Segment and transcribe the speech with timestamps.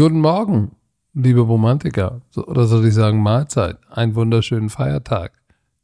[0.00, 0.70] Guten Morgen,
[1.12, 2.22] liebe Romantiker.
[2.30, 3.76] So, oder soll ich sagen Mahlzeit?
[3.90, 5.32] Einen wunderschönen Feiertag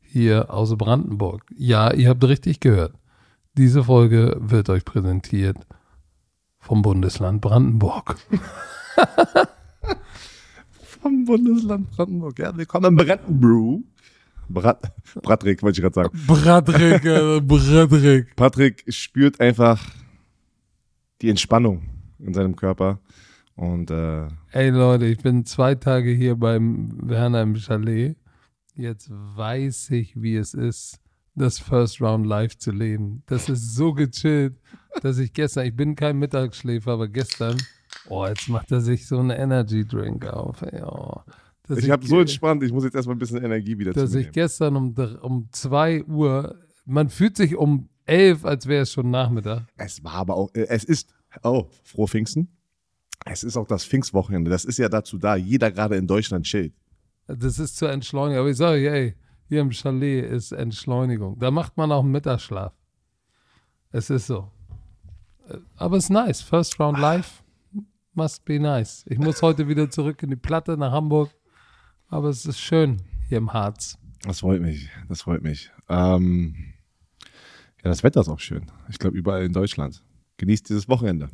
[0.00, 1.44] hier aus Brandenburg.
[1.54, 2.94] Ja, ihr habt richtig gehört.
[3.58, 5.58] Diese Folge wird euch präsentiert
[6.58, 8.16] vom Bundesland Brandenburg.
[11.02, 12.38] Vom Bundesland Brandenburg.
[12.38, 13.82] Ja, willkommen in Brandenburg.
[14.48, 16.18] Brat, Bratrik, wollte ich gerade sagen.
[16.26, 18.24] Bradrik, äh.
[18.34, 19.78] Patrick spürt einfach
[21.20, 21.82] die Entspannung
[22.18, 22.98] in seinem Körper.
[23.56, 28.16] Und äh, Ey Leute, ich bin zwei Tage hier beim Werner im Chalet.
[28.74, 31.00] Jetzt weiß ich, wie es ist,
[31.34, 33.22] das First Round live zu leben.
[33.26, 34.60] Das ist so gechillt,
[35.00, 37.56] dass ich gestern, ich bin kein Mittagsschläfer, aber gestern,
[38.10, 40.60] oh, jetzt macht er sich so einen Energy Drink auf.
[40.60, 41.22] Ey, oh.
[41.66, 44.30] Dass ich habe so entspannt, ich muss jetzt erstmal ein bisschen Energie wieder dass ich
[44.30, 49.66] gestern um, um 2 Uhr, man fühlt sich um 11, als wäre es schon Nachmittag.
[49.76, 51.12] Es war aber auch, äh, es ist,
[51.42, 52.55] oh, frohe Pfingsten.
[53.28, 54.50] Es ist auch das Pfingstwochenende.
[54.50, 55.36] Das ist ja dazu da.
[55.36, 56.72] Jeder gerade in Deutschland chillt.
[57.26, 58.40] Das ist zur Entschleunigung.
[58.40, 59.14] Aber ich sage, ey,
[59.48, 61.38] hier im Chalet ist Entschleunigung.
[61.38, 62.72] Da macht man auch einen Mittagsschlaf.
[63.90, 64.50] Es ist so.
[65.76, 66.40] Aber es ist nice.
[66.40, 67.42] First Round Live
[68.14, 69.04] must be nice.
[69.08, 71.30] Ich muss heute wieder zurück in die Platte nach Hamburg.
[72.08, 73.98] Aber es ist schön hier im Harz.
[74.22, 74.88] Das freut mich.
[75.08, 75.70] Das freut mich.
[75.88, 76.54] Ähm,
[77.82, 78.70] ja, das Wetter ist auch schön.
[78.88, 80.04] Ich glaube, überall in Deutschland.
[80.36, 81.28] Genießt dieses Wochenende.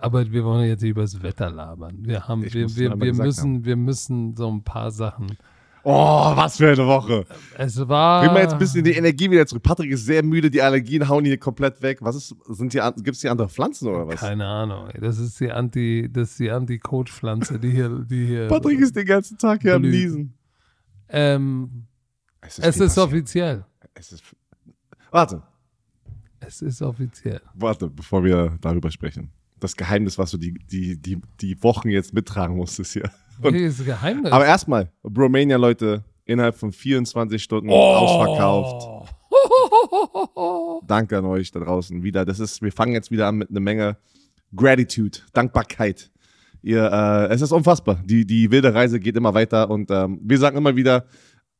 [0.00, 1.96] Aber wir wollen jetzt nicht über das Wetter labern.
[2.00, 5.36] Wir haben, Ich wir, wir, wir müssen, wir müssen so ein paar Sachen.
[5.84, 7.24] Oh, was für eine Woche.
[7.58, 8.22] Es war.
[8.22, 9.64] Bring mal jetzt ein bisschen die Energie wieder zurück.
[9.64, 11.98] Patrick ist sehr müde, die Allergien hauen hier komplett weg.
[12.02, 14.20] Was ist, sind hier, gibt es hier andere Pflanzen oder was?
[14.20, 14.88] Keine Ahnung.
[15.00, 18.46] Das ist die Anti, das ist die Anti-Coach-Pflanze, die hier, die hier.
[18.48, 19.94] Patrick ist den ganzen Tag hier am Blüht.
[19.94, 20.34] Niesen.
[21.08, 21.86] Ähm,
[22.42, 23.64] Es es viel ist offiziell.
[23.94, 24.22] Es ist,
[25.10, 25.42] warte,
[26.38, 27.40] Es ist offiziell.
[27.54, 29.30] warte, bevor wir darüber sprechen.
[29.62, 33.10] Das Geheimnis, was du die, die, die, die Wochen jetzt mittragen musstest hier.
[33.40, 34.32] Und, Okay, ist Geheimnis.
[34.32, 39.10] aber erstmal, Bromania, Leute, innerhalb von 24 Stunden ausverkauft.
[40.86, 42.24] Danke an euch da draußen wieder.
[42.24, 43.96] Das ist, wir fangen jetzt wieder an mit einer Menge
[44.54, 46.10] Gratitude, Dankbarkeit.
[46.62, 48.00] Ihr, äh, es ist unfassbar.
[48.04, 51.06] Die, die wilde Reise geht immer weiter und ähm, wir sagen immer wieder,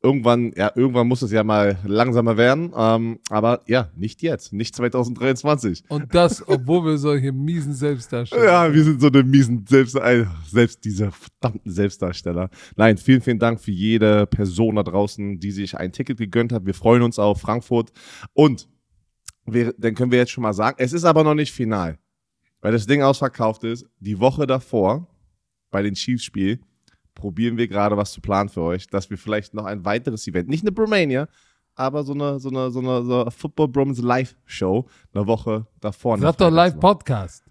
[0.02, 2.72] irgendwann, ja, irgendwann muss es ja mal langsamer werden.
[2.76, 5.84] Ähm, aber ja, nicht jetzt, nicht 2023.
[5.88, 10.26] Und das, obwohl wir solche miesen Selbstdarsteller Ja, wir sind so eine miesen Selbst, äh,
[10.46, 12.50] selbst diese verdammten Selbstdarsteller.
[12.76, 16.66] Nein, vielen, vielen Dank für jede Person da draußen, die sich ein Ticket gegönnt hat.
[16.66, 17.92] Wir freuen uns auf Frankfurt.
[18.32, 18.68] Und
[19.46, 21.98] wir, dann können wir jetzt schon mal sagen, es ist aber noch nicht final.
[22.60, 23.86] Weil das Ding ausverkauft ist.
[23.98, 25.08] Die Woche davor,
[25.70, 26.60] bei den Chiefs-Spiel,
[27.14, 30.48] probieren wir gerade was zu planen für euch, dass wir vielleicht noch ein weiteres Event,
[30.48, 31.28] nicht eine Bromania,
[31.74, 36.18] aber so eine, so eine, so eine, so eine Football Broms Live-Show eine Woche davor.
[36.18, 37.44] Sag doch Live-Podcast.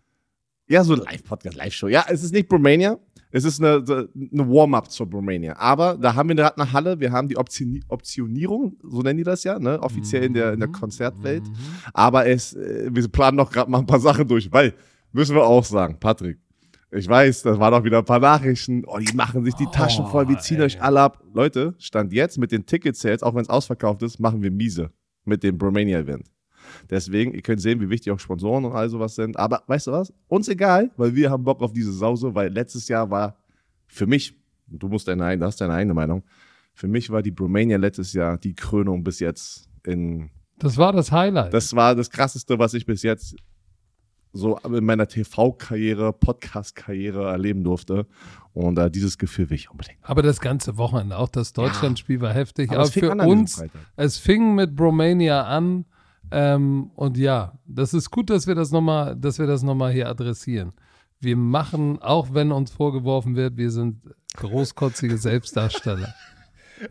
[0.68, 1.88] Ja, so Live-Podcast, Live-Show.
[1.88, 2.98] Ja, es ist nicht Bromania.
[3.32, 5.56] Es ist eine, eine Warm-up zur Bromania.
[5.58, 7.00] Aber da haben wir gerade eine Halle.
[7.00, 9.82] Wir haben die Optioni Optionierung, so nennen die das ja, ne?
[9.82, 11.44] offiziell in der, in der Konzertwelt.
[11.94, 14.74] Aber es, äh, wir planen noch gerade mal ein paar Sachen durch, weil,
[15.14, 16.40] müssen wir auch sagen, Patrick,
[16.92, 18.84] ich weiß, das waren auch wieder ein paar Nachrichten.
[18.86, 21.24] Oh, die machen sich die Taschen voll, wir ziehen euch alle ab.
[21.34, 24.92] Leute, Stand jetzt mit den Ticket-Sales, auch wenn es ausverkauft ist, machen wir miese
[25.24, 26.26] mit dem Bromania-Event.
[26.90, 29.38] Deswegen, ihr könnt sehen, wie wichtig auch Sponsoren und all sowas sind.
[29.38, 30.14] Aber weißt du was?
[30.28, 33.38] Uns egal, weil wir haben Bock auf diese Sause, weil letztes Jahr war
[33.88, 34.36] für mich,
[34.68, 36.24] du musst deine, du hast deine eigene Meinung,
[36.74, 41.12] für mich war die Bromania letztes Jahr die Krönung bis jetzt in, Das war das
[41.12, 41.54] Highlight.
[41.54, 43.36] das war das krasseste, was ich bis jetzt
[44.34, 48.08] so in meiner TV-Karriere, Podcast-Karriere erleben durfte.
[48.54, 49.98] Und äh, dieses Gefühl will ich unbedingt.
[50.02, 52.72] aber das ganze Wochenende, auch das Deutschlandspiel war heftig.
[52.72, 53.64] Aber Aber, für uns,
[53.96, 55.86] es fing mit Bromania an.
[56.32, 60.08] Ähm, und ja, das ist gut, dass wir das nochmal, dass wir das nochmal hier
[60.10, 60.74] adressieren.
[61.20, 64.02] Wir machen, auch wenn uns vorgeworfen wird, wir sind
[64.36, 66.14] großkotzige Selbstdarsteller.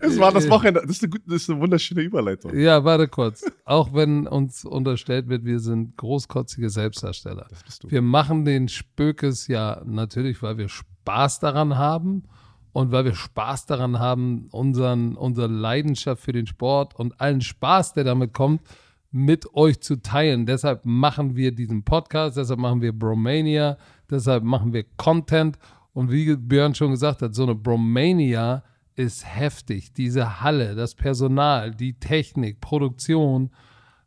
[0.01, 2.56] Es war das Wochenende, das ist eine, das ist eine wunderschöne Überleitung.
[2.56, 3.45] Ja, warte kurz.
[3.65, 7.47] Auch wenn uns unterstellt wird, wir sind großkotzige Selbstdarsteller.
[7.51, 7.91] Das bist du.
[7.91, 12.25] Wir machen den Spökes ja natürlich, weil wir Spaß daran haben
[12.72, 17.95] und weil wir Spaß daran haben, unseren, unsere Leidenschaft für den Sport und allen Spaß,
[17.95, 18.63] der damit kommt,
[19.10, 20.47] mit euch zu teilen.
[20.47, 23.77] Deshalb machen wir diesen Podcast, deshalb machen wir Bromania,
[24.09, 25.59] deshalb machen wir Content.
[25.92, 28.63] Und wie Björn schon gesagt hat, so eine Bromania
[29.01, 29.93] ist heftig.
[29.95, 33.51] Diese Halle, das Personal, die Technik, Produktion,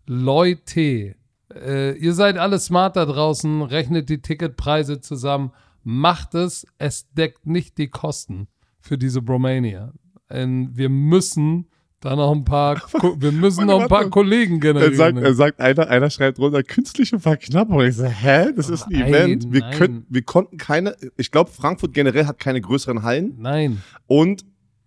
[0.06, 1.16] Leute,
[1.54, 5.52] äh, ihr seid alle smart da draußen, rechnet die Ticketpreise zusammen,
[5.84, 8.48] macht es, es deckt nicht die Kosten
[8.80, 9.94] für diese Bromania.
[10.30, 11.68] Ähm, wir müssen
[12.00, 12.76] Da noch ein paar,
[13.18, 14.10] wir müssen noch ein paar.
[14.10, 15.18] Kollegen Er sagt, generieren.
[15.24, 17.82] er sagt einer, einer schreibt runter, künstliche Verknappung.
[17.82, 18.52] Ich so, hä?
[18.56, 19.54] Das ist ein Nein, Event.
[19.54, 19.78] Wir, nein.
[19.78, 23.36] können, wir konnten keine, ich glaube, Frankfurt generell hat keine größeren Hallen.
[23.38, 24.44] Nein, Und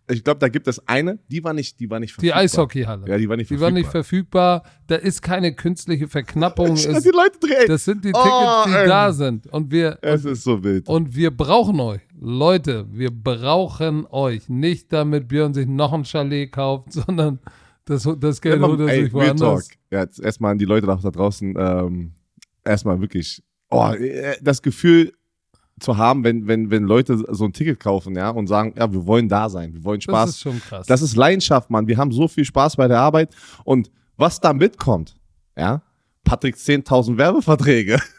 [0.08, 2.40] ich glaube, da gibt es eine, die war nicht, die war nicht die verfügbar.
[2.42, 3.08] Eishockeyhalle.
[3.08, 3.66] Ja, die war nicht die verfügbar.
[3.66, 4.62] war nicht verfügbar.
[4.86, 6.76] Da ist keine künstliche Verknappung.
[6.76, 7.66] Es, die Leute drehen.
[7.66, 8.88] das sind die Oh, Tickets, die ähm.
[8.88, 9.46] da sind.
[9.48, 10.88] Und wir, es ist so wild.
[10.88, 12.00] Und wir brauchen euch.
[12.18, 14.48] Leute, wir brauchen euch.
[14.48, 17.40] Nicht damit Björn sich noch ein Chalet kauft, sondern
[17.84, 19.40] das, das Geld holt er sich Real Talk.
[19.40, 19.70] woanders.
[19.90, 22.12] Ja, jetzt erstmal an die Leute da da draußen, ähm,
[22.64, 25.12] erstmal wirklich, oh, äh, das Gefühl
[25.80, 29.06] zu haben, wenn, wenn, wenn Leute so ein Ticket kaufen, ja, und sagen, ja, wir
[29.06, 30.30] wollen da sein, wir wollen Das Spaß.
[30.30, 30.86] ist schon krass.
[30.86, 31.86] Das ist Leidenschaft, Mann.
[31.86, 33.34] Wir haben so viel Spaß bei der Arbeit.
[33.64, 35.16] Und was da mitkommt,
[35.56, 35.82] ja,
[36.24, 37.98] Patrick 10.000 Werbeverträge.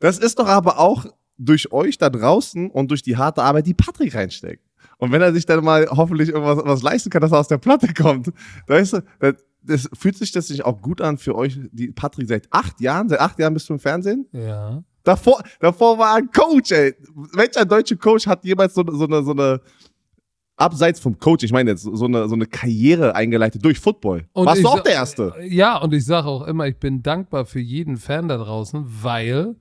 [0.00, 1.06] Das ist doch aber auch
[1.38, 4.64] durch euch da draußen und durch die harte Arbeit, die Patrick reinsteckt.
[4.98, 7.58] Und wenn er sich dann mal hoffentlich irgendwas was leisten kann, dass er aus der
[7.58, 8.32] Platte kommt,
[8.66, 12.26] ist er, das, das fühlt sich das nicht auch gut an für euch, die Patrick
[12.26, 14.26] seit acht Jahren, seit acht Jahren bist du im Fernsehen?
[14.32, 14.82] ja.
[15.04, 16.94] Davor, davor war ein Coach, ey.
[17.34, 19.60] Welcher deutsche Coach hat jemals so, so eine, so eine,
[20.56, 24.26] abseits vom Coach, ich meine jetzt, so eine, so eine Karriere eingeleitet durch Football?
[24.32, 25.34] Und Warst du auch der Erste?
[25.48, 29.56] Ja, und ich sage auch immer, ich bin dankbar für jeden Fan da draußen, weil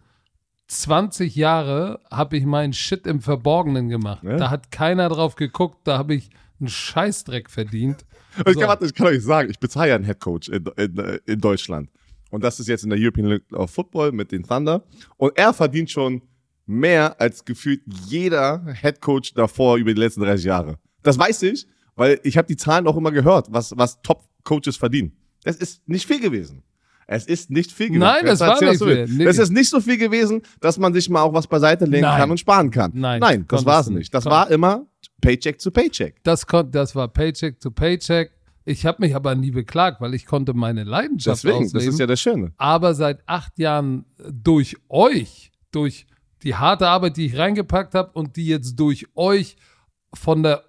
[0.67, 4.23] 20 Jahre habe ich meinen Shit im Verborgenen gemacht.
[4.23, 4.37] Ja.
[4.37, 6.29] Da hat keiner drauf geguckt, da habe ich
[6.59, 8.05] einen Scheißdreck verdient.
[8.47, 8.61] Ich, So.
[8.61, 11.89] kann, ich kann euch sagen, ich bezahle ja einen Headcoach in, in, in Deutschland.
[12.31, 14.83] Und das ist jetzt in der European League of Football mit den Thunder.
[15.17, 16.21] Und er verdient schon
[16.65, 20.77] mehr als gefühlt jeder Headcoach davor über die letzten 30 Jahre.
[21.03, 25.11] Das weiß ich, weil ich habe die Zahlen auch immer gehört, was, was Top-Coaches verdienen.
[25.43, 26.63] Das ist nicht viel gewesen.
[27.07, 27.99] Es ist nicht viel gewesen.
[28.01, 29.09] Nein, das Jetzt war nicht willst.
[29.11, 29.17] viel.
[29.17, 29.25] Nee.
[29.25, 32.19] Es ist nicht so viel gewesen, dass man sich mal auch was beiseite legen Nein.
[32.21, 32.91] kann und sparen kann.
[32.93, 34.13] Nein, Nein das war es nicht.
[34.13, 34.85] Das Kon- war immer
[35.19, 36.23] Paycheck zu Paycheck.
[36.23, 38.31] Das, das war Paycheck to Paycheck.
[38.65, 41.85] Ich habe mich aber nie beklagt, weil ich konnte meine Leidenschaft Deswegen, ausleben.
[41.85, 42.53] das ist ja das Schöne.
[42.57, 46.05] aber seit acht Jahren durch euch, durch
[46.43, 49.55] die harte Arbeit, die ich reingepackt habe und die jetzt durch euch
[50.13, 50.63] von der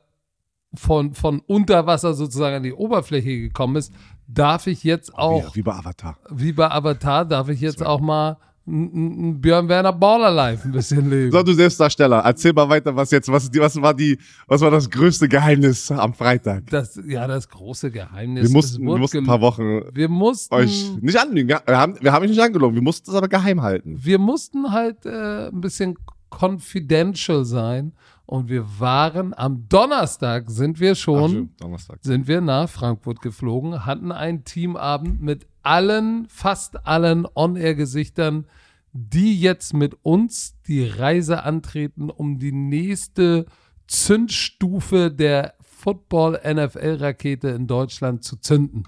[0.75, 3.93] von, von Unterwasser sozusagen an die Oberfläche gekommen ist,
[4.27, 6.17] darf ich jetzt auch, Wie, wie bei Avatar.
[6.31, 11.11] wie bei Avatar, darf ich jetzt auch mal ein Björn Werner Baller Life ein bisschen
[11.11, 11.33] leben.
[11.33, 14.89] So, du Selbstdarsteller, erzähl mal weiter, was jetzt, was, was war die, was war das
[14.89, 16.67] größte Geheimnis am Freitag?
[16.71, 18.45] Das, ja, das große Geheimnis.
[18.45, 21.49] Wir mussten, wir mussten ein paar Wochen wir mussten, euch nicht anlügen.
[21.49, 23.97] Wir haben, wir haben euch nicht angelogen, wir mussten es aber geheim halten.
[24.01, 25.97] wir mussten halt äh, ein bisschen
[26.31, 27.93] confidential sein
[28.27, 31.99] und wir waren am Donnerstag sind wir schon stimmt, Donnerstag.
[32.01, 38.47] sind wir nach Frankfurt geflogen, hatten einen Teamabend mit allen, fast allen On-Air-Gesichtern,
[38.93, 43.47] die jetzt mit uns die Reise antreten, um die nächste
[43.87, 48.85] Zündstufe der Football-NFL-Rakete in Deutschland zu zünden.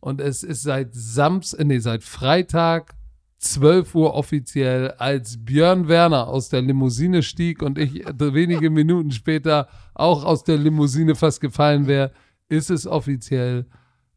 [0.00, 2.94] Und es ist seit Samstag, nee, seit Freitag
[3.38, 9.68] 12 Uhr offiziell, als Björn Werner aus der Limousine stieg und ich wenige Minuten später
[9.94, 12.12] auch aus der Limousine fast gefallen wäre,
[12.48, 13.66] ist es offiziell.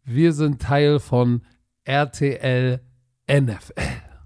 [0.03, 1.41] Wir sind Teil von
[1.83, 2.81] RTL
[3.27, 3.73] NFL.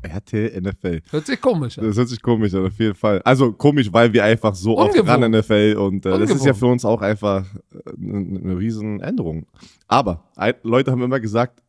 [0.01, 1.01] RTL NFL.
[1.09, 1.85] Hört sich komisch an.
[1.85, 3.21] Das hört sich komisch an, auf jeden Fall.
[3.23, 5.23] Also komisch, weil wir einfach so oft Ungewohnt.
[5.23, 8.99] ran NFL und äh, das ist ja für uns auch einfach äh, eine, eine riesen
[9.01, 9.47] Änderung.
[9.87, 11.63] Aber ein, Leute haben immer gesagt,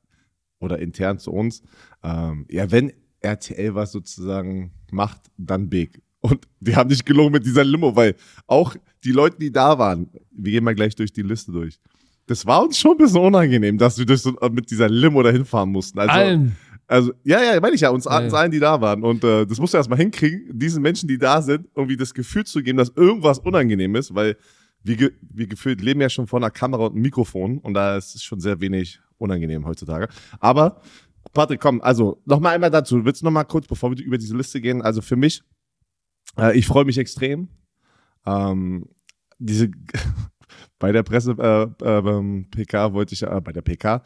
[0.61, 1.63] oder intern zu uns,
[2.03, 6.03] ähm, ja, wenn RTL was sozusagen macht, dann big.
[6.21, 8.17] Und wir haben nicht gelogen mit dieser Limo, weil
[8.47, 8.75] auch
[9.05, 11.79] die Leute, die da waren, wir gehen mal gleich durch die Liste durch.
[12.27, 15.45] Das war uns schon ein bisschen unangenehm, dass wir durch so, mit dieser Limo dahin
[15.45, 15.99] fahren mussten.
[15.99, 16.57] Also, Allen.
[16.87, 19.05] also, ja, ja, meine ich ja, uns, Ja, uns allen, die da waren.
[19.05, 22.45] Und äh, das musst du erstmal hinkriegen, diesen Menschen, die da sind, irgendwie das Gefühl
[22.45, 24.37] zu geben, dass irgendwas unangenehm ist, weil
[24.83, 27.97] wir, ge wir gefühlt leben ja schon vor einer Kamera und einem Mikrofon und da
[27.97, 30.09] ist es schon sehr wenig unangenehm heutzutage.
[30.41, 30.81] Aber,
[31.33, 33.05] Patrick, komm, also nochmal einmal dazu.
[33.05, 34.83] Willst du nochmal kurz, bevor wir über diese Liste gehen?
[34.83, 35.43] Also für mich,
[36.39, 37.49] äh, ich freue mich extrem.
[38.27, 38.89] Ähm,
[39.39, 39.71] diese
[40.79, 44.03] bei der Presse äh, äh, PK wollte ich ja, äh, bei der PK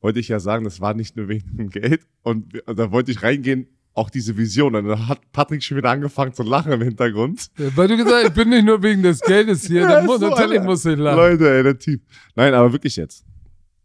[0.00, 2.06] wollte ich ja sagen, das war nicht nur wegen dem Geld.
[2.22, 4.74] Und wir- da wollte ich reingehen, auch diese Vision.
[4.74, 7.48] Und dann hat Patrick schon wieder angefangen zu lachen im Hintergrund.
[7.56, 10.20] Weil du gesagt hast, ich bin nicht nur wegen des Geldes hier, Ja, dann muss,
[10.20, 11.16] so natürlich muss ich lachen.
[11.16, 12.02] Leute, ey, der Typ.
[12.34, 13.24] Nein, aber wirklich jetzt.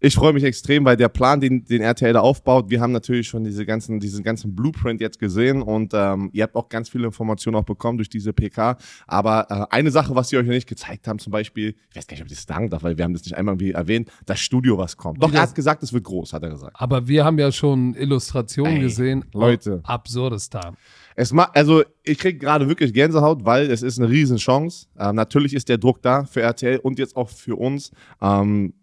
[0.01, 3.27] Ich freue mich extrem, weil der Plan, den, den RTL da aufbaut, wir haben natürlich
[3.27, 7.05] schon diese ganzen, diesen ganzen Blueprint jetzt gesehen und ähm, ihr habt auch ganz viele
[7.05, 8.77] Informationen auch bekommen durch diese PK.
[9.07, 12.07] Aber äh, eine Sache, was sie euch noch nicht gezeigt haben, zum Beispiel, ich weiß
[12.07, 14.09] gar nicht, ob ich das sagen darf, weil wir haben das nicht einmal wie erwähnt,
[14.25, 15.21] das Studio, was kommt.
[15.21, 16.79] Doch, er hat gesagt, es wird groß, hat er gesagt.
[16.79, 19.25] Aber wir haben ja schon Illustrationen Ey, gesehen.
[19.33, 19.81] Leute.
[19.83, 20.77] Absurdistan.
[21.19, 24.87] Es ma also ich kriege gerade wirklich Gänsehaut, weil es ist eine Riesenchance.
[24.97, 28.73] Ähm, natürlich ist der Druck da für RTL und jetzt auch für uns, ähm,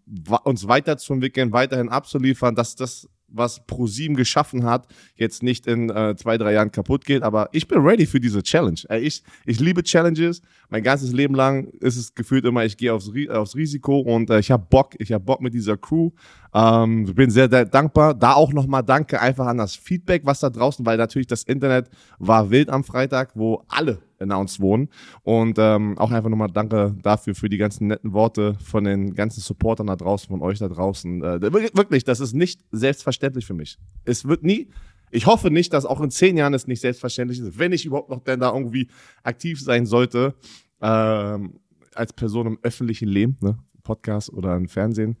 [0.43, 6.37] uns weiterzuentwickeln, weiterhin abzuliefern, dass das was ProSieben geschaffen hat, jetzt nicht in äh, zwei,
[6.37, 7.23] drei Jahren kaputt geht.
[7.23, 8.79] Aber ich bin ready für diese Challenge.
[8.89, 10.41] Äh, ich, ich liebe Challenges.
[10.69, 14.39] Mein ganzes Leben lang ist es gefühlt immer, ich gehe aufs, aufs Risiko und äh,
[14.39, 14.95] ich habe Bock.
[14.99, 16.11] Ich habe Bock mit dieser Crew.
[16.53, 18.13] Ähm, bin sehr, sehr dankbar.
[18.13, 21.89] Da auch nochmal danke einfach an das Feedback, was da draußen, weil natürlich das Internet
[22.19, 24.89] war wild am Freitag, wo alle announced wurden.
[25.23, 29.41] Und ähm, auch einfach nochmal danke dafür, für die ganzen netten Worte von den ganzen
[29.41, 31.23] Supportern da draußen, von euch da draußen.
[31.23, 33.77] Äh, wirklich, das ist nicht selbstverständlich für mich.
[34.05, 34.69] Es wird nie,
[35.11, 38.09] ich hoffe nicht, dass auch in zehn Jahren es nicht selbstverständlich ist, wenn ich überhaupt
[38.09, 38.89] noch denn da irgendwie
[39.23, 40.35] aktiv sein sollte,
[40.81, 41.59] ähm,
[41.95, 43.57] als Person im öffentlichen Leben, ne?
[43.83, 45.17] Podcast oder im Fernsehen.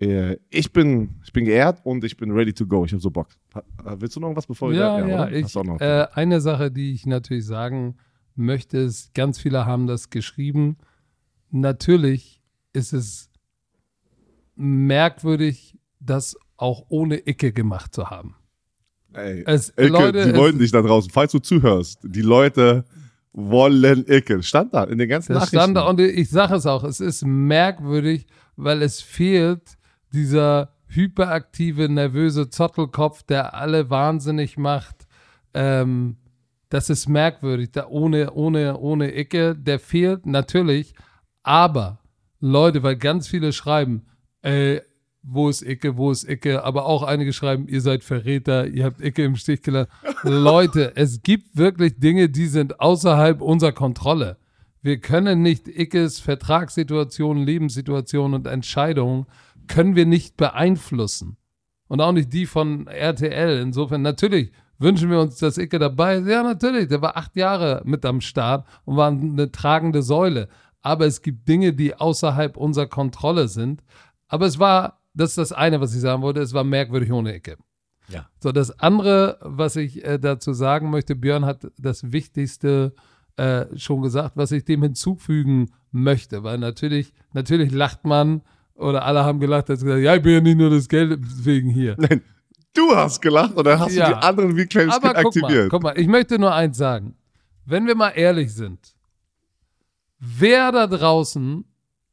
[0.00, 2.84] Äh, ich bin, ich bin geehrt und ich bin ready to go.
[2.84, 3.28] Ich habe so Bock.
[3.98, 5.30] Willst du noch was bevor ja, wir Ja, ja.
[5.30, 7.96] Ich, äh, eine Sache, die ich natürlich sagen
[8.40, 10.78] möchte es, ganz viele haben das geschrieben.
[11.50, 12.40] Natürlich
[12.72, 13.30] ist es
[14.56, 18.36] merkwürdig, das auch ohne Icke gemacht zu haben.
[19.12, 22.84] Ey, es, Icke, Leute, die wollen dich da draußen, falls du zuhörst, die Leute
[23.32, 24.42] wollen Icke.
[24.42, 25.56] Stand da in den ganzen das Nachrichten.
[25.56, 29.78] Stand da und ich sage es auch, es ist merkwürdig, weil es fehlt
[30.12, 35.06] dieser hyperaktive, nervöse Zottelkopf, der alle wahnsinnig macht.
[35.54, 36.16] Ähm,
[36.70, 40.94] das ist merkwürdig, da ohne, ohne, ohne Ecke, der fehlt natürlich,
[41.42, 41.98] aber
[42.38, 44.06] Leute, weil ganz viele schreiben,
[44.42, 44.80] äh,
[45.22, 49.02] wo ist Icke, wo ist Icke, aber auch einige schreiben, ihr seid Verräter, ihr habt
[49.02, 49.90] Icke im Stich gelassen.
[50.22, 54.38] Leute, es gibt wirklich Dinge, die sind außerhalb unserer Kontrolle.
[54.80, 59.26] Wir können nicht Ickes Vertragssituationen, Lebenssituationen und Entscheidungen
[59.66, 61.36] können wir nicht beeinflussen.
[61.86, 63.60] Und auch nicht die von RTL.
[63.60, 66.26] Insofern, natürlich Wünschen wir uns, dass Icke dabei ist?
[66.26, 66.88] Ja, natürlich.
[66.88, 70.48] Der war acht Jahre mit am Start und war eine tragende Säule.
[70.80, 73.82] Aber es gibt Dinge, die außerhalb unserer Kontrolle sind.
[74.26, 77.36] Aber es war, das ist das eine, was ich sagen wollte, es war merkwürdig ohne
[77.36, 77.58] Icke.
[78.08, 78.26] Ja.
[78.40, 82.94] So, das andere, was ich äh, dazu sagen möchte, Björn hat das Wichtigste
[83.36, 88.40] äh, schon gesagt, was ich dem hinzufügen möchte, weil natürlich, natürlich lacht man
[88.74, 91.68] oder alle haben gelacht, dass gesagt, ja, ich bin ja nicht nur das Geld wegen
[91.68, 91.96] hier.
[91.98, 92.22] Nein,
[92.72, 94.08] Du hast gelacht und dann hast ja.
[94.08, 95.64] du die anderen guck aktiviert.
[95.64, 97.16] Mal, guck mal, ich möchte nur eins sagen.
[97.64, 98.94] Wenn wir mal ehrlich sind,
[100.18, 101.64] wer da draußen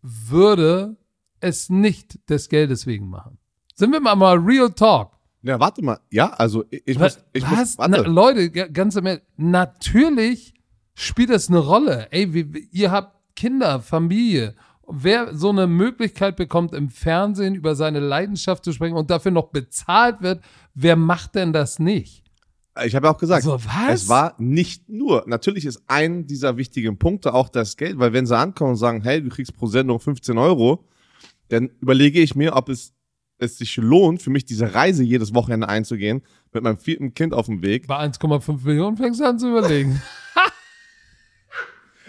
[0.01, 0.97] würde
[1.39, 3.37] es nicht des Geldes wegen machen?
[3.75, 5.11] Sind wir mal, mal Real Talk?
[5.43, 5.99] Ja, warte mal.
[6.09, 7.51] Ja, also ich, ich muss, ich Was?
[7.51, 7.91] muss, warte.
[7.91, 10.53] Na, Leute, ganz im Ernst, natürlich
[10.95, 12.07] spielt das eine Rolle.
[12.11, 14.55] Ey, wie, ihr habt Kinder, Familie
[14.87, 19.49] wer so eine Möglichkeit bekommt, im Fernsehen über seine Leidenschaft zu sprechen und dafür noch
[19.49, 20.41] bezahlt wird,
[20.73, 22.23] wer macht denn das nicht?
[22.85, 26.97] Ich habe ja auch gesagt, also, es war nicht nur, natürlich ist ein dieser wichtigen
[26.97, 29.99] Punkte auch das Geld, weil wenn sie ankommen und sagen, hey, du kriegst pro Sendung
[29.99, 30.85] 15 Euro,
[31.49, 32.93] dann überlege ich mir, ob es,
[33.39, 36.21] es sich lohnt, für mich diese Reise jedes Wochenende einzugehen,
[36.53, 37.87] mit meinem vierten Kind auf dem Weg.
[37.87, 40.01] Bei 1,5 Millionen fängst du an zu überlegen.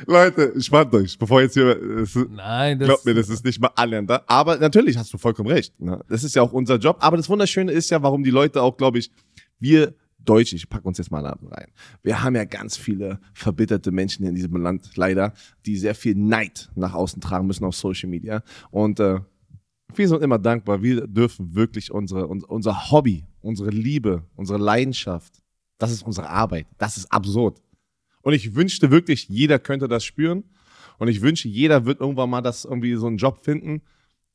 [0.07, 1.67] Leute, spannt euch, bevor jetzt hier.
[2.01, 2.89] Es, Nein, das.
[2.89, 4.11] Glaubt mir, das ist nicht mal annähernd.
[4.27, 5.79] Aber natürlich hast du vollkommen recht.
[5.81, 6.03] Ne?
[6.09, 6.99] Das ist ja auch unser Job.
[7.01, 9.11] Aber das Wunderschöne ist ja, warum die Leute auch, glaube ich,
[9.59, 11.69] wir Deutsche, ich pack uns jetzt mal rein.
[12.03, 15.33] Wir haben ja ganz viele verbitterte Menschen in diesem Land, leider,
[15.65, 18.43] die sehr viel Neid nach außen tragen müssen auf Social Media.
[18.71, 19.21] Und äh,
[19.95, 20.83] wir sind immer dankbar.
[20.83, 25.43] Wir dürfen wirklich unsere, unser Hobby, unsere Liebe, unsere Leidenschaft,
[25.79, 26.67] das ist unsere Arbeit.
[26.77, 27.63] Das ist absurd.
[28.29, 30.45] Und ich wünschte wirklich, jeder könnte das spüren.
[30.99, 33.81] Und ich wünsche, jeder wird irgendwann mal das irgendwie so einen Job finden,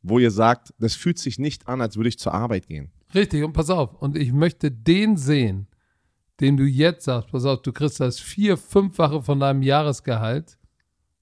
[0.01, 2.91] wo ihr sagt, das fühlt sich nicht an, als würde ich zur Arbeit gehen.
[3.13, 5.67] Richtig, und pass auf, und ich möchte den sehen,
[6.39, 10.57] den du jetzt sagst, pass auf, du kriegst das vier-, fünffache von deinem Jahresgehalt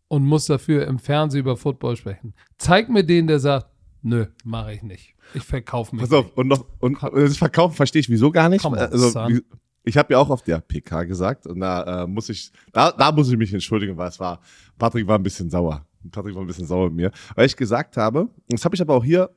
[0.08, 2.34] und musst dafür im Fernsehen über Football sprechen.
[2.58, 3.68] Zeig mir den, der sagt,
[4.02, 5.14] nö, mache ich nicht.
[5.34, 6.04] Ich verkaufe mich.
[6.04, 8.64] Pass auf, und noch, und das Verkaufen verstehe ich wieso gar nicht.
[8.64, 9.42] On, also, wie,
[9.84, 13.12] ich habe ja auch auf der PK gesagt und da äh, muss ich, da, da
[13.12, 14.40] muss ich mich entschuldigen, weil es war,
[14.78, 15.86] Patrick war ein bisschen sauer.
[16.12, 18.96] Patrick war ein bisschen sauer mit mir, weil ich gesagt habe, das habe ich aber
[18.96, 19.30] auch hier,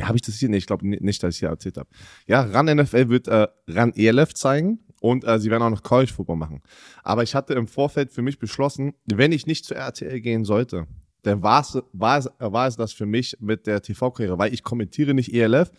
[0.00, 1.88] habe ich das hier nicht, ich glaube nicht, dass ich hier erzählt habe.
[2.26, 6.12] Ja, RAN NFL wird äh, RAN ELF zeigen und äh, sie werden auch noch College
[6.12, 6.62] Football machen.
[7.02, 10.86] Aber ich hatte im Vorfeld für mich beschlossen, wenn ich nicht zu RTL gehen sollte,
[11.22, 14.62] dann war es, war es, war es das für mich mit der TV-Karriere, weil ich
[14.62, 15.70] kommentiere nicht ELF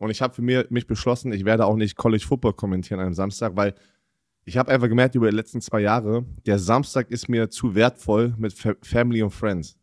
[0.00, 3.52] und ich habe für mich beschlossen, ich werde auch nicht College Football kommentieren am Samstag,
[3.54, 3.74] weil
[4.46, 8.34] ich habe einfach gemerkt über die letzten zwei Jahre, der Samstag ist mir zu wertvoll
[8.38, 9.76] mit Family und Friends.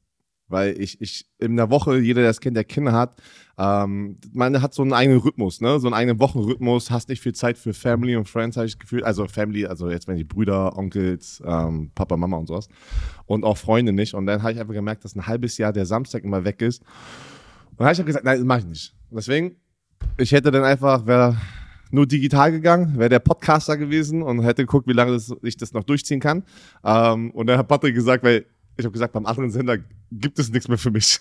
[0.48, 3.22] Weil ich, ich in der Woche, jeder, der das kennt, der Kinder hat,
[3.60, 5.80] ähm, man hat so einen eigenen Rhythmus, ne?
[5.80, 9.04] So einen eigenen Wochenrhythmus, hast nicht viel Zeit für Family und Friends, habe ich gefühlt.
[9.04, 12.70] Also Family, also jetzt wenn die Brüder, Onkels, ähm, Papa, Mama und sowas.
[13.26, 14.14] Und auch Freunde nicht.
[14.14, 16.82] Und dann habe ich einfach gemerkt, dass ein halbes Jahr der Samstag immer weg ist.
[17.72, 18.96] Und dann habe ich gesagt, nein, das mache ich nicht.
[19.12, 19.58] Deswegen,
[20.18, 21.38] ich hätte dann einfach, wäre
[21.92, 25.74] nur digital gegangen, wäre der Podcaster gewesen und hätte geguckt, wie lange das, ich das
[25.74, 26.44] noch durchziehen kann.
[26.84, 28.46] Ähm, und dann hat Patrick gesagt, weil
[28.78, 29.78] ich habe gesagt, beim anderen Sender
[30.12, 31.20] gibt es nichts mehr für mich.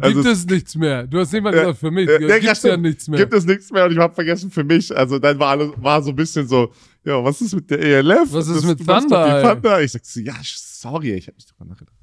[0.00, 1.06] Also gibt es nichts mehr.
[1.06, 2.08] Du hast mal gesagt, für mich.
[2.08, 3.20] Ja, gibt es ja nichts mehr.
[3.20, 4.94] Gibt es nichts mehr und ich habe vergessen für mich.
[4.94, 6.72] Also dann war alles, war so ein bisschen so,
[7.04, 8.32] ja, was ist mit der ELF?
[8.32, 9.82] Was ist mit Thunder, mit die Thunder?
[9.82, 11.94] Ich sag so, ja, sorry, ich habe nicht drüber nachgedacht.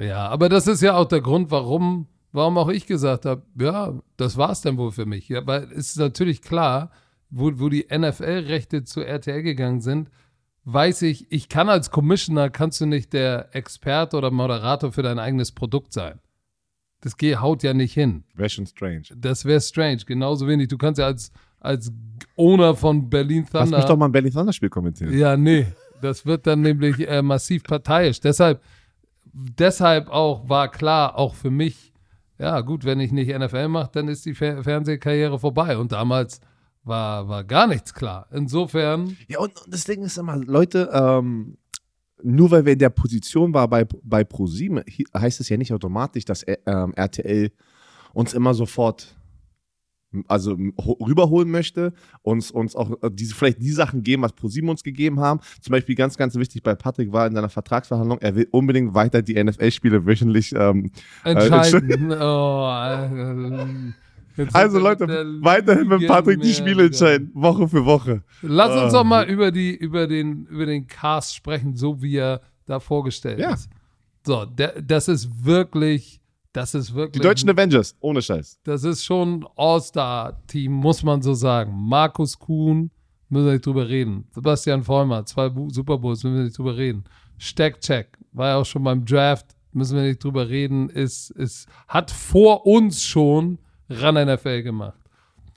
[0.00, 3.94] Ja, aber das ist ja auch der Grund, warum, warum auch ich gesagt habe, ja,
[4.16, 5.28] das war's dann wohl für mich.
[5.28, 6.90] Ja, weil es ist natürlich klar,
[7.30, 10.10] wo, wo die NFL-Rechte zu RTL gegangen sind,
[10.64, 15.18] weiß ich, ich kann als Commissioner, kannst du nicht der Experte oder Moderator für dein
[15.18, 16.20] eigenes Produkt sein.
[17.00, 18.24] Das geht, haut ja nicht hin.
[18.34, 19.04] Wäre schon strange.
[19.16, 19.98] Das wäre strange.
[20.06, 20.68] Genauso wenig.
[20.68, 21.92] Du kannst ja als, als
[22.36, 23.78] Owner von Berlin Lass Thunder.
[23.78, 25.16] mich doch mal ein Berlin Thunder Spiel kommentieren.
[25.16, 25.66] Ja, nee.
[26.02, 28.20] Das wird dann nämlich äh, massiv parteiisch.
[28.20, 28.62] Deshalb,
[29.32, 31.92] deshalb auch war klar, auch für mich,
[32.38, 35.78] ja, gut, wenn ich nicht NFL mache, dann ist die Fer Fernsehkarriere vorbei.
[35.78, 36.40] Und damals
[36.84, 38.26] war, war gar nichts klar.
[38.30, 41.56] Insofern, Ja, und, und das Ding ist immer, Leute, ähm,
[42.22, 44.82] nur weil wir in der Position war bei, bei ProSieben,
[45.16, 47.50] heißt es ja nicht automatisch, dass äh, ähm, RTL
[48.12, 49.16] uns immer sofort
[50.28, 50.56] also
[51.00, 51.92] rüberholen möchte,
[52.22, 55.40] uns, uns auch äh, diese, vielleicht die Sachen geben, was ProSieben uns gegeben haben.
[55.60, 59.22] Zum Beispiel ganz, ganz wichtig bei Patrick war in seiner Vertragsverhandlung, er will unbedingt weiter
[59.22, 60.90] die NFL-Spiele wöchentlich ähm,
[61.24, 62.12] entscheiden.
[62.20, 63.92] oh, äh,
[64.36, 65.06] jetzt Also Leute,
[65.40, 68.22] weiterhin mit Patrick die Spiele entscheiden, Woche für Woche.
[68.42, 68.98] Lass uns Ah.
[68.98, 73.38] doch mal über, die, über, den, über den Cast sprechen, so wie er da vorgestellt
[73.38, 73.54] Ja.
[73.54, 73.68] ist.
[74.26, 76.20] So, der, das ist wirklich,
[76.56, 77.22] das ist Die wirklich.
[77.22, 78.60] deutschen Avengers, ohne Scheiß.
[78.64, 81.72] Das ist schon ein All-Star-Team, muss man so sagen.
[81.74, 82.90] Markus Kuhn,
[83.28, 84.26] müssen wir nicht drüber reden.
[84.30, 87.04] Sebastian Vollmer, zwei Super Bowls, müssen wir nicht drüber reden.
[87.38, 92.10] Steckcheck, war ja auch schon beim Draft, müssen wir nicht drüber reden, ist, ist, hat
[92.10, 93.58] vor uns schon
[93.90, 94.98] Ran NFL gemacht.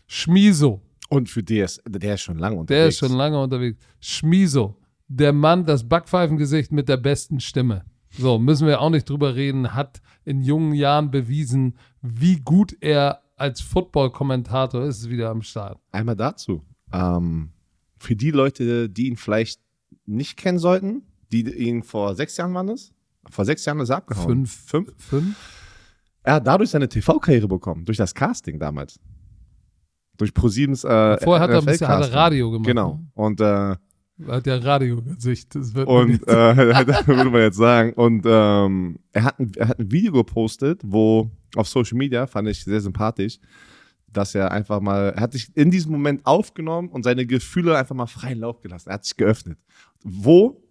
[0.07, 2.67] Schmiso, Und für DS, der ist schon lange unterwegs.
[2.77, 3.79] der ist schon lange unterwegs.
[3.99, 4.75] Schmiso,
[5.07, 7.85] der Mann, das Backpfeifengesicht mit der besten Stimme.
[8.17, 13.21] So, müssen wir auch nicht drüber reden, hat in jungen Jahren bewiesen, wie gut er
[13.35, 15.79] als Football-Kommentator ist, wieder am Start.
[15.91, 16.63] Einmal dazu.
[16.91, 17.51] Ähm,
[17.97, 19.61] für die Leute, die ihn vielleicht
[20.05, 22.91] nicht kennen sollten, die ihn vor sechs Jahren waren das?
[23.29, 24.27] Vor sechs Jahren ist er abgehauen.
[24.27, 24.65] Fünf.
[24.65, 24.93] Fünf?
[24.97, 25.35] Fünf?
[26.23, 28.99] Er hat dadurch seine TV-Karriere bekommen, durch das Casting damals.
[30.17, 31.87] Durch ProSiebens äh, Vorher hat er ein bisschen.
[31.87, 32.67] Radio gemacht.
[32.67, 32.99] Genau.
[33.13, 33.77] Und, äh, Ne?
[34.27, 35.55] Hat ja Radiogesicht.
[35.55, 36.57] Und äh,
[37.07, 37.93] würde man jetzt sagen.
[37.93, 42.47] Und ähm, er, hat ein, er hat ein Video gepostet, wo auf Social Media, fand
[42.47, 43.39] ich sehr sympathisch,
[44.11, 47.95] dass er einfach mal, er hat sich in diesem Moment aufgenommen und seine Gefühle einfach
[47.95, 48.89] mal freien Lauf gelassen.
[48.89, 49.57] Er hat sich geöffnet.
[50.03, 50.61] Wo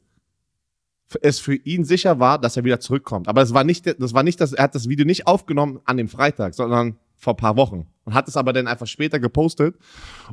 [1.23, 3.29] es für ihn sicher war, dass er wieder zurückkommt.
[3.29, 5.97] Aber es war nicht, das war nicht, dass er hat das Video nicht aufgenommen an
[5.97, 9.77] dem Freitag, sondern vor ein paar Wochen und hat es aber dann einfach später gepostet.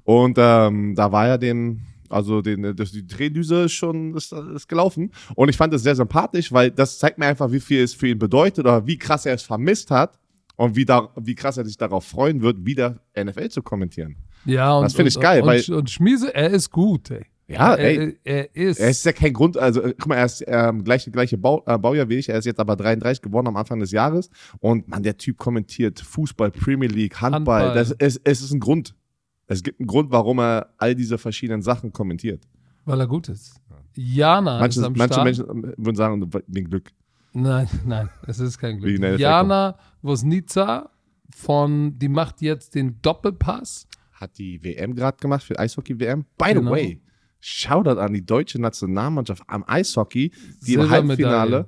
[0.04, 4.68] Und ähm, da war er dem, also den, das, die Drehdüse ist schon ist, ist
[4.68, 5.12] gelaufen.
[5.36, 8.08] Und ich fand es sehr sympathisch, weil das zeigt mir einfach, wie viel es für
[8.08, 10.20] ihn bedeutet oder wie krass er es vermisst hat
[10.56, 14.16] und wie, da, wie krass er sich darauf freuen wird, wieder NFL zu kommentieren.
[14.46, 17.26] ja, und, das finde ich geil, Und, weil- und Schmiese, er ist gut, ey.
[17.48, 18.18] Ja, er, ey.
[18.24, 18.80] Er ist.
[18.80, 21.64] Er ist ja kein Grund, also äh, guck mal, er ist ähm, gleiche, gleiche Bau,
[21.68, 24.88] äh, Baujahr wie ich, er ist jetzt aber 33 geworden am Anfang des Jahres und
[24.88, 27.76] man, der Typ kommentiert Fußball, Premier League, Handball, Handball.
[27.76, 28.96] Das, es, es ist ein Grund.
[29.48, 32.48] Es gibt einen Grund, warum er all diese verschiedenen Sachen kommentiert.
[32.86, 33.60] weil er gut ist.
[33.96, 35.26] Jana Manche, ist am manche Start.
[35.26, 36.92] Menschen ähm, würden sagen, wegen Glück.
[37.34, 39.20] Nein, nein, es ist kein Glück.
[39.20, 40.90] Jana Wosnica
[41.34, 43.88] von, die macht jetzt den Doppelpass.
[44.14, 46.26] Hat die WM gerade gemacht für Eishockey-WM.
[46.38, 46.72] By the Genau.
[46.72, 47.02] way,
[47.40, 50.32] Shoutout an die deutsche Nationalmannschaft am Eishockey,
[50.66, 50.90] die im.
[50.90, 51.68] Halbfinale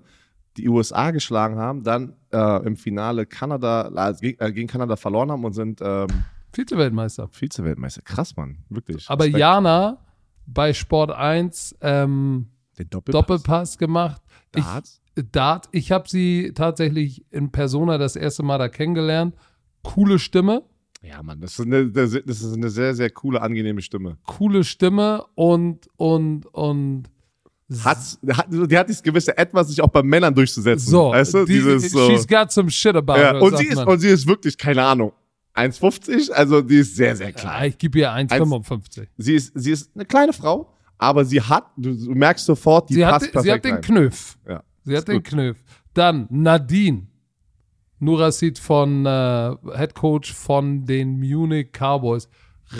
[0.57, 5.45] die USA geschlagen haben, dann äh, im Finale Kanada, gegen, äh, gegen Kanada verloren haben
[5.45, 6.07] und sind ähm,
[6.65, 7.27] Vize-Weltmeister.
[7.31, 8.01] Vize-Weltmeister.
[8.03, 8.57] Krass, Mann.
[8.69, 9.09] Wirklich.
[9.09, 9.39] Aber Respekt.
[9.39, 9.97] Jana
[10.45, 12.47] bei Sport 1 ähm,
[12.79, 13.21] Den Doppelpass.
[13.21, 14.21] Doppelpass gemacht.
[14.55, 15.01] Ich, Darts?
[15.31, 15.67] Dart.
[15.71, 19.35] Ich habe sie tatsächlich in Persona das erste Mal da kennengelernt.
[19.83, 20.63] Coole Stimme,
[21.01, 21.39] Ja, Mann.
[21.41, 24.17] Das ist, eine, das ist eine sehr, sehr coole, angenehme Stimme.
[24.25, 27.09] coole Stimme und und und
[27.83, 30.89] Hat's, hat, die hat dieses gewisse Etwas, sich auch bei Männern durchzusetzen.
[30.89, 31.45] so, weißt du?
[31.45, 32.09] die, Dieses so.
[32.09, 33.87] she's got some shit about Ja, her, und, sie ist, man.
[33.89, 35.11] und sie ist wirklich, keine Ahnung,
[35.57, 37.61] 1,50, also die ist sehr, sehr klein.
[37.61, 39.07] ja, ich gebe ihr 1,55.
[39.17, 42.95] Sie ist, sie ist eine kleine Frau, aber sie hat, du, du merkst sofort, die
[42.95, 43.81] Sie hat, passt sie perfekt hat den rein.
[43.81, 44.37] Knöpf.
[44.47, 44.63] Ja.
[44.83, 45.23] Sie hat Ist den gut.
[45.25, 45.57] Knöpf.
[45.93, 47.07] Dann Nadine.
[47.99, 52.29] Nurasid von äh, Head Coach von den Munich Cowboys.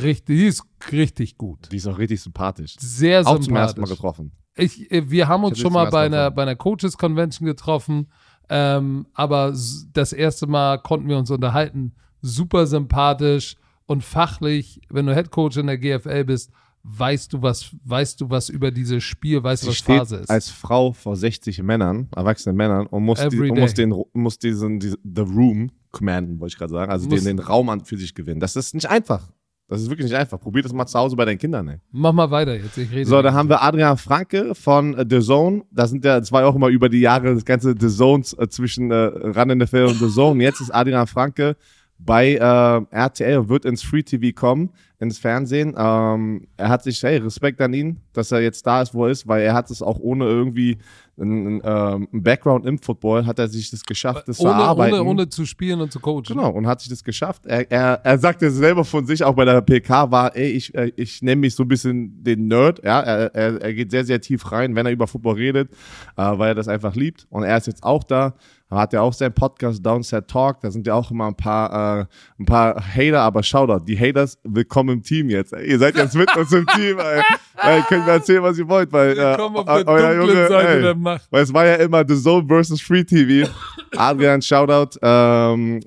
[0.04, 1.72] Richtig, die ist richtig gut.
[1.72, 2.76] Die ist auch richtig sympathisch.
[2.80, 3.46] Sehr Auch sympathisch.
[3.48, 4.32] zum ersten Mal getroffen.
[4.56, 8.08] Ich, äh, wir haben uns schon mal bei einer, bei einer Coaches Convention getroffen,
[8.50, 9.54] ähm, aber
[9.94, 11.96] das erste Mal konnten wir uns unterhalten.
[12.22, 16.52] Super sympathisch und fachlich, wenn du Head Coach in der GFL bist,
[16.84, 20.30] weißt du was, weißt du was über dieses Spiel, weißt du was steht Phase ist.
[20.30, 24.80] als Frau vor 60 Männern, erwachsenen Männern, und muss, die, und muss, den, muss diesen,
[24.80, 26.92] die, the room commanden, wollte ich gerade sagen.
[26.92, 28.40] Also den, den Raum an für sich gewinnen.
[28.40, 29.32] Das ist nicht einfach.
[29.70, 30.40] Das ist wirklich nicht einfach.
[30.40, 31.78] Probier das mal zu Hause bei deinen Kindern, ey.
[31.92, 33.06] Mach mal weiter jetzt, ich rede.
[33.06, 35.64] So, da haben wir Adrian Franke von äh, The Zone.
[35.72, 38.92] Da sind ja, ja auch immer über die Jahre das ganze The Zones äh, zwischen
[38.92, 40.42] äh, Run NFL und The Zone.
[40.42, 41.58] Jetzt ist Adrian Franke
[42.00, 45.76] bei äh, RTL und wird ins Free TV kommen, ins Fernsehen.
[45.78, 49.12] Ähm, er hat sich, hey, Respekt an ihn, dass er jetzt da ist, wo er
[49.12, 50.78] ist, weil er hat es auch ohne irgendwie
[51.20, 55.00] einen, ähm, einen Background im Football, hat er sich das geschafft, das zu ohne, erarbeiten.
[55.00, 56.24] ohne, ohne zu spielen und zu coachen.
[56.28, 57.46] Genau, und hat sich das geschafft.
[57.46, 60.92] Er, er, er sagte selber von sich, auch bei der PK war, ey, ich, äh,
[60.96, 64.22] ich nenne mich so ein bisschen den Nerd, ja, er, er, er geht sehr, sehr
[64.22, 65.72] tief rein, wenn er über Football redet,
[66.16, 67.26] äh, weil er das einfach liebt.
[67.30, 68.36] Und er ist jetzt auch da,
[68.70, 72.06] hat ja auch seinen Podcast Downset Talk, da sind ja auch immer ein paar, äh,
[72.40, 75.54] ein paar Hater, aber Shoutout, die Haters, willkommen im Team jetzt.
[75.54, 75.70] Ey.
[75.70, 77.22] Ihr seid jetzt mit uns im Team, ey.
[77.62, 80.68] ey könnt mir erzählen, was ihr wollt, weil äh, auf der euer dunklen Junge, Seite
[80.68, 81.28] ey, der Macht.
[81.32, 83.50] weil es war ja immer The Zone versus Free TV.
[83.96, 84.98] Adrian, Shoutout.
[85.02, 85.80] Ähm,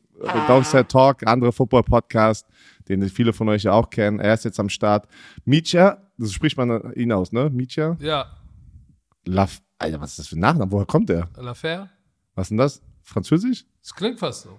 [0.46, 2.46] Downset Talk, andere Football-Podcast,
[2.88, 4.20] den viele von euch ja auch kennen.
[4.20, 5.06] Er ist jetzt am Start.
[5.46, 7.48] Micha, das spricht man ihn aus, ne?
[7.48, 7.96] Micha?
[8.00, 8.26] Ja,
[9.24, 10.70] Laf Alter, was ist das für ein Nachname?
[10.70, 11.28] Woher kommt der?
[11.38, 11.88] L'Affaire?
[12.40, 12.80] Was ist denn das?
[13.02, 13.66] Französisch?
[13.82, 14.50] Das klingt fast so.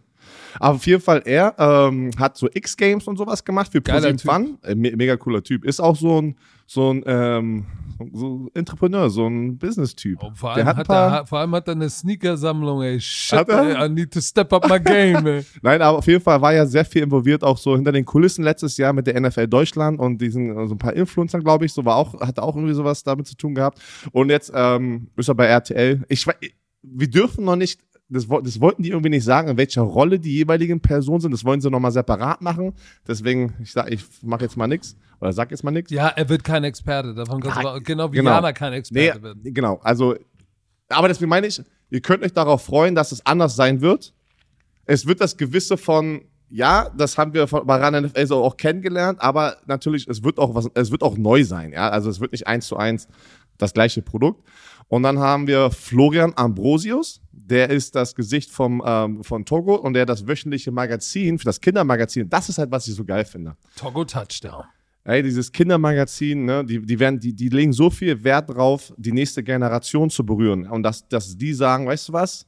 [0.59, 4.59] Aber auf jeden Fall, er ähm, hat so X-Games und sowas gemacht für Geiler Fun.
[4.61, 5.65] Äh, me mega cooler Typ.
[5.65, 6.35] Ist auch so ein,
[6.67, 7.65] so ein ähm,
[8.13, 10.21] so Entrepreneur, so ein Business-Typ.
[10.21, 12.99] Und vor Der allem, hat hat paar- er, vor allem hat er eine Sneakersammlung, ey.
[13.01, 15.43] Shit, ey, I need to step up my game, ey.
[15.63, 18.43] Nein, aber auf jeden Fall war er sehr viel involviert, auch so hinter den Kulissen
[18.43, 21.73] letztes Jahr mit der NFL Deutschland und diesen äh, so ein paar Influencern, glaube ich,
[21.73, 23.81] so war auch, hat auch irgendwie sowas damit zu tun gehabt.
[24.11, 26.03] Und jetzt ähm, ist er bei RTL.
[26.09, 26.35] Ich, wei-
[26.83, 30.33] wir dürfen noch nicht, das, das wollten die irgendwie nicht sagen, in welcher Rolle die
[30.35, 31.31] jeweiligen Personen sind.
[31.31, 32.73] Das wollen sie nochmal separat machen.
[33.07, 35.91] Deswegen, ich sag, ich mache jetzt mal nichts oder sag jetzt mal nichts.
[35.91, 37.13] Ja, er wird kein Experte.
[37.13, 38.31] Davon kannst du, Ja, aber- genau wie genau.
[38.31, 39.37] Jana kein Nee, Experte wird.
[39.55, 39.79] genau.
[39.83, 40.15] Also,
[40.89, 44.13] aber deswegen meine ich, ihr könnt euch darauf freuen, dass es anders sein wird.
[44.85, 48.57] Es wird das Gewisse von, ja, das haben wir von, bei RAN NFL so auch
[48.57, 51.89] kennengelernt, aber natürlich, es wird auch was, es wird auch neu sein, ja.
[51.89, 53.07] Also es wird nicht eins zu eins
[53.57, 54.43] das gleiche Produkt.
[54.91, 59.93] Und dann haben wir Florian Ambrosius, der ist das Gesicht vom, ähm, von Togo und
[59.93, 63.55] der das wöchentliche Magazin, für das Kindermagazin, das ist halt, was ich so geil finde.
[63.77, 64.65] Togo Touchdown.
[65.05, 69.13] Ey, dieses Kindermagazin, ne, die, die, werden, die, die legen so viel Wert drauf, die
[69.13, 70.67] nächste Generation zu berühren.
[70.67, 72.45] Und dass, dass die sagen, weißt du was?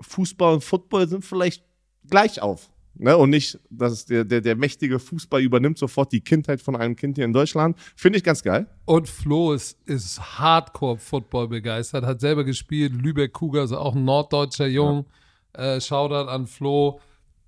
[0.00, 1.64] Fußball und Football sind vielleicht
[2.08, 2.68] gleich auf.
[2.94, 3.16] Ne?
[3.16, 7.16] Und nicht, dass der, der, der mächtige Fußball übernimmt sofort die Kindheit von einem Kind
[7.16, 7.78] hier in Deutschland.
[7.96, 8.66] Finde ich ganz geil.
[8.84, 14.66] Und Flo ist, ist Hardcore-Football begeistert, hat selber gespielt, Lübeck Cougar, also auch ein norddeutscher
[14.66, 15.06] Jung.
[15.52, 17.00] Äh, Shoutout an Flo.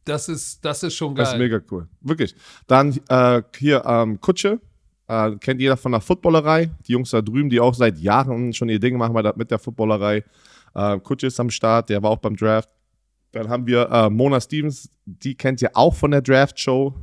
[0.05, 1.25] Das ist, das ist schon geil.
[1.25, 1.87] Das ist mega cool.
[2.01, 2.35] Wirklich.
[2.67, 4.61] Dann äh, hier ähm, Kutsche.
[5.07, 6.71] Äh, kennt jeder von der Footballerei.
[6.87, 10.25] Die Jungs da drüben, die auch seit Jahren schon ihr Ding machen mit der Footballerei.
[10.75, 12.71] Äh, Kutsche ist am Start, der war auch beim Draft.
[13.33, 16.95] Dann haben wir äh, Mona Stevens, die kennt ihr auch von der Draft-Show.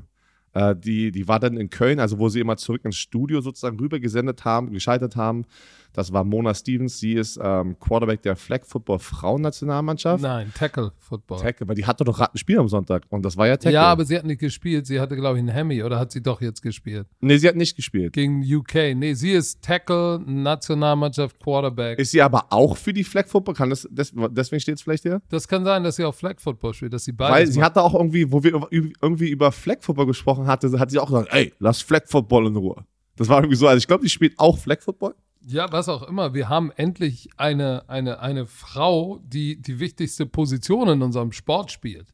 [0.54, 3.80] Äh, die, die war dann in Köln, also wo sie immer zurück ins Studio sozusagen
[3.80, 5.46] rüber gesendet haben, geschaltet haben.
[5.94, 7.00] Das war Mona Stevens.
[7.00, 10.22] Sie ist ähm, Quarterback der Flag Football Frauennationalmannschaft.
[10.22, 11.40] Nein, Tackle-Football.
[11.42, 13.74] Tackle, weil die hatte doch gerade ein Spiel am Sonntag und das war ja Tackle.
[13.74, 14.86] Ja, aber sie hat nicht gespielt.
[14.86, 17.08] Sie hatte, glaube ich, einen Hemi oder hat sie doch jetzt gespielt?
[17.22, 18.14] nee, sie hat nicht gespielt.
[18.14, 18.96] Gegen UK.
[18.96, 21.98] Nee, sie ist Tackle, Nationalmannschaft, Quarterback.
[22.00, 23.56] Ist sie aber auch für die Flag Football?
[23.56, 25.22] Kann das, des- deswegen steht es vielleicht hier?
[25.30, 27.66] Das kann sein, dass sie auch Flag Football spielt, dass sie beides Weil sie macht.
[27.68, 31.30] hatte auch irgendwie, wo wir irgendwie über Flag Football gesprochen hatte, hat sie auch gesagt,
[31.32, 32.86] ey, lass Flag Football in Ruhe.
[33.16, 35.16] Das war irgendwie so, also ich glaube, die spielt auch Flag Football.
[35.46, 36.34] Ja, was auch immer.
[36.34, 42.14] Wir haben endlich eine, eine, eine Frau, die die wichtigste Position in unserem Sport spielt.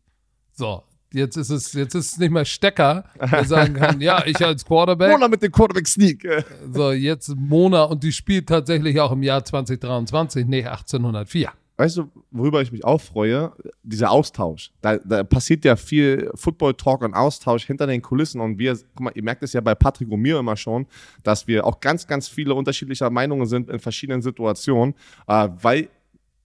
[0.51, 4.43] So, jetzt ist es, jetzt ist es nicht mehr Stecker, der sagen kann, ja, ich
[4.45, 5.11] als Quarterback.
[5.11, 6.27] Mona mit dem Quarterback Sneak.
[6.71, 11.51] So, jetzt Mona und die spielt tatsächlich auch im Jahr 2023, nee, 1804.
[11.77, 13.51] Weißt du, worüber ich mich auch freue?
[13.83, 14.71] Dieser Austausch.
[14.81, 18.39] Da, da passiert ja viel Football-Talk und Austausch hinter den Kulissen.
[18.39, 20.87] Und wir, guck mal, ihr merkt es ja bei Patrick und mir immer schon,
[21.23, 24.95] dass wir auch ganz, ganz viele unterschiedlicher Meinungen sind in verschiedenen Situationen,
[25.27, 25.89] äh, weil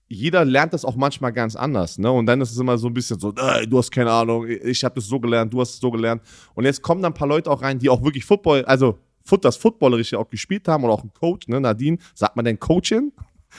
[0.09, 1.97] jeder lernt das auch manchmal ganz anders.
[1.97, 2.11] Ne?
[2.11, 4.83] Und dann ist es immer so ein bisschen so, äh, du hast keine Ahnung, ich
[4.83, 6.21] habe das so gelernt, du hast es so gelernt.
[6.53, 8.97] Und jetzt kommen dann ein paar Leute auch rein, die auch wirklich Football, also
[9.41, 11.61] das Footballerische auch gespielt haben und auch ein Coach, ne?
[11.61, 13.13] Nadine, sagt man denn Coachin?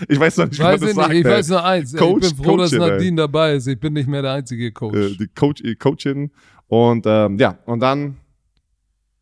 [0.08, 1.08] Ich weiß noch nicht, wie man Weiß das ich sagt.
[1.10, 1.30] nicht, ich ey.
[1.32, 1.94] weiß nur eins.
[1.96, 2.90] Coach, ich bin froh, dass Coachin, ey.
[2.92, 3.66] Nadine dabei ist.
[3.66, 4.96] Ich bin nicht mehr der einzige Coach.
[4.96, 6.30] äh, die Coach, äh, Coachin.
[6.68, 8.16] Und ähm, ja, und dann.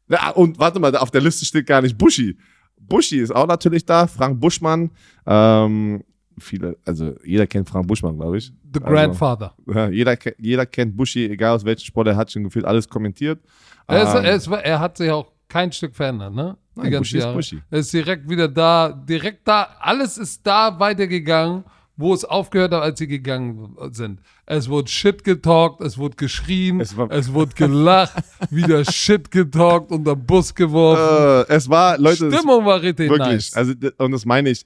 [0.08, 2.36] Ja, und warte mal, auf der Liste steht gar nicht Buschi.
[2.80, 4.90] Buschi ist auch natürlich da, Frank Buschmann.
[5.26, 6.02] Ähm,
[6.38, 8.46] viele, also jeder kennt Frank Buschmann, glaube ich.
[8.72, 9.54] The Also, Grandfather.
[9.72, 13.40] Ja, jeder, jeder kennt Buschi, egal aus welchem Sport, er hat schon gefühlt alles kommentiert.
[13.86, 16.56] Er, ist, Ähm, er, ist, er hat sich auch kein Stück verändert, ne?
[16.76, 17.34] Die Nein, ganzen Buschi ist Jahre.
[17.36, 17.62] Buschi.
[17.70, 21.64] Er ist direkt wieder da, direkt da, alles ist da weitergegangen,
[21.96, 24.20] wo es aufgehört hat, als sie gegangen sind.
[24.46, 28.14] Es wurde Shit getalkt, es wurde geschrien, Es es, wurde gelacht,
[28.50, 31.46] wieder Shit getalkt, unter Bus geworfen.
[31.50, 33.52] äh, es war, Leute, Stimmung war richtig Wirklich.
[33.52, 33.54] nice.
[33.54, 34.64] Also, und das meine ich,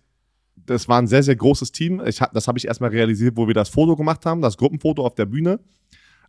[0.67, 2.01] das war ein sehr, sehr großes Team.
[2.07, 5.15] Ich das habe ich erstmal realisiert, wo wir das Foto gemacht haben, das Gruppenfoto auf
[5.15, 5.59] der Bühne.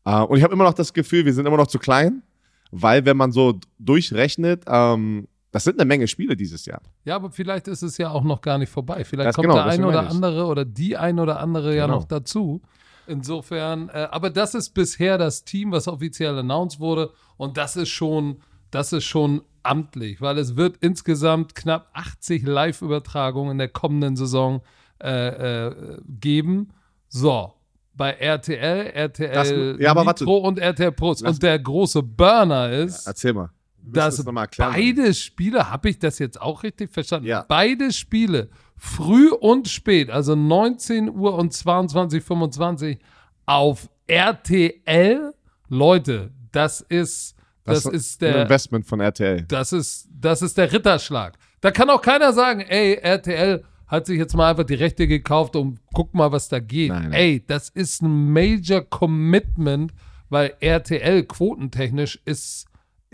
[0.06, 2.24] Äh, und ich habe immer noch das Gefühl, wir sind immer noch zu klein,
[2.72, 6.82] weil wenn man so durchrechnet, ähm, das sind eine Menge Spiele dieses Jahr.
[7.06, 9.06] Ja, aber vielleicht ist es ja auch noch gar nicht vorbei.
[9.06, 12.00] Vielleicht Das kommt genau, der eine oder andere oder die ein oder andere ja Genau.
[12.00, 12.62] noch dazu.
[13.08, 17.90] Insofern, äh, aber das ist bisher das Team, was offiziell announced wurde und das ist
[17.90, 18.42] schon,
[18.72, 24.62] das ist schon amtlich, weil es wird insgesamt knapp 80 Live-Übertragungen in der kommenden Saison
[25.02, 26.70] äh, äh, geben.
[27.08, 27.54] So,
[27.94, 29.94] bei RTL, RTL Das- ja.
[30.04, 31.22] Nitro und RTL Plus.
[31.22, 33.50] Und der große Burner ist, Erzähl mal.
[33.94, 34.74] Dass das erklären.
[34.74, 37.28] beide Spiele, habe ich das jetzt auch richtig verstanden?
[37.28, 37.46] Ja.
[37.48, 42.98] Beide Spiele, früh und spät, also 19 Uhr und 22.25
[43.46, 45.34] auf RTL.
[45.70, 49.42] Leute, das ist, das, ist ein der, Investment von RTL.
[49.44, 51.38] das ist, das ist der Ritterschlag.
[51.62, 55.56] Da kann auch keiner sagen, ey, RTL hat sich jetzt mal einfach die Rechte gekauft
[55.56, 56.90] und guck mal, was da geht.
[56.90, 57.14] Nein, nein.
[57.14, 59.94] Ey, das ist ein Major Commitment,
[60.30, 62.66] weil RTL quotentechnisch ist,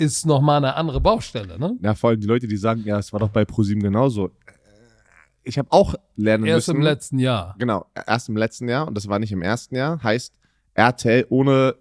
[0.01, 1.77] ist nochmal eine andere Baustelle, ne?
[1.81, 4.31] Ja, vor allem die Leute, die sagen, ja, es war doch bei ProSieben genauso.
[5.43, 6.77] Ich habe auch lernen Erst müssen.
[6.77, 7.55] im letzten Jahr.
[7.59, 10.01] Genau, erst im letzten Jahr und das war nicht im ersten Jahr.
[10.01, 10.33] Heißt,
[10.73, 11.75] RTL ohne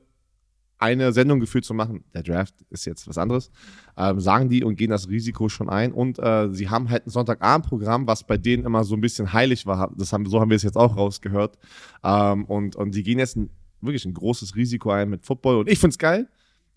[0.78, 3.50] eine Sendung gefühlt zu machen, der Draft ist jetzt was anderes,
[3.96, 5.92] ähm, sagen die und gehen das Risiko schon ein.
[5.92, 9.66] Und äh, sie haben halt ein Sonntagabendprogramm, was bei denen immer so ein bisschen heilig
[9.66, 9.92] war.
[9.96, 11.58] Das haben, so haben wir es jetzt auch rausgehört.
[12.02, 15.56] Ähm, und, und die gehen jetzt ein, wirklich ein großes Risiko ein mit Football.
[15.56, 16.28] Und ich find's geil.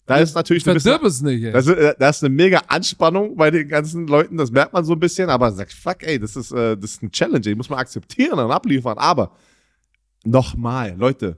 [0.06, 1.52] Da ist natürlich ein bisschen, es nicht, ey.
[1.54, 4.84] das ist, äh, das ist eine mega Anspannung bei den ganzen Leuten, das merkt man
[4.84, 7.56] so ein bisschen, aber sagt, fuck, ey, das ist, äh, das ist ein Challenge, die
[7.56, 8.98] muss man akzeptieren und abliefern.
[8.98, 9.32] Aber
[10.26, 11.38] nochmal, Leute,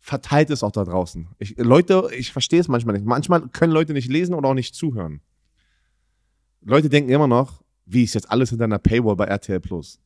[0.00, 1.28] verteilt es auch da draußen.
[1.38, 3.06] Ich, Leute, ich verstehe es manchmal nicht.
[3.06, 5.20] Manchmal können Leute nicht lesen oder auch nicht zuhören.
[6.62, 10.00] Leute denken immer noch, wie ist jetzt alles hinter einer Paywall bei RTL Plus?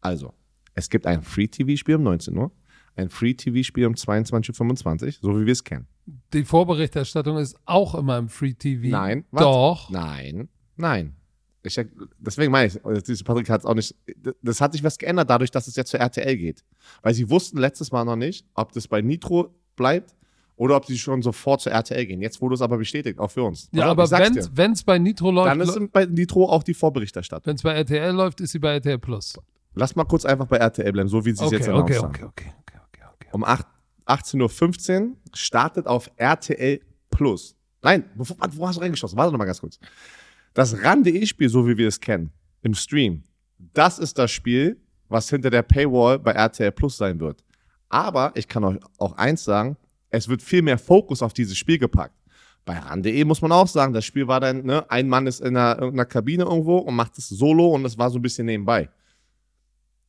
[0.00, 0.34] Also,
[0.74, 2.50] es gibt ein Free-TV-Spiel um 19 Uhr,
[2.96, 5.86] ein Free-TV-Spiel um 22.25 Uhr, so wie wir es kennen.
[6.32, 8.88] Die Vorberichterstattung ist auch immer im Free TV.
[8.88, 9.44] Nein, warte.
[9.44, 9.90] Doch.
[9.90, 11.14] Nein, nein.
[11.62, 11.80] Ich,
[12.18, 13.94] deswegen meine ich, also diese Patrick hat es auch nicht.
[14.40, 16.64] Das hat sich was geändert dadurch, dass es jetzt zu RTL geht.
[17.02, 20.14] Weil sie wussten letztes Mal noch nicht, ob das bei Nitro bleibt
[20.54, 22.22] oder ob sie schon sofort zu RTL gehen.
[22.22, 23.68] Jetzt wurde es aber bestätigt, auch für uns.
[23.72, 27.46] Ja, auf, aber wenn es bei Nitro Dann läuft, ist bei Nitro auch die Vorberichterstattung.
[27.46, 29.34] wenn es bei RTL läuft, ist sie bei RTL Plus.
[29.74, 32.06] Lass mal kurz einfach bei RTL bleiben, so wie sie es Okay, jetzt okay, haben.
[32.06, 32.65] okay, okay, okay, okay.
[33.36, 33.66] Um 8
[34.06, 37.54] 18.15 Uhr startet auf RTL Plus.
[37.82, 39.18] Nein, warte, wo hast du reingeschossen?
[39.18, 39.78] Warte noch mal ganz kurz.
[40.54, 42.30] Das RAN.de-Spiel, so wie wir es kennen,
[42.62, 43.24] im Stream,
[43.74, 47.44] das ist das Spiel, was hinter der Paywall bei RTL Plus sein wird.
[47.90, 49.76] Aber ich kann euch auch eins sagen,
[50.08, 52.16] es wird viel mehr Fokus auf dieses Spiel gepackt.
[52.64, 55.58] Bei RAN.de muss man auch sagen, das Spiel war dann, ne, ein Mann ist in
[55.58, 58.88] einer, irgendeiner Kabine irgendwo und macht es solo und das war so ein bisschen nebenbei.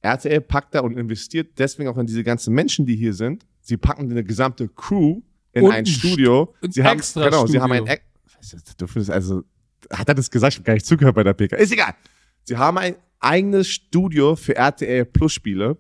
[0.08, 3.46] RTL packt da und investiert deswegen auch in diese ganzen Menschen, die hier sind.
[3.62, 5.22] Sie packen eine gesamte Crew
[5.54, 6.54] in Und ein Studio.
[6.62, 7.86] ein sie haben, extra genau, sie haben ein,
[8.41, 8.63] Studio.
[8.78, 9.43] Du findest also,
[9.91, 10.54] hat er das gesagt?
[10.54, 11.56] Ich habe gar nicht zugehört bei der PK.
[11.58, 11.93] Ist egal.
[12.43, 15.78] Sie haben ein eigenes Studio für RTL Plus Spiele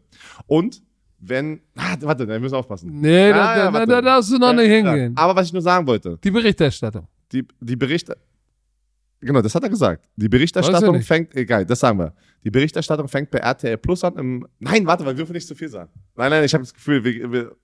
[0.47, 0.81] und
[1.19, 2.99] wenn, ah, warte, da müssen wir aufpassen.
[2.99, 5.15] Nee, Ah, da, ja, da, da darfst du noch nicht hingehen.
[5.17, 7.07] Aber was ich nur sagen wollte, Die Berichterstattung.
[7.31, 8.17] die, die Berichte,
[9.19, 10.07] genau, das hat er gesagt.
[10.15, 12.13] Die Berichterstattung fängt, egal, das sagen wir.
[12.43, 14.17] Die Berichterstattung fängt bei RTL Plus an.
[14.17, 15.91] Im, nein, warte, weil wir dürfen nicht zu viel sagen.
[16.15, 17.55] Nein, nein, ich habe das Gefühl, wir, wir,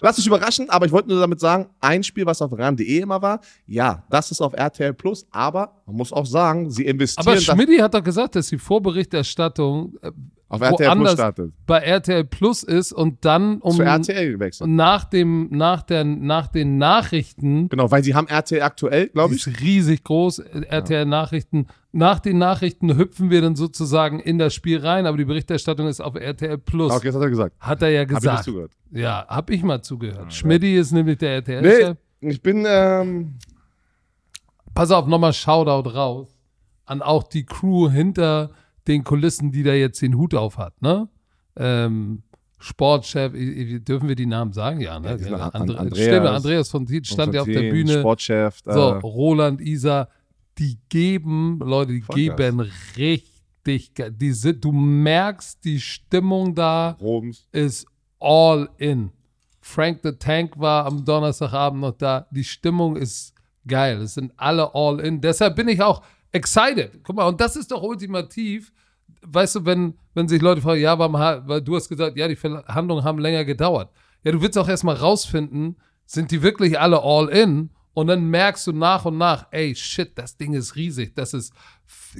[0.00, 3.20] lass dich überraschen, aber ich wollte nur damit sagen, ein Spiel, was auf RAN.de immer
[3.22, 7.40] war, ja, das ist auf RTL Plus, aber man muss auch sagen, sie investieren Aber
[7.40, 10.10] Schmidti hat doch gesagt, dass die Vorberichterstattung äh,
[10.48, 11.52] auf RTL Plus startet.
[11.66, 14.70] bei RTL Plus ist und dann um Zu RTL gewechselt.
[14.70, 19.46] nach dem nach der nach den Nachrichten Genau, weil sie haben RTL aktuell, glaube ich.
[19.46, 24.80] ist riesig groß RTL Nachrichten nach den Nachrichten hüpfen wir dann sozusagen in das Spiel
[24.80, 26.92] rein, aber die Berichterstattung ist auf RTL Plus.
[26.92, 27.56] Okay, das hat er gesagt.
[27.60, 28.44] Hat er ja Habe ich nicht gesagt.
[28.44, 28.72] zugehört.
[28.90, 30.32] ja, hab ich mal zugehört.
[30.32, 31.96] Schmidti ist nämlich der RTL.
[32.20, 33.34] Nee, ich bin, ähm,
[34.74, 36.28] Pass auf, nochmal Shoutout raus
[36.86, 38.50] an auch die Crew hinter
[38.86, 41.08] den Kulissen, die da jetzt den Hut auf hat, ne?
[41.56, 42.22] Ähm,
[42.58, 43.32] Sportchef,
[43.84, 44.80] dürfen wir die Namen sagen?
[44.80, 45.16] Ja, ne?
[45.20, 48.00] Ja, Ja, Andreas Stimmt, Andreas von Tiet stand ja auf der Bühne.
[48.00, 48.58] Sportchef.
[48.64, 50.08] So, äh, Roland, Isa,
[50.58, 52.36] die geben, Leute, die Vollgas.
[52.36, 57.48] geben richtig, die sind, du merkst, die Stimmung da Roms.
[57.52, 57.86] ist
[58.20, 59.10] all in.
[59.60, 62.26] Frank the Tank war am Donnerstagabend noch da.
[62.30, 63.32] Die Stimmung ist
[63.66, 64.02] geil.
[64.02, 65.20] Es sind alle all in.
[65.20, 67.02] Deshalb bin ich auch excited.
[67.02, 68.72] Guck mal, und das ist doch ultimativ.
[69.22, 72.36] Weißt du, wenn, wenn sich Leute fragen, ja, warum, weil du hast gesagt, ja, die
[72.36, 73.90] Verhandlungen haben länger gedauert.
[74.22, 77.70] Ja, du willst auch erstmal rausfinden, sind die wirklich alle all in?
[77.94, 81.14] Und dann merkst du nach und nach, ey, shit, das Ding ist riesig.
[81.14, 81.52] Das ist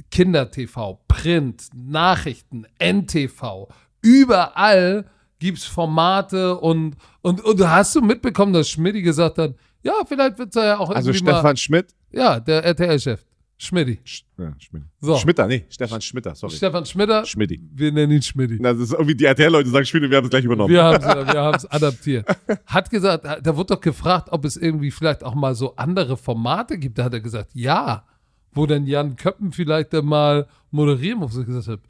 [0.09, 3.67] Kinder-TV, Print, Nachrichten, NTV.
[4.01, 5.05] Überall
[5.39, 10.55] gibt's Formate und, und, und hast du mitbekommen, dass Schmidti gesagt hat, ja, vielleicht wird's
[10.55, 11.93] ja auch Also irgendwie mal, Stefan Schmidt.
[12.11, 13.23] ja, der RTL-Chef,
[13.57, 13.99] Schmidti.
[14.05, 14.83] Sch- Ja, Schmidt.
[14.99, 15.15] So.
[15.17, 16.53] Schmitter, nee, Stefan Schmitter, sorry.
[16.53, 17.61] Stefan Schmitter, Schmidti.
[17.73, 18.59] wir nennen ihn Schmidti.
[18.59, 20.73] Das ist irgendwie die RTL-Leute sagen Schmidt, wir haben es gleich übernommen.
[20.73, 22.25] Wir haben es wir haben's adaptiert.
[22.65, 26.77] Hat gesagt, da wurde doch gefragt, ob es irgendwie vielleicht auch mal so andere Formate
[26.77, 26.97] gibt.
[26.97, 28.05] Da hat er gesagt, ja.
[28.51, 31.37] Wo dann Jan Köppen vielleicht dann mal moderieren muss.
[31.37, 31.81] Ich gesagt habe.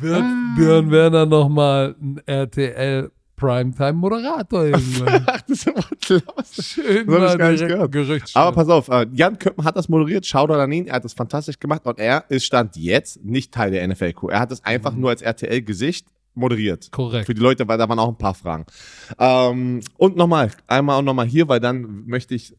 [0.00, 0.24] Wird
[0.56, 5.24] Björn Werner noch mal ein RTL Primetime Moderator irgendwann?
[5.26, 6.62] Ach, das ist immer klasse.
[6.62, 7.92] Schön So mal gar nicht gehört.
[7.92, 8.30] Gerücht.
[8.34, 11.12] Aber pass auf, äh, Jan Köppen hat das moderiert, Shoutout an ihn, er hat das
[11.12, 14.28] fantastisch gemacht und er ist Stand jetzt nicht Teil der NFL-Crew.
[14.28, 16.90] Er hat es einfach nur als RTL-Gesicht moderiert.
[16.90, 17.26] Korrekt.
[17.26, 18.66] Für die Leute, weil da waren auch ein paar Fragen.
[19.18, 22.54] Ähm, und nochmal, einmal auch nochmal hier, weil dann möchte ich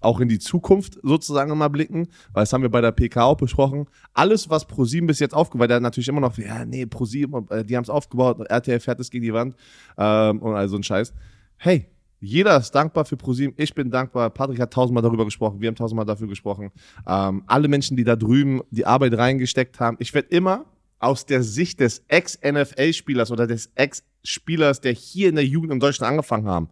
[0.00, 3.36] auch in die Zukunft sozusagen mal blicken, weil das haben wir bei der PK auch
[3.36, 3.86] besprochen.
[4.14, 7.76] Alles, was ProSieben bis jetzt aufgebaut hat, natürlich immer noch, ja, nee, ProSieben, äh, die
[7.76, 9.56] haben es aufgebaut, RTL fährt es gegen die Wand
[9.98, 11.12] ähm, und all so ein Scheiß.
[11.56, 11.86] Hey,
[12.20, 13.54] jeder ist dankbar für ProSieben.
[13.58, 14.30] Ich bin dankbar.
[14.30, 15.60] Patrick hat tausendmal darüber gesprochen.
[15.60, 16.70] Wir haben tausendmal dafür gesprochen.
[17.06, 19.96] Ähm, alle Menschen, die da drüben die Arbeit reingesteckt haben.
[20.00, 20.64] Ich werde immer
[20.98, 26.10] aus der Sicht des Ex-NFL-Spielers oder des Ex-Spielers, der hier in der Jugend in Deutschland
[26.10, 26.70] angefangen haben,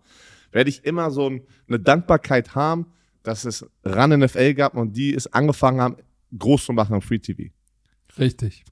[0.51, 2.87] werde ich immer so ein, eine Dankbarkeit haben,
[3.25, 5.97] dass es RAN NFL gab und die es angefangen haben,
[6.39, 7.53] groß zu machen im Free TV.
[8.19, 8.65] Richtig.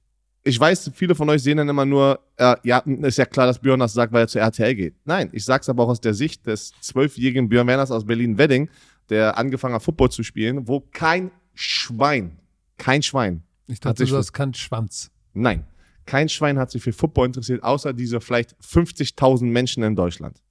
[0.45, 3.59] Ich weiß, viele von euch sehen dann immer nur, äh, ja, ist ja klar, dass
[3.59, 4.95] Björn das sagt, weil er zu RTL geht.
[5.05, 8.69] Nein, ich sag's aber auch aus der Sicht des zwölfjährigen Björn Werners aus Berlin-Wedding,
[9.09, 12.37] der angefangen hat, Football zu spielen, wo kein Schwein,
[12.77, 15.11] kein Schwein, Ich Hat dachte, sich du hast keinen Schwanz.
[15.33, 15.65] nein,
[16.05, 20.41] kein Schwein hat sich für Football interessiert, außer diese vielleicht 50.000 Menschen in Deutschland.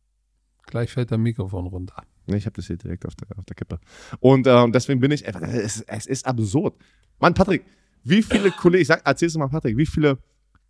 [0.66, 2.02] Gleich fällt dein Mikrofon runter.
[2.26, 3.78] Nee, ich habe das hier direkt auf der, auf der Kippe.
[4.20, 6.74] Und ähm, deswegen bin ich, es, es ist absurd.
[7.18, 7.64] Mann, Patrick,
[8.04, 10.18] wie viele Kollegen, ich sag, erzähl's mal, Patrick, wie viele,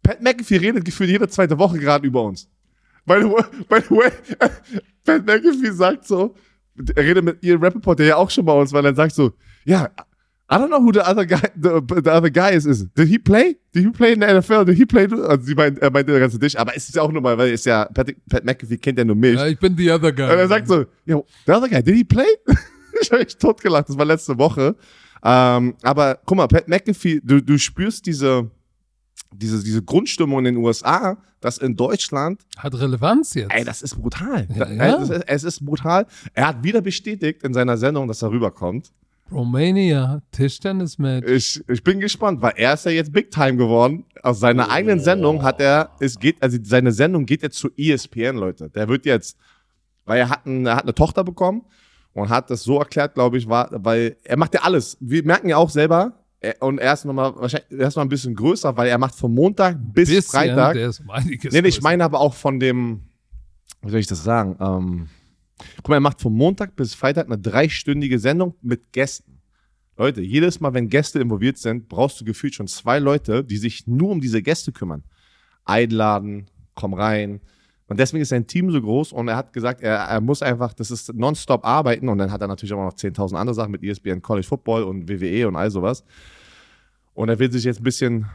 [0.03, 2.49] Pat McAfee redet gefühlt jede zweite Woche gerade über uns.
[3.05, 4.11] By the way, by the way
[5.05, 6.35] Pat McAfee sagt so,
[6.95, 9.15] er redet mit Ian Rappaport, der ja auch schon bei uns war, und er sagt
[9.15, 9.33] so,
[9.65, 9.91] ja,
[10.53, 12.87] I don't know who the other guy, the, the other guy is, is.
[12.95, 13.57] Did he play?
[13.73, 14.67] Did he play in the NFL?
[14.67, 15.05] Did he play?
[15.05, 17.39] Also sie meint, er meinte der ganze Tisch, aber es ist ja auch nur mal,
[17.39, 19.37] weil es ja, Pat, Pat McAfee kennt ja nur mich.
[19.37, 20.25] Ja, ich bin the other guy.
[20.25, 22.27] Und er sagt so, yo, the other guy, did he play?
[23.01, 24.77] ich habe mich totgelacht, das war letzte Woche.
[25.25, 28.51] Ähm, aber guck mal, Pat McAfee, du, du spürst diese,
[29.33, 33.53] diese, diese Grundstimmung in den USA, dass in Deutschland, Hat Relevanz jetzt.
[33.53, 34.47] ey, das ist brutal.
[34.55, 35.03] Ja, ja.
[35.03, 36.07] Es, ist, es ist brutal.
[36.35, 38.93] Er hat wieder bestätigt in seiner Sendung, dass er rüberkommt.
[39.33, 41.29] Romania, Tischtennis-Match.
[41.29, 44.05] Ich, ich bin gespannt, weil er ist ja jetzt Big Time geworden.
[44.23, 48.37] Aus seiner eigenen Sendung hat er, es geht, also seine Sendung geht jetzt zu ESPN,
[48.37, 48.71] Leute.
[48.71, 49.37] Der wird jetzt,
[50.05, 51.65] weil er hat, ein, er hat eine Tochter bekommen
[52.13, 54.97] und hat das so erklärt, glaube ich, war, weil er macht ja alles.
[55.01, 58.35] Wir merken ja auch selber, er, und er ist nochmal, wahrscheinlich, er noch ein bisschen
[58.35, 60.75] größer, weil er macht von Montag bis Bisschen, Freitag.
[60.75, 63.03] Der ist um einiges Nee, ich meine aber auch von dem,
[63.83, 64.57] wie soll ich das sagen?
[64.61, 65.09] Ähm,
[65.77, 69.41] guck mal, er macht von Montag bis Freitag eine dreistündige Sendung mit Gästen.
[69.97, 73.87] Leute, jedes Mal, wenn Gäste involviert sind, brauchst du gefühlt schon zwei Leute, die sich
[73.87, 75.05] nur um diese Gäste kümmern.
[75.65, 77.41] Einladen, komm rein.
[77.87, 80.73] Und deswegen ist sein Team so groß und er hat gesagt, er, er muss einfach,
[80.73, 83.83] das ist nonstop arbeiten und dann hat er natürlich auch noch 10.000 andere Sachen mit
[83.83, 86.03] ESPN College Football und WWE und all sowas.
[87.13, 88.27] Und er will sich jetzt ein bisschen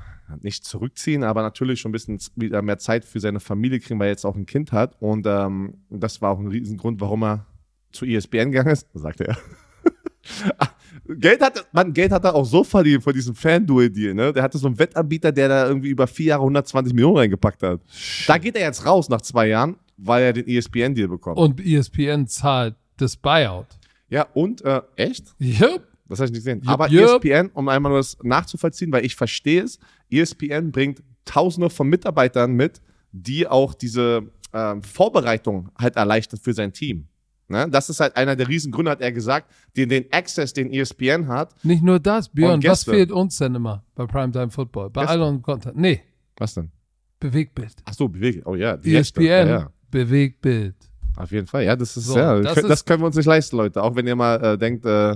[0.42, 4.08] nicht zurückziehen, aber natürlich schon ein bisschen wieder mehr Zeit für seine Familie kriegen, weil
[4.08, 4.96] er jetzt auch ein Kind hat.
[5.00, 7.46] Und ähm, das war auch ein Riesengrund, warum er
[7.92, 9.38] zu ESPN gegangen ist, sagte er.
[11.08, 14.34] Geld hat, man, Geld hat er auch so verdient von diesem FanDuel-Deal, ne?
[14.34, 17.80] Der hatte so einen Wettanbieter, der da irgendwie über vier Jahre 120 Millionen reingepackt hat.
[18.28, 21.38] Da geht er jetzt raus nach zwei Jahren, weil er den ESPN-Deal bekommt.
[21.38, 23.68] Und ESPN zahlt das Buyout.
[24.10, 25.34] ja, und, äh, echt?
[25.40, 25.88] Yep.
[26.10, 26.60] Das habe ich nicht gesehen.
[26.60, 27.24] Jupp, Aber jupp.
[27.24, 29.80] ESPN, um einmal nur das nachzuvollziehen, weil ich verstehe es,
[30.12, 32.82] ESPN bringt Tausende von Mitarbeitern mit,
[33.12, 37.08] die auch diese ähm, Vorbereitung halt erleichtert für sein Team.
[37.50, 37.68] Ne?
[37.70, 41.54] Das ist halt einer der Riesengründe, hat er gesagt, den, den Access, den ESPN hat.
[41.64, 44.90] Nicht nur das, Björn, was fehlt uns denn immer bei Primetime Football?
[44.90, 45.12] Bei Gäste.
[45.14, 45.76] all unserem Content.
[45.78, 46.02] Nee,
[46.38, 46.72] Was denn?
[47.20, 47.74] Bewegtbild.
[47.86, 48.44] Ach so, Bewegung.
[48.46, 49.22] Oh ja, die ESPN.
[49.24, 49.72] Ja, ja.
[49.92, 50.76] Bewegbild.
[51.16, 51.64] Auf jeden Fall.
[51.64, 53.82] Ja, das ist, So, ja, das das ist- können wir uns nicht leisten, Leute.
[53.82, 55.16] Auch wenn ihr mal äh, denkt, äh,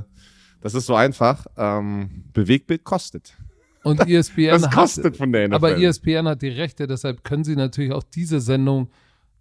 [0.61, 1.45] das ist so einfach.
[1.57, 3.37] Ähm, Bewegbild kostet.
[3.83, 5.55] Und E ESPN Das hat, kostet von der NFL.
[5.55, 8.89] aber E ESPN hat die Rechte, deshalb können sie natürlich auch diese Sendung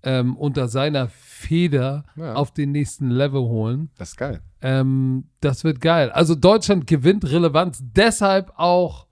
[0.03, 2.35] ähm, unter seiner Feder Ja.
[2.35, 3.91] auf den nächsten Level holen.
[3.99, 4.41] das ist geil.
[4.63, 6.11] Ähm, das wird geil.
[6.11, 7.81] Also Deutschland gewinnt Relevanz.
[7.83, 9.07] Deshalb auch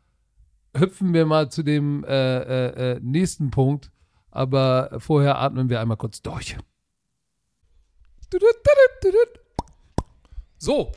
[0.77, 2.09] hüpfen wir mal zu dem äh,
[2.39, 3.91] äh, äh, nächsten Punkt.
[4.31, 6.57] Aber vorher atmen wir einmal kurz durch.
[10.59, 10.93] So,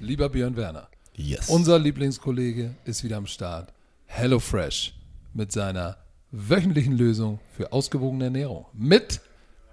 [0.00, 1.48] lieber Björn Werner, Yes.
[1.48, 3.72] unser Lieblingskollege ist wieder am Start.
[4.06, 4.94] HelloFresh
[5.34, 5.96] mit seiner
[6.30, 8.66] wöchentlichen Lösung für ausgewogene Ernährung.
[8.72, 9.20] Mit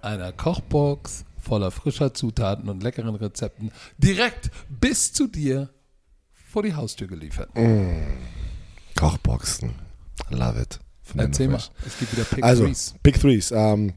[0.02, 5.70] einer Kochbox voller frischer Zutaten und leckeren Rezepten direkt bis zu dir
[6.32, 7.50] vor die Haustür geliefert.
[8.96, 9.74] Kochboxen.
[10.30, 10.78] Love it.
[11.16, 12.94] Erzähl mal, es gibt wieder Pick Also, Threes.
[13.02, 13.50] Pick Threes.
[13.50, 13.94] Ähm,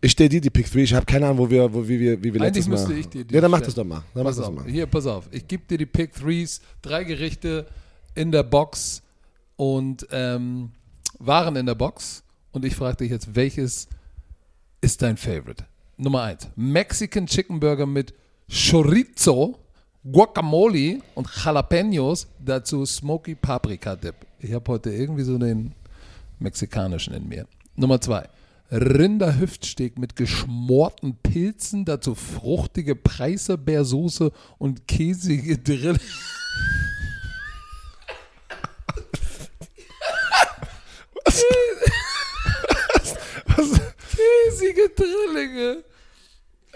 [0.00, 0.82] ich stelle dir die Pick Three.
[0.82, 2.76] Ich habe keine Ahnung, wo wir, wo, wie wir, wie wir Eigentlich letztes Mal.
[2.76, 4.02] müsste ich dir die Ja, dann mach das doch mal.
[4.14, 4.64] Dann mach Pass das auf, mal.
[4.66, 5.28] hier, pass auf.
[5.32, 7.66] Ich gebe dir die Pick Threes, drei Gerichte
[8.14, 9.02] in der Box
[9.56, 10.70] und ähm,
[11.18, 12.22] Waren in der Box.
[12.52, 13.88] Und ich frage dich jetzt, welches
[14.80, 15.64] ist dein Favorite?
[15.96, 18.12] Nummer eins: Mexican Chicken Burger mit
[18.50, 19.58] Chorizo,
[20.04, 22.26] Guacamole und Jalapenos.
[22.38, 24.14] Dazu Smoky Paprika Dip.
[24.40, 25.72] Ich habe heute irgendwie so den
[26.38, 27.46] mexikanischen in mir.
[27.76, 28.28] Nummer zwei.
[28.70, 35.98] Rinderhüftsteak mit geschmorten Pilzen, dazu fruchtige Preiselbeersoße und käsige Drill.
[44.16, 45.84] Käsige Drillinge.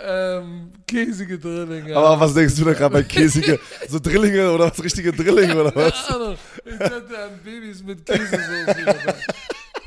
[0.02, 1.96] Ähm, käsige Drillinge.
[1.96, 5.74] Aber was denkst du da gerade bei käsige, so Drillinge oder was, richtige Drillinge oder
[5.74, 6.06] was?
[6.06, 6.36] Keine Ahnung.
[6.64, 8.84] Ich dachte an Babys mit Käsesoße.
[8.84, 9.14] dabei.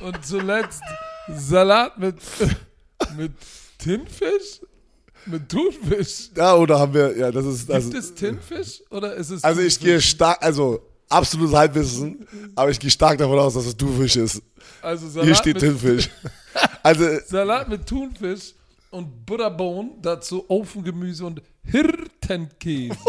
[0.02, 0.84] Und zuletzt
[1.30, 2.16] Salat mit,
[3.18, 3.32] mit
[3.78, 4.62] Tintenfisch?
[5.26, 6.30] Mit Thunfisch?
[6.36, 9.62] Ja, oder haben wir, ja, das ist, also, Gibt es Tintenfisch oder ist es also
[9.62, 10.10] ich gehe Thunfisch?
[10.10, 14.42] stark, also absolutes Halbwissen, aber ich gehe stark davon aus, dass es Dufisch ist.
[14.82, 16.10] also Salat Hier steht mit, Tinfisch.
[16.84, 18.54] Also, Salat mit Thunfisch
[18.92, 22.96] und Butterbohnen, dazu Ofengemüse und Hirtenkäse.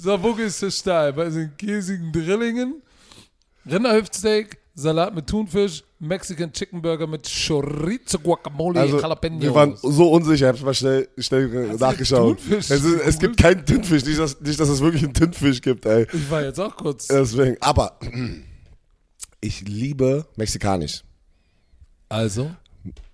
[0.00, 1.12] so, wo gehst du steil?
[1.12, 2.80] Bei den käsigen Drillingen,
[3.68, 9.42] Rinderhüftsteak, Salat mit Thunfisch, Mexican Chicken Burger mit Chorizo, Guacamole, also Jalapenos.
[9.42, 12.38] wir waren so unsicher, ich hab's mal schnell, schnell nachgeschaut.
[12.38, 15.60] Thunfisch Es, ist, es gibt keinen Tintenfisch, nicht dass, nicht, dass es wirklich einen Tintenfisch
[15.60, 16.06] gibt, ey.
[16.10, 17.08] ich war jetzt auch kurz.
[17.08, 17.98] Deswegen, aber
[19.42, 21.04] ich liebe mexikanisch.
[22.08, 22.50] Also,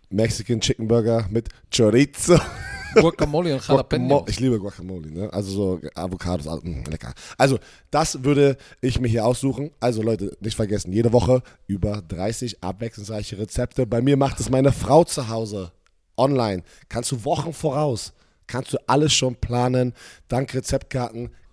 [0.08, 2.38] Mexican Chicken Burger mit Chorizo.
[3.00, 3.66] Guacamole und.
[3.66, 4.24] Jalapenos.
[4.28, 5.32] Ich liebe Guacamole, ne?
[5.32, 7.12] Also so Avocados, alles, mm, lecker.
[7.38, 7.58] Also,
[7.90, 9.70] das würde ich mir hier aussuchen.
[9.80, 13.86] Also Leute, nicht vergessen, jede Woche über 30 abwechslungsreiche Rezepte.
[13.86, 15.72] Bei mir macht es meine Frau zu Hause.
[16.16, 16.62] Online.
[16.88, 18.12] Kannst du Wochen voraus.
[18.46, 19.92] Kannst du alles schon planen.
[20.28, 21.30] Dank Rezeptkarten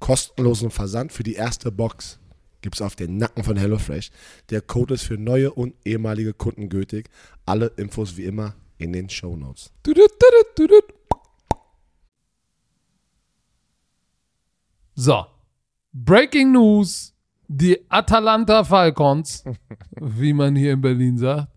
[0.00, 2.18] Kostenlosen Versand für die erste Box
[2.62, 4.10] gibt es auf den Nacken von HelloFresh.
[4.50, 7.08] Der Code ist für neue und ehemalige Kunden gültig.
[7.46, 9.72] Alle Infos wie immer in den Show Notes.
[14.94, 15.26] So,
[15.92, 17.14] Breaking News.
[17.52, 19.42] Die Atalanta Falcons,
[20.00, 21.48] wie man hier in Berlin sagt,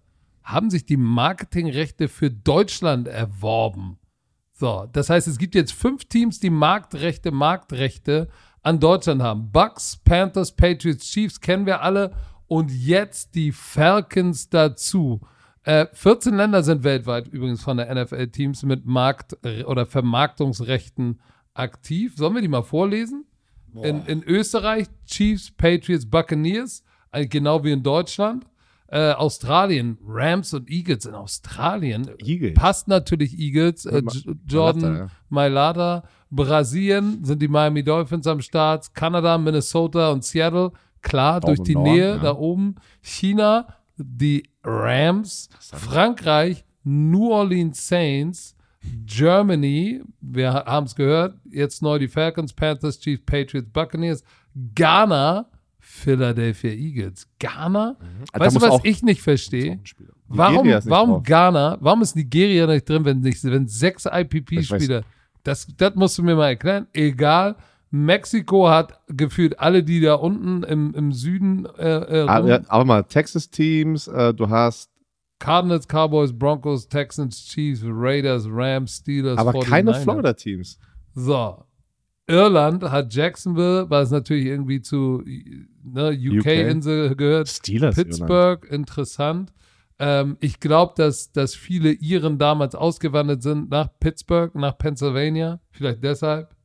[0.42, 4.00] haben sich die Marketingrechte für Deutschland erworben.
[4.64, 8.30] So, das heißt, es gibt jetzt fünf Teams, die Marktrechte, Marktrechte
[8.62, 9.52] an Deutschland haben.
[9.52, 12.14] Bucks, Panthers, Patriots, Chiefs kennen wir alle
[12.48, 15.20] und jetzt die Falcons dazu.
[15.64, 19.36] Äh, 14 Länder sind weltweit übrigens von der NFL-Teams mit Markt-
[19.66, 21.20] oder Vermarktungsrechten
[21.54, 22.14] aktiv.
[22.16, 23.26] Sollen wir die mal vorlesen?
[23.74, 28.46] In, in Österreich Chiefs, Patriots, Buccaneers, äh, genau wie in Deutschland.
[28.94, 32.12] Äh, Australien, Rams und Eagles in Australien.
[32.24, 32.54] Eagles.
[32.54, 33.88] Passt natürlich Eagles.
[33.88, 34.04] Äh,
[34.46, 36.04] Jordan Mailata.
[36.30, 38.94] Brasilien sind die Miami Dolphins am Start.
[38.94, 40.74] Kanada, Minnesota und Seattle.
[41.02, 42.18] Klar, Da durch die Norden, Nähe ja.
[42.18, 42.76] da oben.
[43.02, 43.66] China,
[43.98, 45.50] die Rams.
[45.60, 48.56] Frankreich, New Orleans Saints.
[49.08, 54.24] Germany, wir haben es gehört, jetzt neu die Falcons, Panthers, Chiefs, Patriots, Buccaneers,
[54.76, 55.50] Ghana,
[55.94, 57.28] Philadelphia Eagles.
[57.40, 57.96] Ghana?
[58.34, 59.80] Da Weißt du, was ich nicht verstehe?
[60.28, 61.24] Warum, nicht warum drauf.
[61.24, 65.04] Ghana, warum ist Nigeria nicht drin, wenn, nicht, wenn sechs IPP-Spieler,
[65.44, 66.88] das, das musst du mir mal erklären.
[66.94, 67.56] Egal,
[67.92, 72.60] Mexiko hat gefühlt alle, die da unten im, im Süden äh, äh, Ah, rum- ja,
[72.68, 74.90] aber mal Texas-Teams, äh, du hast
[75.38, 80.02] Cardinals, Cowboys, Broncos, Texans, Chiefs, Raiders, Rams, Steelers, aber keine 49ers.
[80.04, 80.80] Florida-Teams.
[81.14, 81.64] So.
[82.28, 85.24] Irland hat Jacksonville, weil es natürlich irgendwie zu
[85.84, 87.50] ne, UK-Insel gehört.
[87.50, 87.96] Steelers.
[87.96, 89.54] Pittsburgh, interessant.
[90.00, 95.60] Ähm, ich glaube, dass, dass viele Iren damals ausgewandert sind nach Pittsburgh, nach Pennsylvania.
[95.72, 96.56] Vielleicht deshalb.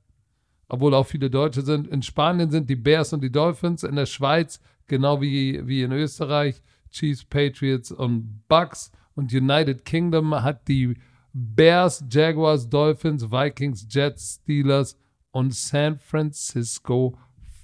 [0.69, 1.89] Obwohl auch viele Deutsche sind.
[1.89, 3.83] In Spanien sind die Bears und die Dolphins.
[3.83, 8.93] In der Schweiz, genau wie, wie in Österreich, Chiefs, Patriots und Bucks.
[9.15, 10.97] Und United Kingdom hat die
[11.33, 14.97] Bears, Jaguars, Dolphins, Vikings, Jets, Steelers
[15.31, 17.17] und San Francisco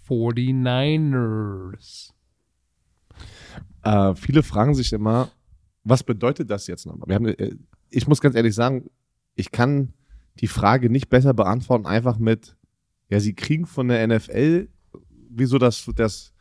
[0.08, 2.10] 49ers.
[3.82, 5.30] Äh, viele fragen sich immer,
[5.84, 7.14] was bedeutet das jetzt nochmal?
[7.14, 7.54] Haben, äh,
[7.90, 8.90] ich muss ganz ehrlich sagen,
[9.34, 9.92] ich kann
[10.40, 12.56] die Frage nicht besser beantworten, einfach mit,
[13.08, 14.68] ja, sie kriegen von der NFL,
[15.30, 16.32] wieso das, das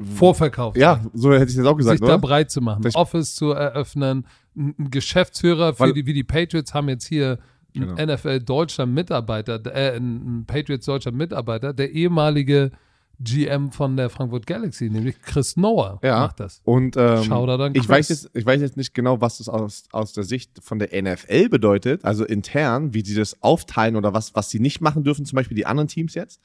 [0.00, 0.76] Vorverkauf.
[0.76, 2.20] ja, so hätte ich das auch gesagt, sich da oder?
[2.20, 4.26] breit zu machen, Office zu eröffnen.
[4.54, 7.38] Ein Geschäftsführer für Weil- die, wie die Patriots haben jetzt hier
[7.72, 7.94] Genau.
[7.94, 12.70] NFL Deutschland Mitarbeiter, äh, einen Patriots Deutschland Mitarbeiter, der ehemalige
[13.20, 16.20] GM von der Frankfurt Galaxy, nämlich Chris Noah, Ja.
[16.20, 16.60] macht das.
[16.64, 20.12] Und ähm, an ich, weiß jetzt, ich weiß jetzt nicht genau, was das aus, aus
[20.12, 24.50] der Sicht von der NFL bedeutet, also intern, wie sie das aufteilen oder was, was
[24.50, 26.40] sie nicht machen dürfen, zum Beispiel die anderen Teams jetzt.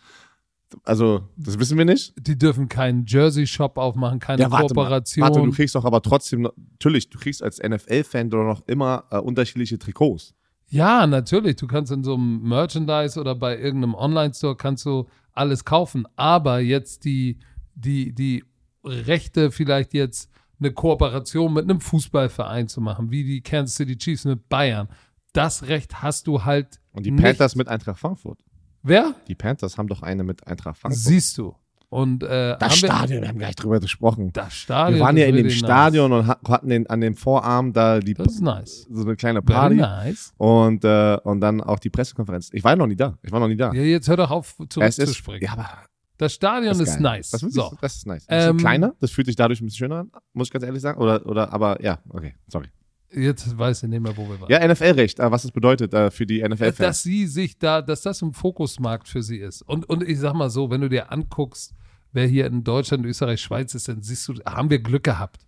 [0.83, 2.13] Also, das wissen wir nicht.
[2.19, 5.23] Die dürfen keinen Jersey-Shop aufmachen, keine Kooperation.
[5.23, 9.17] Warte, du kriegst doch aber trotzdem, natürlich, du kriegst als NFL-Fan doch noch immer äh,
[9.17, 10.35] unterschiedliche Trikots.
[10.69, 11.55] Ja, natürlich.
[11.55, 16.05] Du kannst in so einem Merchandise oder bei irgendeinem Online-Store kannst du alles kaufen.
[16.15, 17.39] Aber jetzt die,
[17.75, 18.43] die, die
[18.83, 24.25] Rechte, vielleicht jetzt eine Kooperation mit einem Fußballverein zu machen, wie die Kansas City Chiefs
[24.25, 24.89] mit Bayern,
[25.33, 27.23] das Recht hast du halt Und die nicht.
[27.23, 28.39] Panthers mit Eintracht Frankfurt.
[28.81, 29.15] Wer?
[29.27, 31.03] Die Panthers haben doch eine mit Eintracht Frankfurt.
[31.03, 31.55] Siehst du.
[31.89, 34.31] Und äh, das haben wir, Stadion, wir haben gleich drüber gesprochen.
[34.33, 34.95] das Stadion.
[34.99, 37.99] Wir waren ja ist in dem Stadion und hat- hatten den, an dem Vorarm da
[37.99, 38.17] die, Nice.
[38.25, 38.87] Das ist nice.
[38.91, 39.75] so eine kleine Very Party.
[39.77, 40.33] nice.
[40.37, 42.49] Und, äh, und dann auch die Pressekonferenz.
[42.51, 43.17] Ich war noch nie da.
[43.23, 43.71] Ich war noch nie da.
[43.71, 45.41] Ja, jetzt hör doch auf, ist, zurückzuspringen.
[45.43, 45.69] ja, aber
[46.17, 47.01] Das Stadion das ist, geil.
[47.03, 47.29] nice.
[47.29, 47.71] Das, ist so.
[47.79, 48.27] das ist nice.
[48.27, 50.65] Ein bisschen Ähm, kleiner, das fühlt sich dadurch ein bisschen schöner an, muss ich ganz
[50.65, 50.99] ehrlich sagen.
[50.99, 52.67] Oder, oder, aber ja, okay, sorry.
[53.09, 54.51] Jetzt weiß ich nicht mehr, wo wir waren.
[54.51, 57.03] Ja, NFL-Recht, äh, was das bedeutet äh, für die dass NFL-Fans.
[57.03, 59.61] sie sich da, dass das ein Fokusmarkt für sie ist.
[59.61, 61.73] Und, und ich sag mal so, wenn du dir anguckst,
[62.11, 65.47] wer hier in Deutschland, Österreich, Schweiz ist, dann siehst du, haben wir Glück gehabt.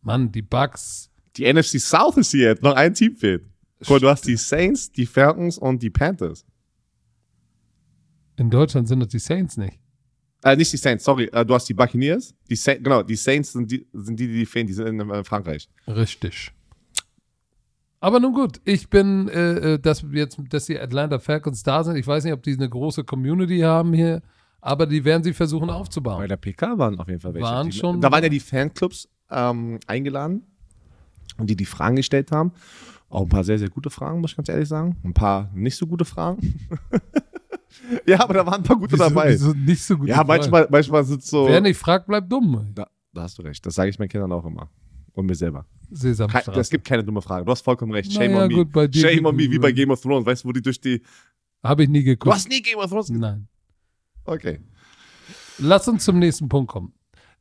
[0.00, 1.10] Mann, die Bucks.
[1.36, 3.44] Die NFC South ist hier jetzt, noch ein Team fehlt.
[3.88, 6.44] Mal, du hast die Saints, die Falcons und die Panthers.
[8.36, 9.78] In Deutschland sind das die Saints nicht.
[10.44, 12.34] Äh, nicht die Saints, sorry, äh, du hast die Buccaneers.
[12.48, 15.24] Die Sa genau, die Saints sind die, sind die, die fehlen, die sind in äh,
[15.24, 15.68] Frankreich.
[15.86, 16.52] Richtig.
[18.02, 21.94] Aber nun gut, ich bin, äh, äh, dass jetzt, dass die Atlanta Falcons da sind.
[21.94, 24.22] Ich weiß nicht, ob die eine große Community haben hier,
[24.60, 26.26] aber die werden sie versuchen Bei aufzubauen.
[26.28, 27.46] der PK waren auf jeden Fall welche.
[27.46, 30.42] Waren die, schon- Da waren ja die Fanclubs ähm, eingeladen
[31.38, 32.50] und die die Fragen gestellt haben.
[33.08, 34.96] Auch ein paar sehr, sehr gute Fragen, muss ich ganz ehrlich sagen.
[35.04, 36.58] Ein paar nicht so gute Fragen.
[38.06, 39.30] ja, aber da waren ein paar gute Wieso- dabei.
[39.32, 40.08] wieso nicht so gut.
[40.08, 41.46] ja, manchmal, manchmal sind so.
[41.46, 42.70] Wer nicht fragt, bleibt dumm.
[42.74, 43.64] Da, da hast du recht.
[43.64, 44.68] Das sage ich meinen Kindern auch immer.
[45.12, 45.66] Und mir selber.
[45.94, 46.58] Sesamstraße.
[46.60, 47.44] es gibt keine dumme Frage.
[47.44, 48.12] Du hast vollkommen recht.
[48.12, 48.64] Shame Naja, on me.
[48.66, 50.26] gut, Shame on me, wie bei Game of Thrones.
[50.26, 51.02] Weißt du, wo die durch die.
[51.62, 52.34] Habe ich nie Du geguckt.
[52.34, 53.20] hast nie Game of Thrones gesehen.
[53.20, 53.48] Nein.
[54.24, 54.60] Okay.
[55.58, 56.92] Lass uns zum nächsten Punkt kommen.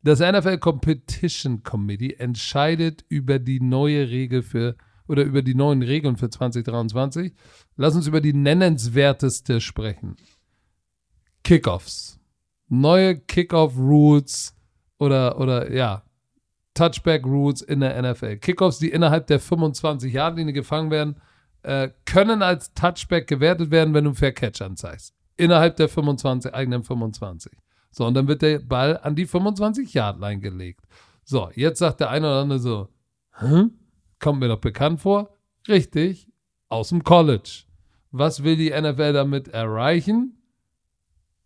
[0.04, 4.76] Das NFL Competition Committee entscheidet über die neue Regel für
[5.08, 7.34] oder über die neuen Regeln für 2023.
[7.76, 10.16] Lass uns über die nennenswerteste sprechen.
[11.44, 12.20] Kickoffs.
[12.68, 14.56] Neue Kickoff Rules
[14.98, 16.04] oder oder ja,
[16.74, 18.38] Touchback Rules in der NFL.
[18.38, 21.16] Kickoffs, die innerhalb der 25 Yard Linie gefangen werden,
[21.64, 25.14] äh, können als Touchback gewertet werden, wenn du einen Fair Catch anzeigst.
[25.38, 27.52] Innerhalb der 25 eigenen 25.
[27.92, 30.86] So, und dann wird der Ball an die 25-Yard-Line gelegt.
[31.24, 32.88] So, jetzt sagt der eine oder andere so,
[33.38, 33.66] Hä?
[34.20, 35.38] kommt mir doch bekannt vor.
[35.68, 36.30] Richtig,
[36.70, 37.64] aus dem College.
[38.12, 40.38] Was will die NFL damit erreichen?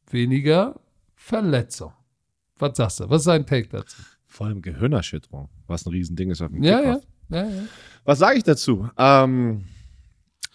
[0.10, 0.80] Weniger
[1.16, 1.94] Verletzung.
[2.58, 3.10] Was sagst du?
[3.10, 4.02] Was ist dein Take dazu?
[4.36, 7.04] Vor allem Gehirnerschütterung, was ein Riesending ist auf dem Ja, Kickoff.
[7.30, 7.62] ja, ja, ja.
[8.04, 8.90] Was sage ich dazu?
[8.98, 9.64] Ähm,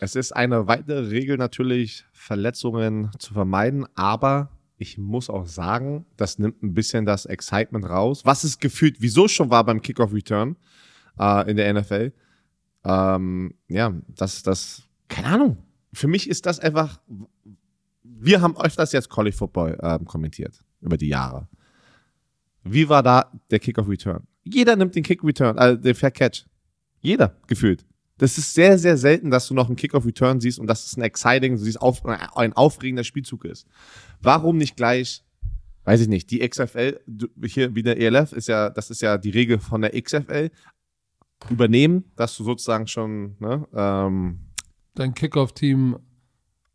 [0.01, 6.39] es ist eine weitere Regel natürlich, Verletzungen zu vermeiden, aber ich muss auch sagen, das
[6.39, 10.57] nimmt ein bisschen das Excitement raus, was es gefühlt, wieso schon war beim Kickoff Return
[11.19, 12.13] äh, in der NFL.
[12.85, 15.57] Ähm, ja, das, das, keine Ahnung.
[15.95, 17.01] Für mich ist das einfach,
[18.05, 21.49] wir haben öfters jetzt College Football ähm, kommentiert über die Jahre.
[22.73, 24.27] Wie war da der Kick-Off Return?
[24.45, 26.47] Jeder nimmt den Kick Return, äh, den Fair Catch.
[27.01, 27.85] Jeder, gefühlt.
[28.19, 30.97] Das ist sehr, sehr selten, dass du noch einen Kick-Off Return siehst und dass es
[30.97, 33.67] ein exciting, du siehst auf, ein aufregender Spielzug ist.
[34.21, 35.25] Warum nicht gleich,
[35.85, 37.01] weiß ich nicht, die XFL,
[37.47, 40.51] hier wie der ELF ist ja, das ist ja die Regel von der XFL,
[41.49, 44.41] übernehmen, dass du sozusagen schon, ne, ähm,
[44.95, 45.99] Dein Kickoff-Team,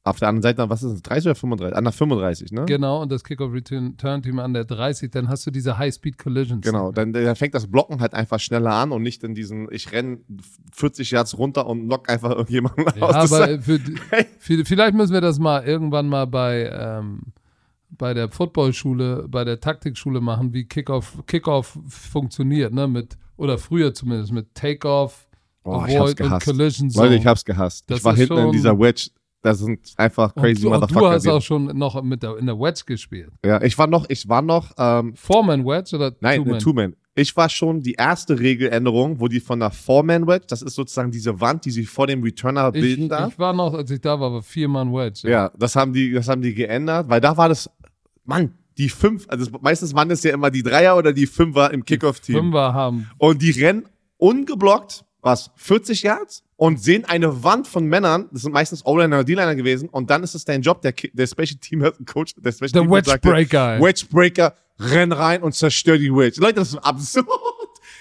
[0.05, 1.75] auf der anderen Seite, was ist es, 30 oder 35?
[1.75, 2.65] An der 35, ne?
[2.65, 6.63] genau, und das Kickoff-Return-Team an der 30, dann hast du diese High-Speed-Collisions.
[6.63, 9.91] Genau, dann, dann fängt das Blocken halt einfach schneller an und nicht in diesen, ich
[9.91, 10.23] renn
[10.73, 13.29] 40 Yards runter und knock einfach irgendjemanden Ja, aus.
[13.29, 13.79] Das aber für,
[14.39, 17.33] vielleicht müssen wir das mal irgendwann mal bei, ähm,
[17.89, 22.87] bei der Footballschule, bei der Taktikschule machen, wie Kickoff, Kickoff funktioniert, ne?
[22.87, 25.27] Mit, oder früher zumindest mit Takeoff,
[25.67, 26.45] Oh, ich hab's gehasst.
[26.45, 27.07] Collision Zone.
[27.07, 27.89] Leute, ich hab's gehasst.
[27.89, 29.09] Das ich war hinten in dieser Wedge.
[29.45, 30.99] Das sind einfach und, crazy du, und Motherfucker.
[30.99, 33.29] du hast auch schon noch mit der, in der Wedge gespielt.
[33.45, 36.53] ja, ich war noch, ich war noch, ähm, Foreman Wedge oder nein, Two-Man?
[36.53, 36.95] eine Two-Man.
[37.17, 41.39] Ich war schon die erste Regeländerung, wo die von der Four-Man-Wedge, das ist sozusagen diese
[41.39, 43.31] Wand, die sich vor dem Returner bilden ich, darf.
[43.31, 45.29] ich war noch, als ich da war, war Vier-Mann Wedge.
[45.29, 47.69] Ja, das haben die, das haben die geändert, weil da war das,
[48.25, 51.85] Mann, die fünf, also meistens waren es ja immer die Dreier oder die Fünfer im
[51.85, 52.35] Kickoff-Team.
[52.35, 53.09] Fünfer haben.
[53.17, 53.85] Und die rennen
[54.17, 56.43] ungeblockt, was, 40 Yards?
[56.55, 60.23] Und sehen eine Wand von Männern, das sind meistens O-Liner oder D-Liner gewesen, und dann
[60.23, 63.29] ist es dein Job, der, der Special Team Coach, der Special Der Team Wedge sagte,
[63.29, 63.81] Breaker.
[63.81, 66.39] Wedge Breaker, renn rein und zerstör die Wedge.
[66.39, 67.27] Leute, das ist absurd.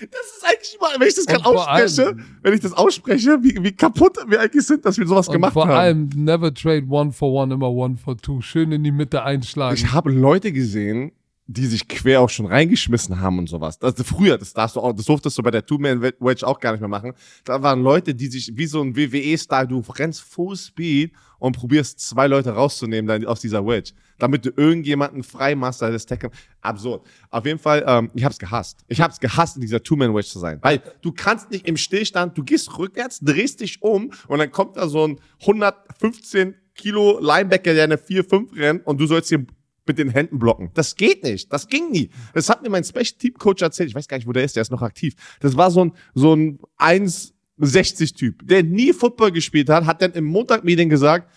[0.00, 3.38] Das ist eigentlich mal, wenn ich das gerade vor ausspreche, allem- wenn ich das ausspreche,
[3.42, 5.76] wie, wie kaputt wir eigentlich sind, dass wir sowas gemacht vor haben.
[5.76, 8.40] allem never trade one for one, immer one for two.
[8.40, 9.76] Schön in die Mitte einschlagen.
[9.76, 11.12] Ich habe Leute gesehen,
[11.46, 13.78] die sich quer auch schon reingeschmissen haben und sowas.
[13.78, 16.80] Das, früher, das, darfst du auch, das durftest du bei der Two-Man-Wedge auch gar nicht
[16.80, 17.12] mehr machen.
[17.44, 22.00] Da waren Leute, die sich wie so ein WWE-Style, du rennst Full Speed und probierst
[22.00, 26.30] zwei Leute rauszunehmen dann aus dieser Wedge, damit du irgendjemanden frei machst, da das Tackle.
[26.62, 27.06] Absurd.
[27.28, 28.82] Auf jeden Fall, ähm, ich hab's gehasst.
[28.88, 30.58] Ich hab's gehasst, in dieser Two-Man-Wedge zu sein.
[30.62, 34.78] Weil du kannst nicht im Stillstand, du gehst rückwärts, drehst dich um und dann kommt
[34.78, 39.46] da so ein 115 Kilo Linebacker, der eine 4-5 rennt und du sollst ihn
[39.86, 40.70] mit den Händen blocken.
[40.74, 41.52] Das geht nicht.
[41.52, 42.10] Das ging nie.
[42.32, 43.88] Das hat mir mein Special Team Coach erzählt.
[43.88, 44.56] Ich weiß gar nicht, wo der ist.
[44.56, 45.14] Der ist noch aktiv.
[45.40, 50.12] Das war so ein, so ein 1,60 Typ, der nie Football gespielt hat, hat dann
[50.12, 51.30] im Montag-Meeting gesagt,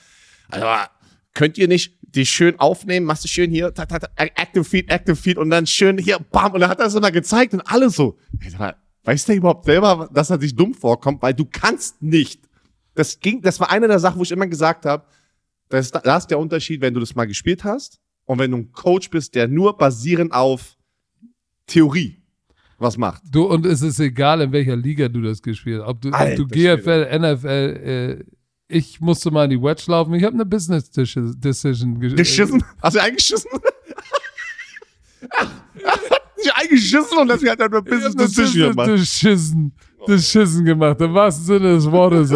[0.50, 0.66] also,
[1.34, 4.89] könnt ihr nicht die schön aufnehmen, machst du schön hier, ta, ta, ta, Active Feed,
[4.89, 7.62] Active Feed und dann schön hier, bam, und dann hat er so mal gezeigt und
[7.62, 8.18] alles so.
[9.04, 11.22] Weiß der überhaupt selber, dass er sich dumm vorkommt?
[11.22, 12.41] Weil du kannst nicht.
[12.95, 15.06] Das ging, das war eine der Sachen, wo ich immer gesagt habe,
[15.70, 18.72] das, da ist der Unterschied, wenn du das mal gespielt hast und wenn du ein
[18.72, 20.78] Coach bist, der nur basierend auf
[21.66, 22.22] Theorie
[22.78, 23.24] was macht.
[23.32, 25.88] Du, und es ist egal, in welcher Liga du das gespielt hast.
[25.90, 28.24] Ob du, ob Alter du GFL, NFL, äh,
[28.68, 30.14] ich musste mal in die Wedge laufen.
[30.14, 32.64] Ich habe eine Business Deci- Decision gesch- Geschissen?
[32.84, 33.50] Hast du eingeschissen?
[36.38, 38.90] sich eingeschissen und deswegen hat er nur Ich Business eine Decision gemacht.
[38.90, 39.72] Decision,
[40.08, 42.30] Decision gemacht, im wahrsten Sinne des Wortes.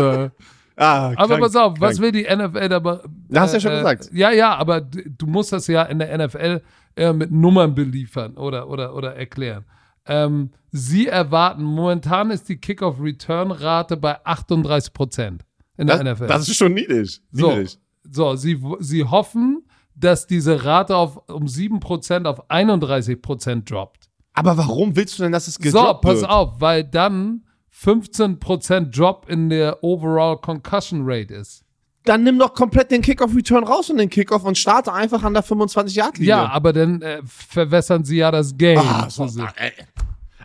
[0.76, 0.82] Äh.
[0.84, 2.14] Ah, Aber krank, pass auf, was krank.
[2.14, 3.00] will die NFL dabei?
[3.30, 4.10] Da hast du ja schon gesagt.
[4.14, 6.62] Ja, ja, aber du musst das ja in der NFL
[6.96, 9.66] äh, mit Nummern beliefern oder, oder, oder erklären.
[10.06, 15.46] Ähm, sie erwarten, momentan ist die Kickoff-Return-Rate bei 38 Prozent
[15.78, 16.28] in der das, NFL.
[16.28, 17.22] das ist schon niedrig.
[17.32, 17.78] so, niedrig.
[18.10, 19.64] so sie, sie hoffen,
[19.96, 24.10] dass diese Rate auf, um 7 Prozent auf 31 Prozent droppt.
[24.34, 26.30] Aber warum willst du denn, dass es So, gedroppt pass wird?
[26.32, 27.44] auf, weil dann
[27.84, 31.64] 15% Drop in der Overall Concussion Rate ist.
[32.04, 35.44] Dann nimm doch komplett den Kickoff-Return raus und den Kickoff und starte einfach an der
[35.44, 36.30] 25-Yard-Linie.
[36.30, 38.80] Ja, aber dann äh, verwässern sie ja das Game.
[38.80, 39.26] Ah, so,
[39.56, 39.72] ey.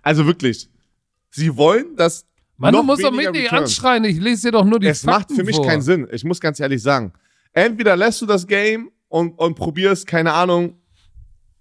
[0.03, 0.68] Also wirklich.
[1.30, 2.26] Sie wollen, dass.
[2.59, 5.34] Mann, du musst doch mich nicht anschreien, ich lese dir doch nur die Es Fakten
[5.34, 5.66] macht für mich vor.
[5.66, 6.09] keinen Sinn.
[6.11, 7.12] Ich muss ganz ehrlich sagen.
[7.53, 10.78] Entweder lässt du das Game und, und probierst, keine Ahnung.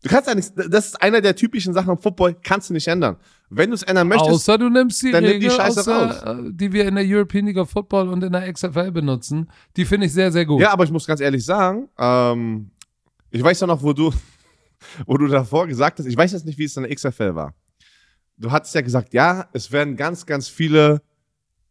[0.05, 2.87] Du kannst ja nicht, das ist einer der typischen Sachen im Football, kannst du nicht
[2.87, 3.17] ändern.
[3.49, 6.21] Wenn du es ändern möchtest, Außer du nimmst die dann nimm die Regel, Scheiße aus
[6.21, 9.49] der, äh, die wir in der European League of Football und in der XFL benutzen.
[9.75, 10.61] Die finde ich sehr, sehr gut.
[10.61, 12.69] Ja, aber ich muss ganz ehrlich sagen, ähm,
[13.31, 14.13] ich weiß ja noch, wo du,
[15.07, 17.55] wo du davor gesagt hast, ich weiß jetzt nicht, wie es in der XFL war.
[18.37, 21.01] Du hattest ja gesagt, ja, es werden ganz, ganz viele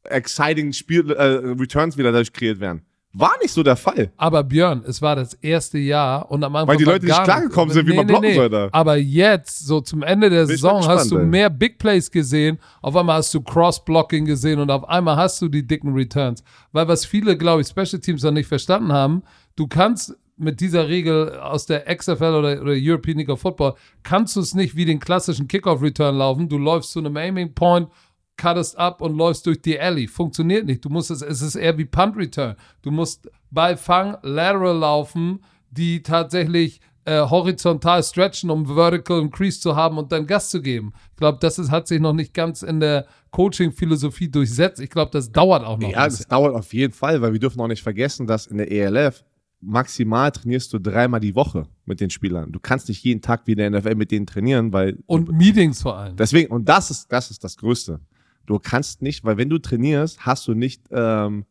[0.03, 2.85] exciting Spiel, äh, Returns wieder dadurch kreiert werden.
[3.17, 4.11] War nicht so der Fall.
[4.17, 7.73] Aber Björn, es war das erste Jahr und am Anfang Weil die Leute nicht klargekommen
[7.73, 8.69] sind, wie man blocken soll da.
[8.73, 11.27] Aber jetzt, so zum Ende der Bin Saison, mal hast gespannt, du ey.
[11.27, 12.59] mehr Big Plays gesehen.
[12.83, 16.43] Auf einmal hast du Cross-Blocking gesehen und auf einmal hast du die dicken Returns.
[16.73, 19.23] Weil was viele, glaube ich, Special Teams noch nicht verstanden haben,
[19.55, 24.35] du kannst mit dieser Regel aus der XFL oder, oder European League of Football, kannst
[24.35, 26.49] du es nicht wie den klassischen Kickoff-Return laufen.
[26.49, 27.89] Du läufst zu einem Aiming Point
[28.37, 30.07] cuttest ab und läufst durch die Alley.
[30.09, 30.85] Funktioniert nicht.
[30.85, 32.57] Du musst es, es ist eher wie Punt Return.
[32.83, 39.77] Du musst bei Fang lateral laufen, die tatsächlich äh, horizontal stretchen, um Vertical Increase zu
[39.77, 40.93] haben und dann Gas zu geben.
[41.11, 44.81] Ich glaube, das ist, hat sich noch nicht ganz in der Coaching-Philosophie durchsetzt.
[44.81, 45.91] Ich glaube, das dauert auch noch.
[45.91, 48.71] Ja, das dauert auf jeden Fall, weil wir dürfen auch nicht vergessen, dass in der
[48.71, 49.25] ELF
[49.61, 52.53] maximal trainierst du dreimal die Woche mit den Spielern.
[52.53, 55.83] Du kannst nicht jeden Tag wie in der NFL mit denen trainieren, weil Und Meetings
[55.83, 56.17] vor allem.
[56.17, 58.01] deswegen und das ist das ist das Größte.
[58.47, 61.45] Du kannst nicht, weil wenn du trainierst, hast du nicht ähm,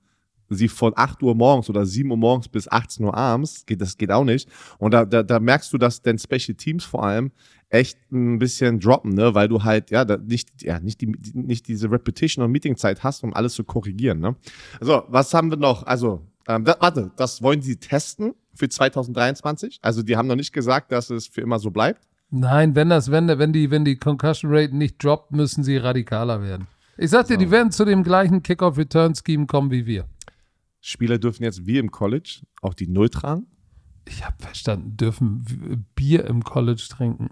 [0.49, 3.97] sie von 8 Uhr morgens oder 7 Uhr morgens bis 18 Uhr abends, geht, das
[3.97, 4.49] geht auch nicht.
[4.77, 7.31] Und da, da, da merkst du, dass denn Special Teams vor allem
[7.69, 9.33] echt ein bisschen droppen, ne?
[9.33, 13.23] weil du halt ja da nicht, ja, nicht, die, nicht diese Repetition und Meetingzeit hast,
[13.23, 14.19] um alles zu korrigieren.
[14.19, 14.35] Ne?
[14.79, 15.83] So, was haben wir noch?
[15.83, 19.79] Also, ähm, da, warte, das wollen sie testen für 2023.
[19.81, 22.07] Also, die haben noch nicht gesagt, dass es für immer so bleibt.
[22.29, 26.41] Nein, wenn das, wenn, wenn die, wenn die Concussion Rate nicht droppt, müssen sie radikaler
[26.41, 26.67] werden.
[26.97, 30.05] Ich sag dir, die werden zu dem gleichen Kickoff-Return-Scheme kommen wie wir.
[30.79, 33.47] Spieler dürfen jetzt wie im College auch die Null tragen.
[34.07, 37.29] Ich habe verstanden, dürfen Bier im College trinken.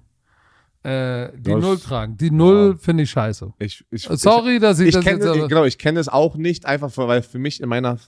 [0.84, 2.18] Äh, die Null tragen.
[2.18, 3.54] Die Null finde ich scheiße.
[3.60, 6.08] Ich, ich, Sorry, dass ich, ich, ich das kenne, jetzt aber, genau, ich kenne es
[6.08, 8.00] auch nicht, einfach weil für mich in meiner,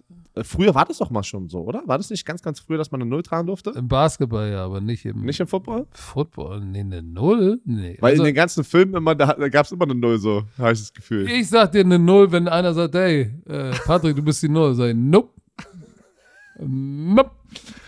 [0.41, 1.83] früher war das doch mal schon so, oder?
[1.85, 3.71] War das nicht ganz, ganz früher, dass man eine Null tragen durfte?
[3.71, 5.85] im Basketball ja, aber nicht im Nicht im Football?
[5.91, 6.61] Football.
[6.61, 7.59] Nee, eine Null?
[7.65, 7.97] Nee.
[7.99, 10.43] Weil Also, in den ganzen Filmen immer, da, da gab es immer eine Null so,
[10.57, 11.29] habe ich das Gefühl.
[11.29, 14.73] ich sag dir eine Null, wenn einer sagt, hey, äh, Patrick, du bist die Null.
[14.73, 15.29] Sag ich, nope.
[16.59, 17.31] nope.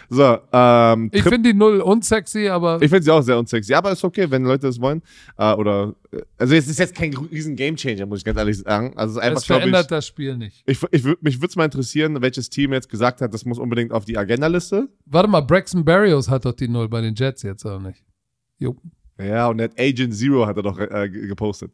[0.10, 3.91] So, ähm, Ich finde die Null unsexy, aber ich finde sie auch sehr unsexy, aber
[3.91, 5.01] ist okay, wenn Leute das wollen.
[5.38, 8.93] Äh, oder, äh, also es ist jetzt kein riesen Gamechanger, muss ich ganz ehrlich sagen.
[8.95, 10.64] Also es ist einfach, es verändert ich, das Spiel nicht.
[10.66, 13.91] ich, ich mich würde es mal interessieren, welches Team jetzt gesagt hat, das muss unbedingt
[13.91, 14.88] auf die Agenda-Liste.
[15.06, 18.03] Warte mal, Braxton Berrios hat doch die Null bei den Jets jetzt, oder nicht?
[18.60, 18.76] Jo.
[19.18, 21.72] Ja, und der Agent Zero hat er doch äh, ge- gepostet.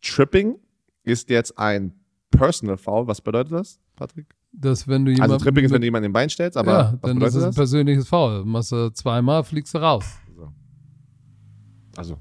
[0.00, 0.56] Tripping
[1.04, 1.92] ist jetzt ein
[2.30, 3.06] Personal Foul.
[3.06, 4.26] Was bedeutet das, Patrick?
[4.52, 6.98] Dass wenn du Also jemanden Tripping ist, wenn du jemanden im Bein stellst, aber ja,
[7.02, 8.44] dann ist es ein persönliches Foul.
[8.44, 10.04] Machst du zweimal, fliegst du raus.
[11.96, 12.18] Also,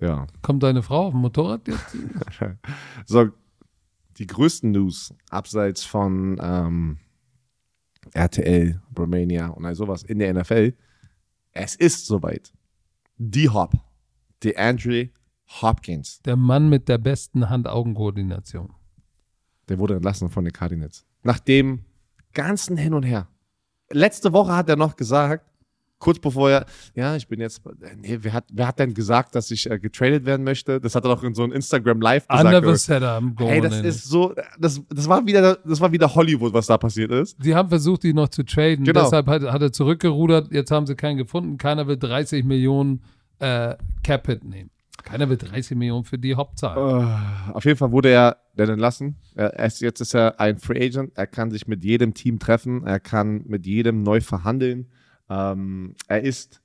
[0.00, 0.26] ja.
[0.40, 1.96] Kommt deine Frau auf dem Motorrad jetzt?
[3.06, 3.28] So,
[4.18, 6.98] die größten News abseits von ähm,
[8.12, 10.74] RTL, Romania und all sowas in der NFL.
[11.52, 12.52] Es ist soweit.
[13.18, 13.72] Die Hop,
[14.42, 15.10] DeAndre
[15.60, 18.72] Hopkins, Der Mann mit der besten Hand-Augen-Koordination.
[19.68, 21.04] der wurde entlassen von den Cardinals.
[21.22, 21.84] Nach dem
[22.32, 23.28] ganzen Hin und Her.
[23.90, 25.44] Letzte Woche hat er noch gesagt,
[25.98, 27.62] kurz bevor er, ja, ich bin jetzt,
[27.96, 30.80] nee, wer hat, wer hat denn gesagt, dass ich äh, getradet werden möchte?
[30.80, 32.50] Das hat er doch in so einem Instagram Live gesagt.
[32.50, 33.84] never said I'm going Hey, das in.
[33.84, 37.36] ist so, das, das war wieder, das war wieder Hollywood, was da passiert ist.
[37.42, 38.84] Die haben versucht, die noch zu traden.
[38.84, 39.04] Genau.
[39.04, 40.50] Deshalb hat, hat er zurückgerudert.
[40.50, 41.56] Jetzt haben sie keinen gefunden.
[41.56, 43.02] Keiner will 30 Millionen
[43.38, 44.70] äh, Cap-Hit nehmen.
[45.04, 47.06] Keiner will 30 Millionen für die zahlen.
[47.48, 49.16] Äh, auf jeden Fall wurde er dann entlassen.
[49.34, 51.12] Er, ist, jetzt ist er ein Free Agent.
[51.14, 52.84] Er kann sich mit jedem Team treffen.
[52.84, 54.88] Er kann mit jedem neu verhandeln.
[55.28, 56.62] Ähm, er ist,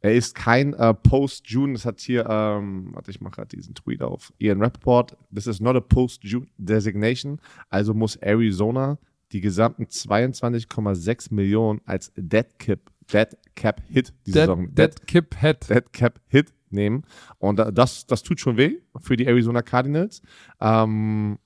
[0.00, 1.72] er ist kein äh, Post-June.
[1.72, 4.32] Das hat hier, ähm, warte, ich mache gerade diesen Tweet auf.
[4.38, 5.16] Ian Rappaport.
[5.34, 7.40] This is not a Post-June Designation.
[7.68, 8.98] Also muss Arizona
[9.32, 12.78] die gesamten 22,6 Millionen als Dead Cap,
[13.12, 14.74] Dead Cap Hit diese Dead, Saison.
[14.74, 15.68] Dead Kip Head.
[15.68, 17.02] Dead Cap Hit nehmen.
[17.38, 20.22] Und da- das, das tut schon weh für die Arizona Cardinals.
[20.60, 21.38] Ähm,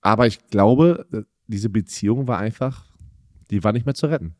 [0.00, 2.86] aber ich glaube, diese Beziehung war einfach,
[3.50, 4.34] die war nicht mehr zu retten.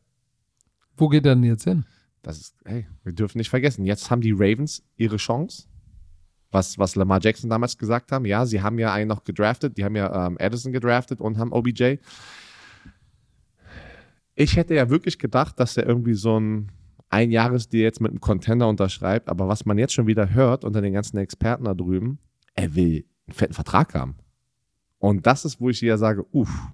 [0.97, 1.85] Wo geht er denn jetzt hin?
[2.21, 3.85] Das ist, hey, wir dürfen nicht vergessen.
[3.85, 5.67] Jetzt haben die Ravens ihre Chance.
[6.51, 8.23] Was, was Lamar Jackson damals gesagt haben.
[8.25, 9.77] Ja, sie haben ja einen noch gedraftet.
[9.77, 11.95] Die haben ja ähm, Addison gedraftet und haben OBJ.
[14.35, 16.71] Ich hätte ja wirklich gedacht, dass er irgendwie so ein
[17.09, 19.29] Einjahresdeal jetzt mit einem Contender unterschreibt.
[19.29, 22.19] Aber was man jetzt schon wieder hört unter den ganzen Experten da drüben,
[22.53, 24.15] er will einen fetten Vertrag haben.
[24.99, 26.71] Und das ist, wo ich ja sage, uff,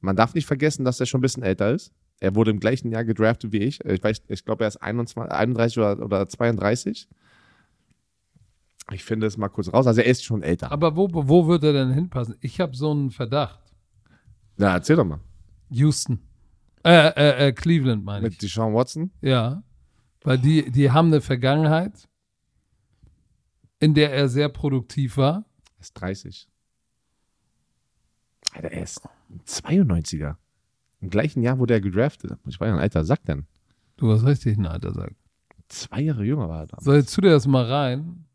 [0.00, 1.92] man darf nicht vergessen, dass er schon ein bisschen älter ist.
[2.20, 3.84] Er wurde im gleichen Jahr gedraftet wie ich.
[3.84, 7.08] Ich weiß, ich glaube, er ist 21, 31 oder, oder 32.
[8.92, 9.86] Ich finde es mal kurz raus.
[9.86, 10.70] Also er ist schon älter.
[10.70, 12.36] Aber wo, wo wird er denn hinpassen?
[12.40, 13.60] Ich habe so einen Verdacht.
[14.56, 15.20] Na, erzähl doch mal.
[15.70, 16.20] Houston.
[16.86, 18.38] Äh, äh, äh, Cleveland meine Mit ich.
[18.38, 19.10] Deshaun Watson.
[19.20, 19.64] Ja.
[20.22, 22.08] Weil die, die haben eine Vergangenheit,
[23.80, 25.44] in der er sehr produktiv war.
[25.76, 26.48] Er ist 30.
[28.52, 30.36] Alter, er ist ein 92er.
[31.00, 32.38] Im gleichen Jahr wurde er gedraftet.
[32.46, 33.46] Ich war ja ein alter Sack dann.
[33.96, 35.16] Du hast richtig ein Alter sagt.
[35.68, 36.78] Zwei Jahre jünger war er da.
[36.80, 38.26] So, jetzt tu dir das mal rein.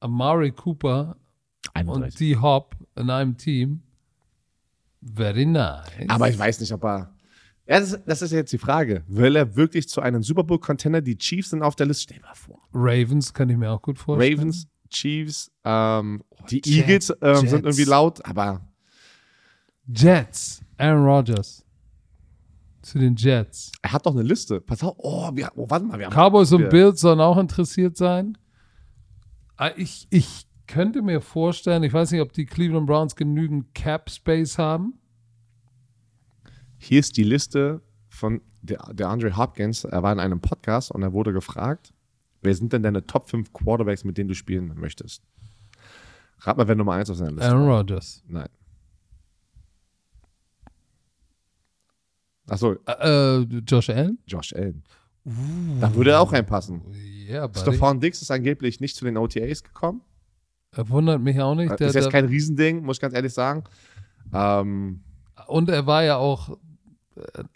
[0.00, 1.16] Amari Cooper
[1.74, 2.18] und 31.
[2.18, 3.82] D Hop in einem Team.
[5.00, 5.88] Very nice.
[6.08, 7.15] Aber ich weiß nicht, ob er.
[7.68, 9.02] Ja, das, das ist jetzt die Frage.
[9.08, 11.00] Will er wirklich zu einem Super Bowl-Contender?
[11.00, 12.04] Die Chiefs sind auf der Liste.
[12.04, 12.60] Stell dir mal vor.
[12.72, 14.38] Ravens kann ich mir auch gut vorstellen.
[14.38, 17.12] Ravens, Chiefs, ähm, die Jets, Eagles
[17.42, 18.60] ähm, sind irgendwie laut, aber
[19.88, 20.62] Jets.
[20.78, 21.64] Aaron Rodgers.
[22.82, 23.72] Zu den Jets.
[23.82, 24.60] er hat doch eine Liste.
[24.60, 27.96] Pass auf, oh, wir, oh warte mal, wir haben Cowboys und Bills sollen auch interessiert
[27.96, 28.38] sein.
[29.56, 34.08] Ah, Ich, ich könnte mir vorstellen, ich weiß nicht, ob die Cleveland Browns genügend Cap
[34.10, 35.00] Space haben.
[36.78, 39.84] Hier ist die Liste von der, der Andre Hopkins.
[39.84, 41.92] Er war in einem Podcast und er wurde gefragt,
[42.42, 45.22] wer sind denn deine Top 5 Quarterbacks, mit denen du spielen möchtest?
[46.40, 47.68] Rat mal, wer Nummer 1 auf seiner Liste Aaron.
[47.68, 48.22] Rodgers.
[48.28, 48.48] Nein.
[52.48, 54.18] Achso, Äh, äh, Josh Allen?
[54.26, 54.82] Josh Allen.
[55.80, 56.82] Da würde er auch reinpassen.
[57.26, 57.58] Ja, buddy.
[57.58, 60.02] Stefan Dix ist angeblich nicht zu den OTAs gekommen.
[60.70, 61.80] Er wundert mich auch nicht.
[61.80, 63.64] Der, ist jetzt kein Riesending, muss ich ganz ehrlich sagen.
[64.32, 65.02] Ähm,
[65.48, 66.56] und er war ja auch äh,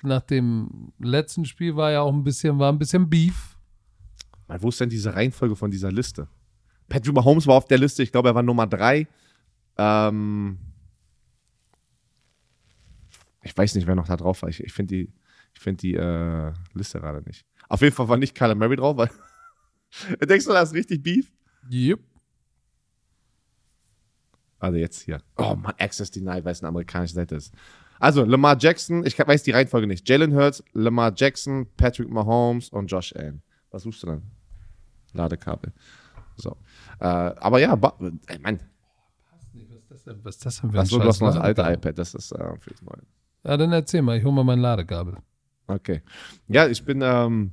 [0.03, 3.57] nach dem letzten Spiel war ja auch ein bisschen, war ein bisschen Beef.
[4.49, 6.29] Wo ist denn diese Reihenfolge von dieser Liste?
[6.89, 9.07] Patrick Mahomes war auf der Liste, ich glaube, er war Nummer drei.
[9.77, 10.59] Ähm,
[13.43, 14.49] ich weiß nicht, wer noch da drauf war.
[14.49, 15.13] Ich, ich finde die,
[15.55, 17.47] ich find die äh, Liste gerade nicht.
[17.69, 19.11] Auf jeden Fall war nicht Kyler Murray drauf, weil.
[20.29, 21.33] Denkst du, da ist richtig Beef?
[21.71, 22.01] Yep.
[24.59, 25.23] Also jetzt hier.
[25.37, 27.55] Oh Mann, Access Denied, weil es eine amerikanische Seite ist.
[28.01, 30.09] Also Lamar Jackson, ich weiß die Reihenfolge nicht.
[30.09, 33.42] Jalen Hurts, Lamar Jackson, Patrick Mahomes und Josh Allen.
[33.70, 34.22] Was suchst du dann?
[35.12, 35.72] Ladekabel.
[36.36, 36.57] So.
[36.98, 37.94] Äh, aber ja, ba
[38.26, 38.59] äh, Mann,
[39.53, 41.42] Was ist das denn, was ist das denn für ein Achso, du hast noch das
[41.42, 43.03] alte iPad, das ist äh, für das neue.
[43.44, 45.16] Ja, dann erzähl mal, ich hole mal mein Ladekabel.
[45.66, 46.03] Okay.
[46.48, 47.53] Ja, ich bin, ähm,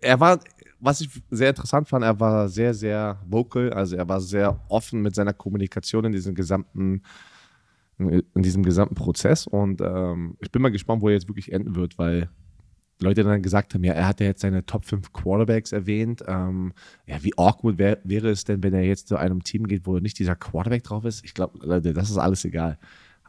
[0.00, 0.40] er war,
[0.78, 5.00] was ich sehr interessant fand, er war sehr, sehr vocal, also er war sehr offen
[5.00, 7.02] mit seiner Kommunikation in diesem gesamten,
[8.08, 11.74] in diesem gesamten Prozess und ähm, ich bin mal gespannt, wo er jetzt wirklich enden
[11.74, 12.28] wird, weil
[13.02, 16.22] Leute dann gesagt haben, ja, er hat ja jetzt seine Top 5 Quarterbacks erwähnt.
[16.26, 16.72] Ähm,
[17.06, 19.98] ja, wie awkward wär, wäre es denn, wenn er jetzt zu einem Team geht, wo
[19.98, 21.24] nicht dieser Quarterback drauf ist?
[21.24, 22.78] Ich glaube, Leute, das ist alles egal.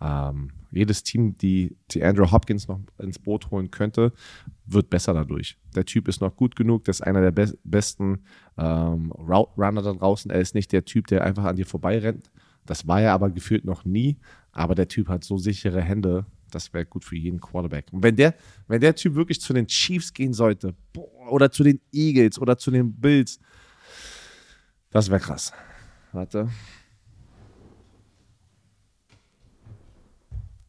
[0.01, 4.11] Ähm, jedes Team, die, die Andrew Hopkins noch ins Boot holen könnte,
[4.65, 5.57] wird besser dadurch.
[5.75, 8.23] Der Typ ist noch gut genug, das ist einer der be besten
[8.57, 10.31] ähm, Route Runner da draußen.
[10.31, 12.31] Er ist nicht der Typ, der einfach an dir vorbeirennt.
[12.65, 14.17] Das war er aber gefühlt noch nie.
[14.53, 17.87] Aber der Typ hat so sichere Hände, das wäre gut für jeden Quarterback.
[17.91, 18.35] Und wenn der,
[18.67, 22.57] wenn der Typ wirklich zu den Chiefs gehen sollte, boah, oder zu den Eagles oder
[22.57, 23.39] zu den Bills,
[24.91, 25.51] das wäre krass.
[26.11, 26.47] Warte.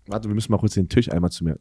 [0.06, 1.52] Warte, wir müssen mal kurz den Tisch einmal zu mir.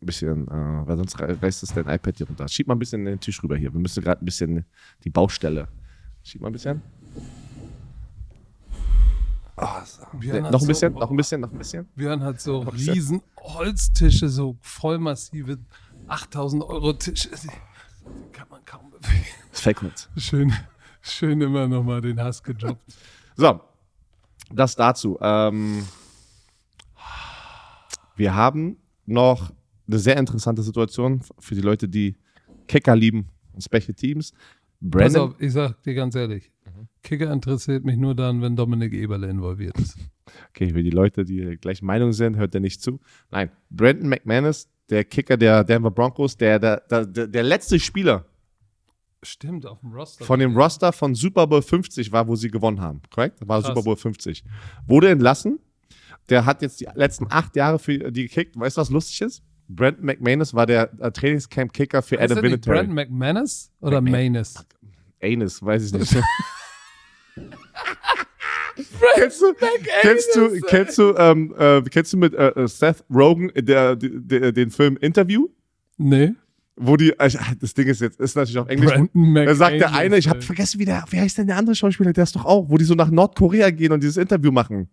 [0.00, 2.48] Ein bisschen, äh, weil sonst rei- reißt es dein iPad hier runter.
[2.48, 3.72] Schieb mal ein bisschen den Tisch rüber hier.
[3.72, 4.64] Wir müssen gerade ein bisschen
[5.04, 5.68] die Baustelle.
[6.24, 6.82] Schieb mal ein bisschen.
[9.62, 10.02] Ah, so.
[10.02, 11.88] Hat noch ein so- bisschen, noch ein bisschen, noch ein bisschen.
[11.94, 12.92] Björn hat so bisschen.
[12.94, 15.58] riesen Holztische, so vollmassive
[16.08, 17.28] 8000 Euro Tische.
[17.30, 19.24] Die kann man kaum bewegen.
[19.50, 19.80] Das Fake
[20.16, 20.52] Schön,
[21.00, 22.82] schön immer nochmal den Hass gedroppt.
[23.34, 23.60] So,
[24.52, 25.16] das dazu.
[25.22, 25.86] Ähm,
[28.14, 29.50] wir haben noch
[29.88, 32.16] eine sehr interessante Situation für die Leute, die
[32.68, 34.32] Kicker lieben und Special Teams.
[34.32, 34.40] Pass
[34.80, 36.50] Brandon, auf, ich sag dir ganz ehrlich,
[37.02, 39.96] Kicker interessiert mich nur dann, wenn Dominik Eberle involviert ist.
[40.50, 43.00] okay, für die Leute, die der gleichen Meinung sind, hört er nicht zu.
[43.30, 48.26] Nein, Brandon McManus, der Kicker der Denver Broncos, der, der, der, der, letzte Spieler
[49.22, 50.24] Stimmt, auf dem Roster.
[50.24, 53.02] von dem Roster von Super Bowl 50 war, wo sie gewonnen haben.
[53.10, 53.46] Korrekt?
[53.46, 53.68] War Krass.
[53.68, 54.44] Super Bowl 50.
[54.86, 55.58] Wurde entlassen.
[56.28, 58.58] Der hat jetzt die letzten acht Jahre für die gekickt.
[58.58, 59.42] Weißt du, was lustig ist?
[59.68, 62.76] Brandon McManus war der äh, Trainingscamp-Kicker für ist Adam Vinatieri.
[62.76, 64.32] Brandon McManus oder McMahon.
[64.32, 64.54] Manus?
[65.22, 66.16] Anus, weiß ich nicht.
[69.14, 69.54] kennst du,
[70.00, 74.10] kennst du, kennst du, ähm, äh, kennst du mit äh, äh, Seth Rogen der, der,
[74.10, 75.48] der, den Film Interview?
[75.98, 76.34] Nee.
[76.76, 77.30] Wo die, äh,
[77.60, 78.92] das Ding ist jetzt, ist natürlich auf Englisch.
[79.46, 82.12] Da sagt der eine, ich habe vergessen, wie der, wie heißt denn der andere Schauspieler,
[82.12, 84.88] der ist doch auch, wo die so nach Nordkorea gehen und dieses Interview machen.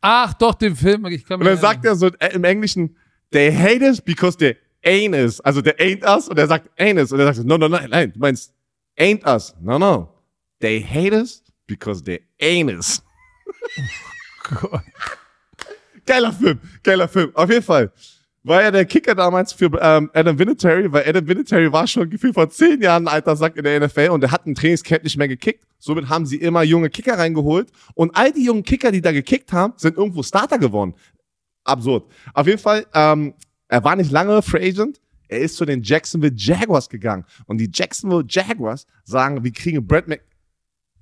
[0.00, 1.06] Ach, doch, den Film.
[1.06, 2.94] Ich kann Und dann sagt er so äh, im Englischen,
[3.30, 5.40] they hate us because they ain't us.
[5.40, 7.10] Also der ain't us und er sagt ain't us.
[7.10, 8.52] Und er sagt, no, no, nein, nein, du meinst
[8.98, 9.54] ain't us.
[9.62, 10.10] No, no.
[10.60, 13.02] They hate us because they ain't us.
[14.42, 14.82] Gott.
[16.06, 17.30] Geiler Film, geiler Film.
[17.34, 17.90] Auf jeden Fall
[18.44, 22.34] war er der Kicker damals für ähm, Adam Vinatieri, weil Adam Vinatieri war schon gefühlt
[22.34, 25.16] vor zehn Jahren ein alter Sack in der NFL und er hat ein Trainingscamp nicht
[25.16, 25.64] mehr gekickt.
[25.78, 29.52] Somit haben sie immer junge Kicker reingeholt und all die jungen Kicker, die da gekickt
[29.52, 30.94] haben, sind irgendwo Starter geworden.
[31.64, 32.04] Absurd.
[32.34, 33.32] Auf jeden Fall, ähm,
[33.68, 35.00] er war nicht lange Free Agent.
[35.28, 37.24] Er ist zu den Jacksonville Jaguars gegangen.
[37.46, 40.06] Und die Jacksonville Jaguars sagen, wir kriegen Brad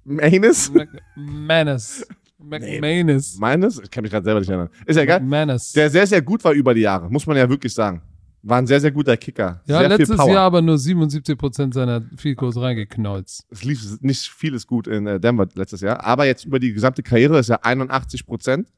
[0.05, 0.73] McManus.
[1.17, 2.07] McManus.
[2.39, 3.39] McManus.
[3.39, 3.81] Meines?
[3.83, 4.69] Ich kann mich gerade selber nicht erinnern.
[4.87, 5.21] Ist ja egal.
[5.21, 5.73] McManus.
[5.73, 8.03] Der sehr, sehr gut war über die Jahre, muss man ja wirklich sagen.
[8.45, 9.63] War ein sehr, sehr guter Kicker.
[9.67, 10.19] Ja, sehr letztes.
[10.19, 13.47] Jahr aber nur 77% seiner Field Goals reingeknolzt.
[13.51, 17.05] Es lief nicht vieles gut in äh, Denver letztes Jahr, aber jetzt über die gesamte
[17.05, 18.73] Karriere ist er 81 Prozent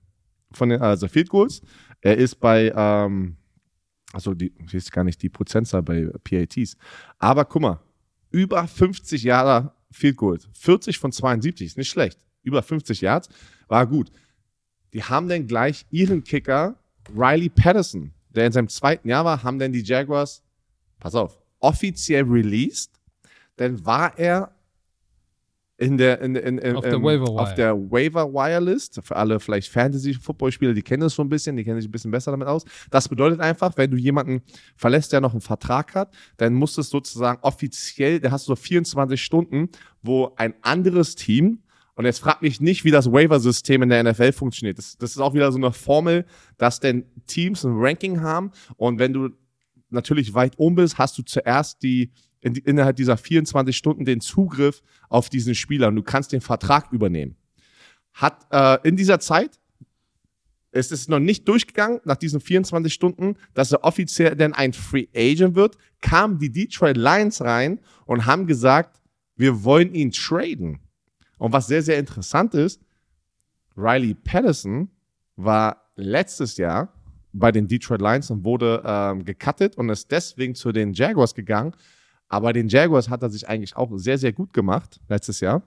[0.52, 1.62] von den also Field Goals.
[2.02, 3.36] Er ist bei, ähm,
[4.12, 6.76] also die, ich weiß gar nicht die Prozentzahl bei PATs,
[7.18, 7.80] aber guck mal,
[8.30, 12.18] über 50 Jahre Field Goals, 40 von 72, ist nicht schlecht.
[12.42, 13.28] Über 50 Yards,
[13.68, 14.10] war gut.
[14.92, 16.76] Die haben dann gleich ihren Kicker,
[17.14, 20.42] Riley Patterson, der in seinem zweiten Jahr war, haben dann die Jaguars,
[20.98, 22.90] pass auf, offiziell released.
[23.56, 24.54] Dann war er
[25.84, 27.42] in der, in, in, in, Auf der ähm, Waiver Wire.
[27.42, 29.00] auf der Waiver Wire List.
[29.02, 32.10] Für alle vielleicht Fantasy-Football-Spieler, die kennen das schon ein bisschen, die kennen sich ein bisschen
[32.10, 32.64] besser damit aus.
[32.90, 34.42] Das bedeutet einfach, wenn du jemanden
[34.76, 38.56] verlässt, der noch einen Vertrag hat, dann muss es sozusagen offiziell, da hast du so
[38.56, 39.68] 24 Stunden,
[40.02, 41.60] wo ein anderes Team
[41.96, 44.78] und jetzt frag mich nicht, wie das Waiver-System in der NFL funktioniert.
[44.78, 46.24] Das, das ist auch wieder so eine Formel,
[46.58, 49.30] dass denn Teams ein Ranking haben und wenn du
[49.90, 52.10] natürlich weit oben bist, hast du zuerst die,
[52.44, 56.92] in, innerhalb dieser 24 Stunden den Zugriff auf diesen Spieler und du kannst den Vertrag
[56.92, 57.36] übernehmen.
[58.12, 59.58] Hat äh, in dieser Zeit
[60.76, 65.06] es ist noch nicht durchgegangen, nach diesen 24 Stunden, dass er offiziell dann ein Free
[65.14, 69.00] Agent wird, kamen die Detroit Lions rein und haben gesagt,
[69.36, 70.80] wir wollen ihn traden.
[71.38, 72.80] Und was sehr, sehr interessant ist,
[73.76, 74.88] Riley Patterson
[75.36, 76.92] war letztes Jahr
[77.32, 81.72] bei den Detroit Lions und wurde ähm, gecuttet und ist deswegen zu den Jaguars gegangen.
[82.28, 85.62] Aber den Jaguars hat er sich eigentlich auch sehr, sehr gut gemacht letztes Jahr.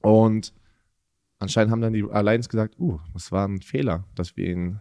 [0.00, 0.52] Und
[1.38, 4.80] anscheinend haben dann die Lions gesagt, uh, das war ein Fehler, dass wir ihn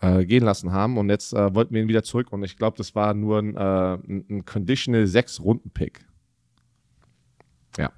[0.00, 0.98] äh, gehen lassen haben.
[0.98, 2.32] Und jetzt äh, wollten wir ihn wieder zurück.
[2.32, 3.94] Und ich glaube, das war nur ein, äh,
[4.32, 6.04] ein Conditional Sechs-Runden-Pick.
[7.78, 7.92] Ja.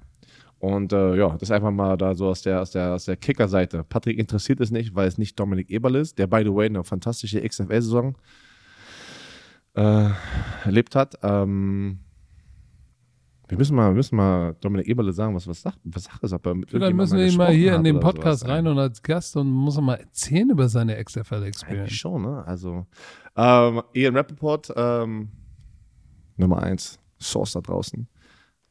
[0.59, 3.17] Und äh, ja, das ist einfach mal da so aus der, aus der, aus der
[3.17, 3.83] Kicker-Seite.
[3.83, 6.83] Patrick interessiert es nicht, weil es nicht Dominik Eberl ist, der, by the way, eine
[6.83, 8.15] fantastische XFL-Saison
[9.75, 10.09] äh,
[10.63, 11.15] erlebt hat.
[11.23, 11.99] Ähm,
[13.47, 16.33] wir müssen mal, wir müssen mal Dominik Eberle sagen, was, was, Sache, was Sache ist.
[16.33, 19.35] Ob er mit müssen wir ihn mal hier in den Podcast rein und als Gast
[19.35, 21.93] und muss er mal erzählen über seine Eigentlich XFL-Experience.
[21.93, 22.43] schon, ne?
[22.45, 22.87] Also,
[23.35, 25.29] ähm, Ian Rappaport, ähm,
[26.37, 28.07] Nummer eins, Source da draußen.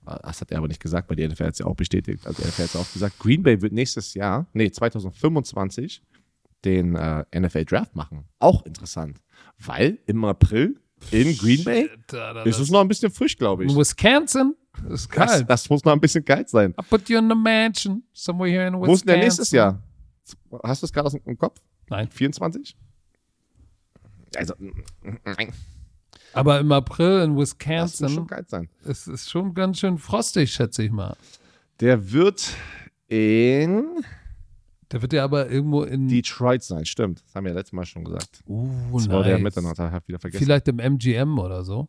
[0.05, 2.27] Das hat er aber nicht gesagt, weil die NFL hat es ja auch bestätigt.
[2.27, 6.03] Also, die NFL hat es auch gesagt, Green Bay wird nächstes Jahr, nee, 2025,
[6.65, 8.25] den äh, NFL Draft machen.
[8.39, 9.21] Auch interessant.
[9.59, 10.81] Weil im April
[11.11, 11.91] in Green Bay
[12.45, 13.71] ist es noch ein bisschen frisch, glaube ich.
[13.73, 14.55] in Wisconsin?
[14.85, 15.51] Das ist Das, kalt.
[15.51, 16.71] das muss noch ein bisschen kalt sein.
[16.81, 18.89] I put you in the mansion somewhere here in Wisconsin.
[18.89, 19.83] Wo ist denn der nächstes Jahr?
[20.63, 21.61] Hast du es gerade aus dem Kopf?
[21.91, 22.09] Nein.
[22.11, 22.77] 24?
[24.37, 24.55] Also,
[25.25, 25.53] nein.
[26.33, 28.69] Aber im April in Das muss schon Wisconsin kalt sein.
[28.85, 31.17] ist es schon ganz schön frostig, schätze ich mal.
[31.81, 32.55] Der wird
[33.09, 34.03] in
[34.93, 36.07] Der wird ja aber irgendwo in.
[36.09, 37.23] Detroit sein, stimmt.
[37.25, 38.43] Das haben wir ja letztes Mal schon gesagt.
[38.47, 39.43] uh, Das war der nice.
[39.45, 40.45] Mitternacht, hab wieder vergessen.
[40.45, 41.89] Vielleicht im MGM oder so.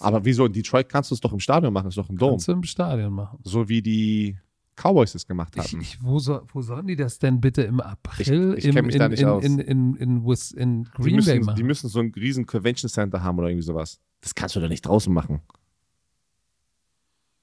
[0.00, 1.86] Aber wieso in Detroit kannst du es doch im Stadion machen?
[1.88, 2.30] ist doch ein Dom.
[2.30, 3.38] Kannst du im Stadion machen.
[3.44, 4.36] So wie die
[4.74, 5.80] Cowboys es gemacht Ich, hatten.
[5.82, 8.94] ich, wo, soll, wo sollen die das denn bitte im April Ich- ich im, mich
[8.96, 9.44] in, da nicht in, aus.
[9.44, 11.56] in, in, in, Wis- in die, Green Bay müssen, machen?
[11.56, 14.00] die müssen so ein riesen Convention Center haben oder irgendwie sowas.
[14.20, 15.42] Das kannst du doch nicht draußen machen.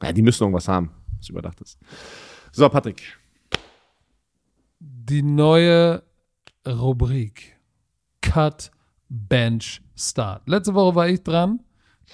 [0.03, 1.79] Ja, die müssen irgendwas haben, was überdacht ist.
[2.51, 3.17] So, Patrick.
[5.11, 6.03] Die neue
[6.65, 7.59] Rubrik
[8.21, 8.71] Cut,
[9.09, 10.47] Bench, Start.
[10.47, 11.59] Letzte Woche war ich dran,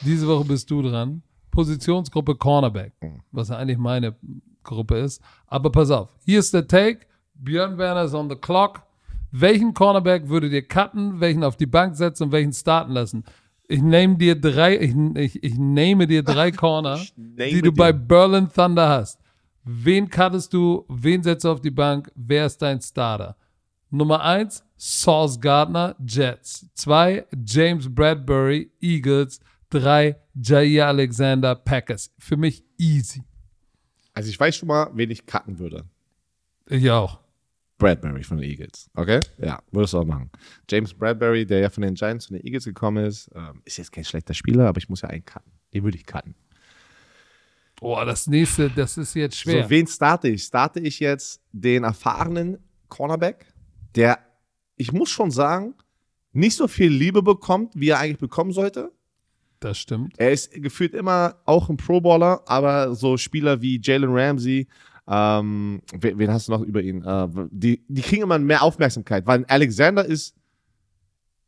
[0.01, 1.21] diese Woche bist du dran.
[1.51, 2.93] Positionsgruppe Cornerback,
[3.31, 4.15] was ja eigentlich meine
[4.63, 5.21] Gruppe ist.
[5.45, 7.01] Aber pass auf, hier ist der Take.
[7.35, 8.81] Björn Werner ist on the clock.
[9.31, 13.23] Welchen Cornerback würdet ihr cutten, welchen auf die Bank setzen und welchen starten lassen?
[13.67, 17.73] Ich nehme dir drei, ich, ich, ich nehme dir drei Corner, die du dir.
[17.73, 19.19] bei Berlin Thunder hast.
[19.69, 20.85] Wen cuttest du?
[20.87, 22.09] Wen setzt du auf die Bank?
[22.15, 23.35] Wer ist dein Starter?
[23.89, 26.69] Nummer eins, Sauce Gardner, Jets.
[26.73, 29.41] Zwei, James Bradbury, Eagles.
[29.69, 32.13] Drei, Jair Alexander, Packers.
[32.17, 33.23] Für mich easy.
[34.13, 35.83] Also ich weiß schon mal, wen ich cutten würde.
[36.67, 37.19] Ich auch.
[37.77, 38.89] Bradbury von den Eagles.
[38.93, 39.19] Okay?
[39.37, 40.31] Ja, würdest du auch machen.
[40.69, 43.91] James Bradbury, der ja von den Giants zu den Eagles gekommen ist, ähm, ist jetzt
[43.91, 45.51] kein schlechter Spieler, aber ich muss ja einen cutten.
[45.73, 46.35] Den würde ich cutten.
[47.79, 49.63] Boah, das nächste, das ist jetzt schwer.
[49.63, 50.43] So, wen starte ich?
[50.43, 52.57] Starte ich jetzt den erfahrenen
[52.89, 53.45] Cornerback,
[53.95, 54.19] der,
[54.75, 55.75] ich muss schon sagen,
[56.33, 58.91] nicht so viel Liebe bekommt, wie er eigentlich bekommen sollte.
[59.59, 60.13] das stimmt.
[60.17, 64.67] Er ist gefühlt immer auch ein Pro-Baller, aber so Spieler wie Jalen Ramsey,
[65.07, 67.03] ähm, wen, wen hast du noch über ihn?
[67.03, 70.35] Äh, die, die kriegen immer mehr Aufmerksamkeit, weil Alexander ist,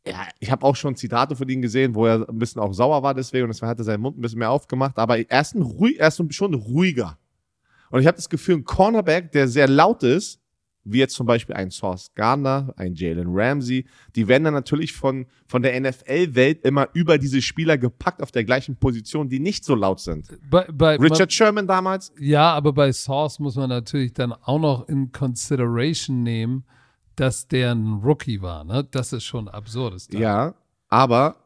[0.06, 3.02] ja, ich habe auch schon Zitate von ihm gesehen, wo er ein bisschen auch sauer
[3.02, 5.54] war deswegen und deswegen hat er seinen Mund ein bisschen mehr aufgemacht, aber er ist,
[5.54, 7.18] ein ruhig, er ist schon ruhiger.
[7.90, 10.40] Und ich habe das Gefühl, ein Cornerback, der sehr laut ist,
[10.84, 13.86] wie jetzt zum Beispiel ein Source Gardner, ein Jalen Ramsey,
[14.16, 18.44] die werden dann natürlich von, von der NFL-Welt immer über diese Spieler gepackt auf der
[18.44, 20.28] gleichen Position, die nicht so laut sind.
[20.48, 24.88] Bei, bei, Richard Sherman damals, Ja, aber bei Source muss man natürlich dann auch noch
[24.88, 26.64] in Consideration nehmen,
[27.20, 28.64] dass der ein Rookie war.
[28.64, 28.82] Ne?
[28.90, 30.08] Das ist schon absurdes.
[30.08, 30.18] da.
[30.18, 30.54] ja,
[30.88, 31.36] aber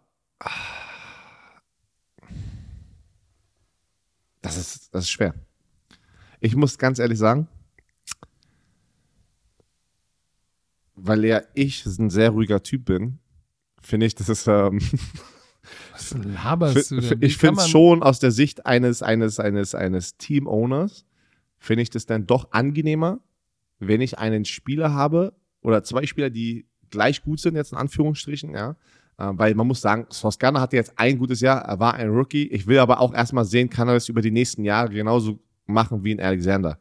[4.41, 5.35] das ist, das ist schwer.
[6.39, 7.49] Ich muss ganz ehrlich sagen,
[10.95, 13.19] weil ja ich ein sehr ruhiger Typ bin,
[13.81, 14.79] finde ich, das ist ähm,
[15.91, 17.21] Was laberst du denn?
[17.21, 21.05] Wie ich finde es schon aus der Sicht eines, eines, eines, eines Team-Owners,
[21.59, 23.19] finde ich das dann doch angenehmer,
[23.81, 25.35] wenn ich einen Spieler habe
[25.65, 28.77] oder zwei Spieler, die gleich gut sind, jetzt in Anführungsstrichen, ja.
[29.19, 30.07] Äh, Weil man muss sagen,
[30.39, 32.47] Gardner hatte jetzt ein gutes Jahr, er war ein Rookie.
[32.49, 36.05] Ich will aber auch erstmal sehen, kann er das über die nächsten Jahre genauso machen
[36.05, 36.79] wie ein Alexander.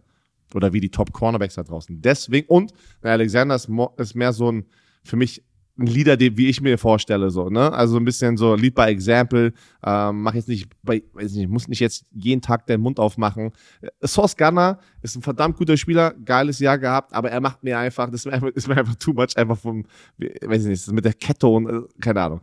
[0.54, 2.00] Oder wie die Top Cornerbacks da draußen.
[2.02, 4.66] Deswegen, und der Alexander ist, ist mehr so ein,
[5.04, 5.44] für mich,
[5.78, 7.72] ein Leader, den, wie ich mir vorstelle, so, ne?
[7.74, 9.54] Also ein bisschen so Lead by Example,
[9.84, 13.52] ähm, mach jetzt nicht, bei, weiß nicht, muss nicht jetzt jeden Tag den Mund aufmachen.
[13.82, 17.80] Äh, Sauce Gunner ist ein verdammt guter Spieler, geiles Jahr gehabt, aber er macht mir
[17.80, 19.86] einfach, das ist mir einfach, ist mir einfach too much, einfach vom,
[20.18, 22.42] weiß ich nicht, mit der Kette und, äh, keine Ahnung.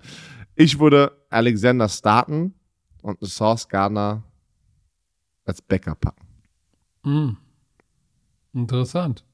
[0.57, 2.55] Ich würde Alexander starten
[3.03, 4.24] und Sauce Gardner
[5.45, 6.26] als Backup packen.
[7.05, 7.37] Hm.
[8.53, 9.24] Interessant.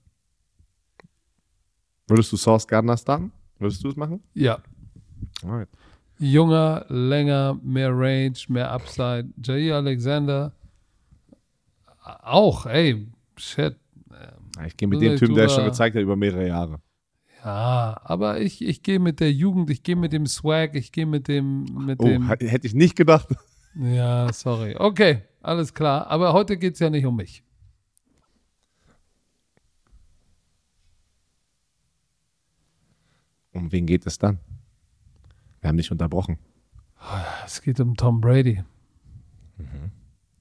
[2.06, 3.32] Würdest du Sauce Gardner starten?
[3.58, 4.22] Würdest du es machen?
[4.34, 4.58] Ja.
[5.44, 5.68] Alright.
[6.18, 9.28] Junger, länger, mehr Range, mehr Upside.
[9.42, 10.52] Jair Alexander
[12.22, 13.76] auch, ey, shit.
[14.66, 16.80] Ich gehe mit dem Typen, der schon gezeigt hat über mehrere Jahre.
[17.44, 21.06] Ja, aber ich, ich gehe mit der Jugend, ich gehe mit dem Swag, ich gehe
[21.06, 22.28] mit dem, mit Oh, dem.
[22.28, 23.28] hätte ich nicht gedacht.
[23.74, 24.74] Ja, sorry.
[24.78, 26.06] Okay, alles klar.
[26.06, 27.42] Aber heute geht es ja nicht um mich.
[33.56, 34.38] Um wen geht es dann?
[35.60, 36.38] Wir haben dich unterbrochen.
[37.44, 38.62] Es geht um Tom Brady.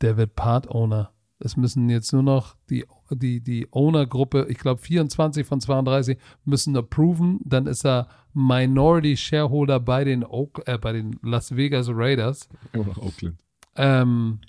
[0.01, 1.11] Der wird Part-Owner.
[1.39, 6.76] Es müssen jetzt nur noch die, die, die Owner-Gruppe, ich glaube 24 von 32, müssen
[6.76, 7.39] approven.
[7.43, 12.49] Dann ist er Minority Shareholder bei den, Oak, äh, bei den Las Vegas Raiders.
[12.74, 13.38] Immer noch Oakland.
[13.76, 14.39] Ähm,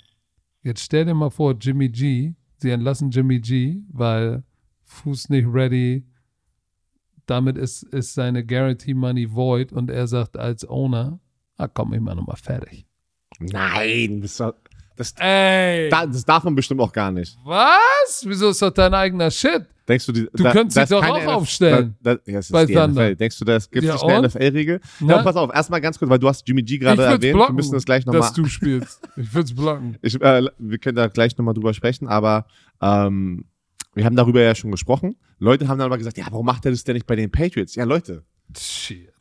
[0.61, 4.43] jetzt stell dir mal vor, Jimmy G, sie entlassen Jimmy G, weil
[4.85, 6.05] Fuß nicht ready,
[7.27, 11.19] damit ist, ist seine Guarantee Money void und er sagt als Owner,
[11.57, 12.85] ah komm, ich mach nochmal fertig.
[13.39, 14.41] Nein, das,
[14.95, 15.89] das, Ey!
[15.89, 17.37] da- das darf man bestimmt auch gar nicht.
[17.43, 18.23] was?
[18.25, 19.65] Wieso ist das dein eigener Shit?
[19.87, 21.95] Denkst du, die, Du könntest dich doch auch aufstellen.
[22.01, 23.03] Da, da, ja, es ist Bei die Thunder.
[23.05, 23.15] NFL.
[23.15, 24.27] Denkst du, das gibt Ja, es eine?
[24.27, 24.81] NFL-Regel?
[24.99, 27.33] Ja, pass auf, erstmal ganz kurz, weil du hast Jimmy G gerade erwähnt.
[27.35, 28.21] blocken, wir müssen das gleich nochmal.
[28.21, 29.07] Dass du spielst.
[29.15, 29.97] Ich würde es blocken.
[30.01, 32.47] Ich, äh, wir können da gleich nochmal drüber sprechen, aber
[32.81, 33.45] ähm,
[33.97, 35.15] wir haben darüber ja schon gesprochen.
[35.39, 37.75] Leute haben dann aber gesagt, ja, warum macht er das denn nicht bei den Patriots?
[37.75, 38.23] Ja, Leute,
[38.57, 39.11] Shit.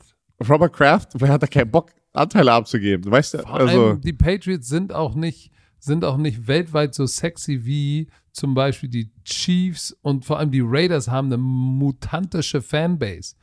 [0.49, 3.03] Robert Kraft, wer hat da keinen Bock, Anteile abzugeben?
[3.03, 3.95] Du weißt Vor also.
[3.95, 9.11] die Patriots sind auch nicht, sind auch nicht weltweit so sexy wie zum Beispiel die
[9.24, 13.35] Chiefs und vor allem die Raiders haben eine mutantische Fanbase.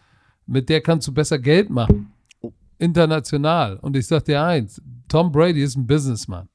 [0.45, 2.11] Mit der kannst du besser Geld machen.
[2.77, 3.77] International.
[3.77, 6.47] Und ich sag dir eins, Tom Brady ist ein Businessman.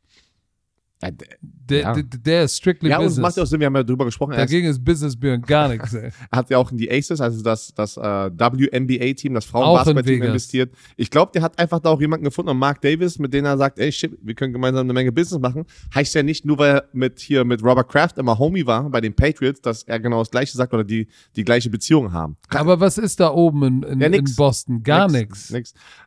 [1.01, 1.93] Ja, Der, Ja.
[1.95, 3.23] der, der ist strictly ja, und es Business.
[3.23, 4.33] macht ja auch Sinn, wir haben ja drüber gesprochen.
[4.33, 5.93] Dagegen ist Business Björn gar nichts.
[5.95, 6.11] Ey.
[6.31, 10.29] Er hat ja auch in die Aces, also das, das äh, WNBA-Team, das Frauenbasketball-Team Vegas.
[10.29, 10.75] investiert.
[10.97, 13.57] Ich glaube, der hat einfach da auch jemanden gefunden, und Mark Davis, mit dem er
[13.59, 15.65] sagt, ey, shit, wir können gemeinsam eine Menge Business machen.
[15.95, 19.01] Heißt ja nicht nur, weil er mit hier mit Robert Kraft immer Homie war bei
[19.01, 22.37] den Patriots, dass er genau das Gleiche sagt oder die die gleiche Beziehung haben.
[22.49, 24.25] Aber was ist da oben in, in, Ja, in.
[24.37, 24.83] Boston?
[24.83, 25.53] Gar nichts.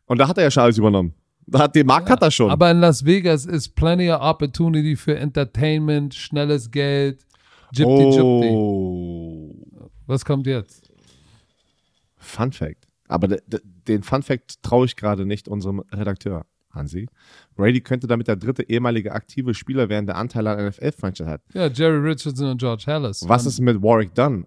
[0.05, 1.13] Und da hat er ja schon alles übernommen.
[1.53, 2.49] Hat den Markt hat er schon.
[2.49, 7.25] Aber in Las Vegas ist plenty of opportunity für Entertainment, schnelles Geld.
[7.73, 8.19] Gypty.
[8.19, 9.53] oh.
[10.07, 10.89] Was kommt jetzt?
[12.17, 12.87] Fun Fact.
[13.07, 17.07] Aber de, de, den Fun Fact traue ich gerade nicht unserem Redakteur, Hansi.
[17.55, 21.41] Brady könnte damit der dritte ehemalige aktive Spieler werden, der Anteile an NFL-Franchise hat.
[21.53, 23.27] Ja, Jerry Richardson und George Hallis.
[23.27, 24.45] Was ist mit Warwick Dunn?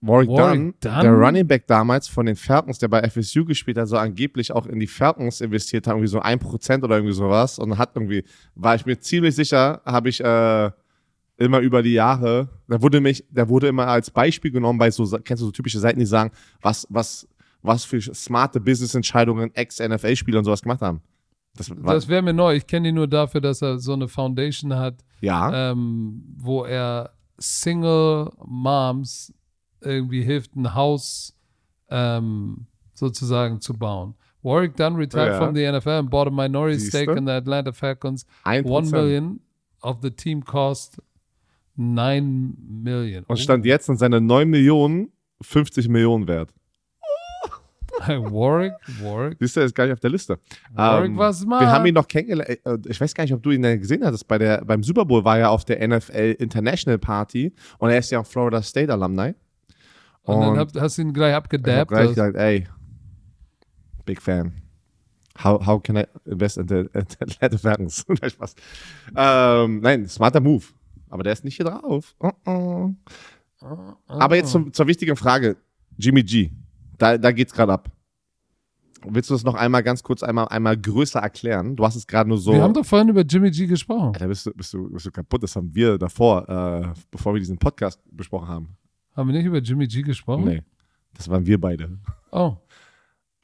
[0.00, 1.02] Warwick, Warwick Dunn, Dunn?
[1.02, 4.66] der Running Back damals von den Falcons, der bei FSU gespielt hat, soll angeblich auch
[4.66, 7.58] in die Falcons investiert haben, irgendwie so ein Prozent oder irgendwie sowas.
[7.58, 10.70] Und hat irgendwie, war ich mir ziemlich sicher, habe ich äh,
[11.36, 15.04] immer über die Jahre, da wurde mich, der wurde immer als Beispiel genommen bei so,
[15.24, 16.30] kennst du so typische Seiten, die sagen,
[16.60, 17.26] was, was,
[17.62, 21.00] was für smarte Business-Entscheidungen Ex-NFL-Spieler und sowas gemacht haben.
[21.56, 22.54] Das, Das wäre mir neu.
[22.54, 25.70] Ich kenne ihn nur dafür, dass er so eine Foundation hat, ja.
[25.70, 29.32] ähm, wo er Single Moms
[29.80, 31.36] irgendwie hilft, ein Haus
[31.90, 34.14] ähm, sozusagen zu bauen.
[34.42, 35.38] Warwick Dunn retired Ja.
[35.38, 37.02] from the NFL and bought a minority Siehste?
[37.04, 38.24] stake in the Atlanta Falcons.
[38.44, 38.92] Ein One Prozent.
[38.92, 39.40] million
[39.82, 41.00] of the team cost
[41.76, 43.24] nine million.
[43.26, 46.52] Und stand jetzt in seine 9 Millionen 50 Millionen wert.
[48.06, 48.72] Warwick,
[49.02, 49.36] Warwick.
[49.40, 50.38] Siehst du, ist gar nicht auf der Liste.
[50.72, 51.60] Warwick, Ähm, was mal?
[51.60, 52.60] Wir haben ihn noch kennengelernt.
[52.64, 54.28] äh, Ich weiß gar nicht, ob du ihn gesehen hattest.
[54.28, 58.10] Bei der, beim Super Bowl war er auf der NFL International Party und er ist
[58.10, 59.34] ja auch Florida State Alumni.
[60.34, 61.88] Und dann Und hab, hast du ihn gleich ich habe abgedabbt.
[61.90, 62.66] gleich also- gesagt, ey,
[64.04, 64.52] big fan.
[65.42, 68.04] How, how can I invest in the, in the Atlanta Falcons?
[68.26, 68.54] Spaß.
[69.16, 70.64] Ähm, nein, smarter Move.
[71.10, 72.14] Aber der ist nicht hier drauf.
[72.18, 72.90] Oh, oh.
[74.08, 75.56] Aber jetzt zum, zur wichtigen Frage.
[75.96, 76.50] Jimmy G.
[76.96, 77.90] Da, da geht's gerade ab.
[79.06, 81.76] Willst du das noch einmal ganz kurz einmal, einmal größer erklären?
[81.76, 82.52] Du hast es gerade nur so.
[82.52, 84.12] Wir haben doch vorhin über Jimmy G gesprochen.
[84.14, 85.42] Alter, bist du, bist, du, bist du kaputt?
[85.42, 88.76] Das haben wir davor, äh, bevor wir diesen Podcast besprochen haben.
[89.18, 90.44] Haben wir nicht über Jimmy G gesprochen?
[90.44, 90.62] Nee.
[91.14, 91.98] Das waren wir beide.
[92.30, 92.56] Oh.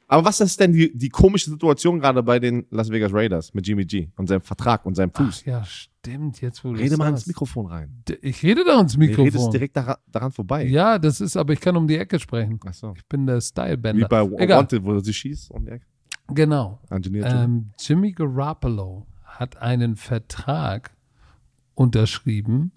[0.07, 3.67] Aber was ist denn die, die komische Situation gerade bei den Las Vegas Raiders mit
[3.67, 5.41] Jimmy G und seinem Vertrag und seinem Fuß?
[5.41, 6.39] Ach, ja, stimmt.
[6.41, 7.25] Jetzt, wo Rede mal ins.
[7.27, 8.03] Mikrofon rein.
[8.07, 9.51] D- Ich rede da ins Du redest Mikrofon.
[9.51, 10.65] direkt dara- daran vorbei.
[10.67, 12.59] Ja, das ist, aber ich kann um die Ecke sprechen.
[12.65, 12.93] Ach so.
[12.95, 14.07] Ich bin der Wie Stylebender.
[14.07, 14.59] bei Egal.
[14.59, 15.79] Wanted, wo sie schießt und der
[16.29, 16.79] Genau.
[16.89, 17.43] Engineer Jimmy.
[17.43, 20.91] Ähm, Jimmy Garoppolo hat einen Vertrag
[21.73, 22.71] unterschrieben,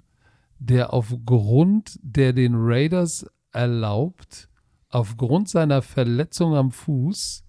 [0.59, 4.49] der aufgrund der den Raiders erlaubt,
[4.91, 7.45] aufgrund seiner Verletzung am Fuß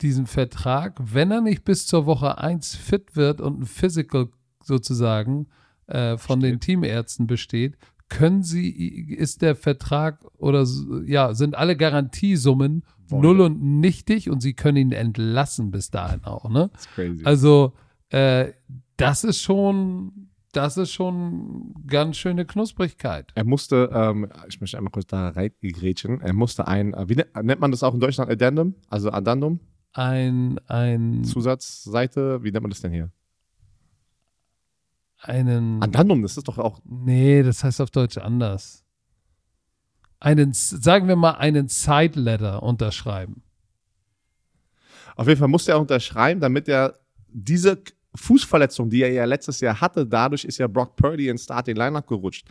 [0.00, 4.28] diesen Vertrag, wenn er nicht bis zur Woche 1 fit wird und ein Physical
[4.62, 5.48] sozusagen
[5.86, 7.76] äh, von den Teamärzten besteht,
[8.08, 10.66] können sie, ist der Vertrag oder
[11.04, 13.22] ja, sind alle Garantiesummen Void.
[13.22, 16.70] null und nichtig und sie können ihn entlassen bis dahin auch, ne?
[17.26, 17.74] Also,
[18.10, 18.52] äh,
[18.96, 23.32] das ist schon, das ist schon ganz schöne Knusprigkeit.
[23.34, 27.26] er musste, ähm, ich möchte einmal kurz da reingrätschen, er musste ein, äh, wie ne-
[27.42, 28.74] nennt man das auch in Deutschland, Addendum?
[28.88, 29.60] Also Addendum?
[29.92, 33.10] Ein, ein, Zusatzseite, wie nennt man das denn hier?
[35.20, 38.84] einen, Addendum, das ist doch auch, nee, das heißt auf Deutsch anders.
[40.20, 43.42] Einen, sagen wir mal, einen Side Letter unterschreiben.
[45.16, 46.98] auf jeden Fall musste er unterschreiben, damit er
[47.28, 47.82] diese
[48.14, 52.06] Fußverletzung, die er ja letztes Jahr hatte, dadurch ist ja Brock Purdy ins Starting Lineup
[52.06, 52.46] gerutscht.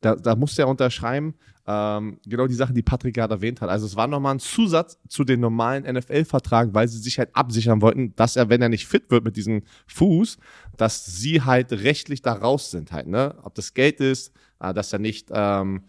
[0.00, 1.34] Da, da musste er unterschreiben,
[1.66, 3.70] ähm, genau die Sachen, die Patrick gerade erwähnt hat.
[3.70, 7.80] Also es war nochmal ein Zusatz zu dem normalen NFL-Vertrag, weil sie sich halt absichern
[7.80, 10.38] wollten, dass er, wenn er nicht fit wird mit diesem Fuß,
[10.76, 13.34] dass sie halt rechtlich da raus sind halt, ne?
[13.42, 15.84] Ob das Geld ist, äh, dass er nicht, ähm,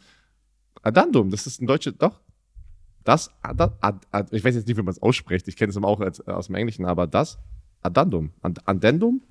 [0.81, 2.21] Addendum, das ist ein deutsches, doch,
[3.03, 5.77] das, Ad, Ad, Ad, ich weiß jetzt nicht, wie man es ausspricht, ich kenne es
[5.77, 7.37] auch als, aus dem Englischen, aber das,
[7.87, 9.21] Addendum, Ad, Addendum?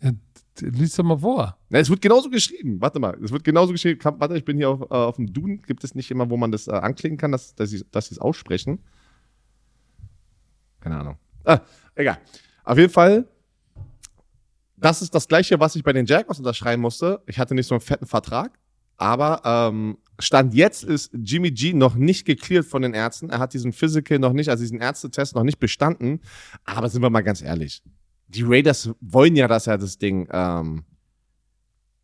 [0.00, 0.12] Ja,
[0.60, 1.58] lies doch mal vor.
[1.68, 2.80] Ne, es wird genauso geschrieben.
[2.80, 4.00] Warte mal, es wird genauso geschrieben.
[4.02, 5.62] Warte, ich bin hier auf, äh, auf dem Duden.
[5.62, 8.18] Gibt es nicht immer, wo man das äh, anklicken kann, dass, dass sie dass es
[8.18, 8.80] aussprechen?
[10.80, 11.18] Keine Ahnung.
[11.44, 11.60] Ah,
[11.94, 12.18] egal.
[12.64, 13.26] Auf jeden Fall,
[14.76, 17.22] das ist das Gleiche, was ich bei den Jaguars unterschreiben musste.
[17.26, 18.58] Ich hatte nicht so einen fetten Vertrag,
[19.00, 23.30] aber ähm, Stand jetzt ist Jimmy G noch nicht geklärt von den Ärzten.
[23.30, 26.20] Er hat diesen Physical noch nicht, also diesen Ärztetest noch nicht bestanden.
[26.64, 27.82] Aber sind wir mal ganz ehrlich.
[28.28, 30.84] Die Raiders wollen ja, dass er das Ding ähm,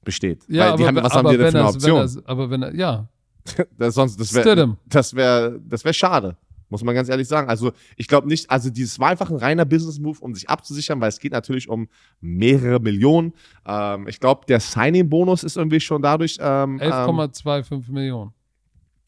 [0.03, 0.45] besteht.
[0.49, 2.15] Ja, Weil die aber, haben, was aber haben die denn für eine Option?
[2.15, 3.09] Wenn aber wenn er, ja,
[3.79, 6.39] das, sonst, das wäre das wär, das wär schade.
[6.69, 7.49] Muss man ganz ehrlich sagen.
[7.49, 11.09] Also, ich glaube nicht, also dieses war einfach ein reiner Business-Move, um sich abzusichern, weil
[11.09, 11.89] es geht natürlich um
[12.21, 13.33] mehrere Millionen.
[13.65, 18.33] Ähm, ich glaube, der Signing-Bonus ist irgendwie schon dadurch, ähm, ähm, 11,25 Millionen.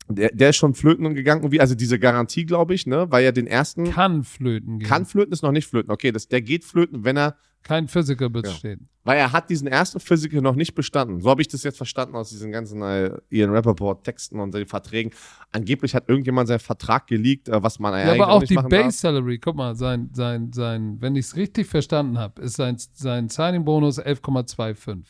[0.08, 3.32] der, der ist schon flöten gegangen, irgendwie, also diese Garantie, glaube ich, ne, weil ja
[3.32, 4.88] den ersten Kann flöten gehen.
[4.88, 5.90] kann flöten, ist noch nicht flöten.
[5.90, 8.78] Okay, das, der geht flöten, wenn er, Kein Physical besteht.
[9.04, 11.20] weil er hat diesen ersten Physical noch nicht bestanden.
[11.20, 14.66] So habe ich das jetzt verstanden aus diesen ganzen äh, Ian Rappaport Texten und den
[14.66, 15.12] Verträgen.
[15.52, 18.54] Angeblich hat irgendjemand seinen Vertrag geleakt, äh, was man Ja, eigentlich aber auch nicht die
[18.54, 18.84] machen darf.
[18.84, 22.76] Base Salary, guck mal, sein, sein, sein, wenn ich es richtig verstanden habe, ist sein,
[22.94, 25.04] sein Signing Bonus 11,25.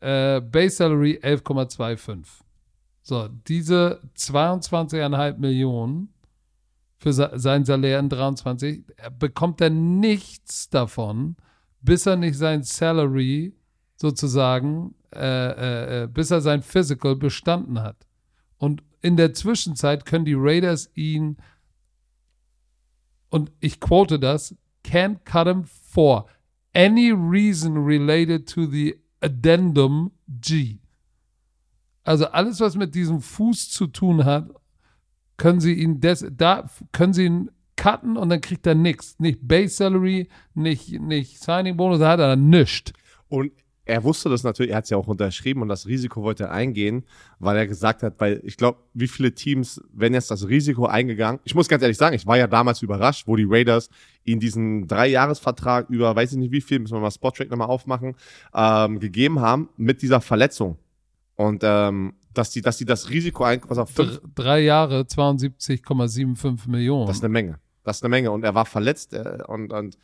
[0.00, 2.24] Äh, Base Salary 11,25.
[3.02, 6.08] So, diese 22,5 Millionen
[6.98, 11.36] für se- sein Salär in 23 er bekommt er nichts davon,
[11.86, 13.54] bis er nicht sein Salary
[13.96, 18.06] sozusagen, äh, äh, äh, bis er sein Physical bestanden hat.
[18.58, 21.38] Und in der Zwischenzeit können die Raiders ihn,
[23.30, 24.54] und ich quote das,
[24.84, 26.26] can't cut him for
[26.74, 30.80] any reason related to the addendum G.
[32.04, 34.50] Also alles, was mit diesem Fuß zu tun hat,
[35.36, 39.16] können sie ihn des, da können sie ihn cutten und dann kriegt er nichts.
[39.18, 42.92] Nicht Base Salary, nicht, nicht Signing Bonus, da hat er nichts.
[43.28, 43.52] Und
[43.86, 46.50] er wusste das natürlich, er hat es ja auch unterschrieben und das Risiko wollte er
[46.50, 47.04] eingehen,
[47.38, 51.40] weil er gesagt hat, weil ich glaube, wie viele Teams werden jetzt das Risiko eingegangen?
[51.44, 53.88] Ich muss ganz ehrlich sagen, ich war ja damals überrascht, wo die Raiders
[54.24, 58.16] ihn diesen Dreijahresvertrag über, weiß ich nicht wie viel, müssen wir mal Spottrack nochmal aufmachen,
[58.52, 60.78] ähm, gegeben haben mit dieser Verletzung.
[61.36, 65.02] Und ähm, dass die, dass die das Risiko ein, was auf fünf, Dr drei Jahre,
[65.02, 67.06] 72,75 Millionen.
[67.06, 67.60] das ist eine Menge.
[67.86, 68.32] Das ist eine Menge.
[68.32, 69.96] Und er war verletzt äh, und, und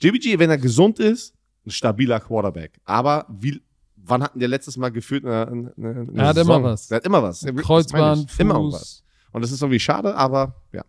[0.00, 1.34] JBG, wenn er gesund ist,
[1.66, 2.80] ein stabiler Quarterback.
[2.84, 3.60] Aber wie,
[3.96, 6.60] wann hatten der letztes Mal gefühlt eine, eine, eine Er hat Saison?
[6.60, 6.90] immer was.
[6.90, 7.44] Er hat immer was.
[7.56, 8.40] Kreuzband, ich.
[8.40, 8.74] Immer Fuß.
[8.74, 9.04] was.
[9.32, 10.84] Und das ist irgendwie schade, aber ja.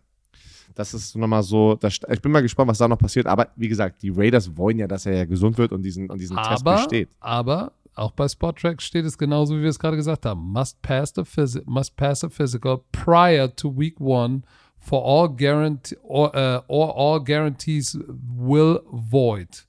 [0.74, 3.26] Das ist nochmal so, das, ich bin mal gespannt, was da noch passiert.
[3.26, 6.18] Aber wie gesagt, die Raiders wollen ja, dass er ja gesund wird und diesen, und
[6.18, 7.10] diesen Test aber, besteht.
[7.20, 10.40] aber auch bei Spottrack steht es genauso, wie wir es gerade gesagt haben.
[10.40, 14.42] Must pass the, must pass the physical prior to week one
[14.82, 19.66] for all, guarantee or, uh, or all guarantees will void.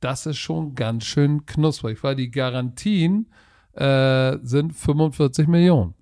[0.00, 3.30] Das ist schon ganz schön knusprig, weil die Garantien
[3.74, 5.94] äh, sind 45 Millionen.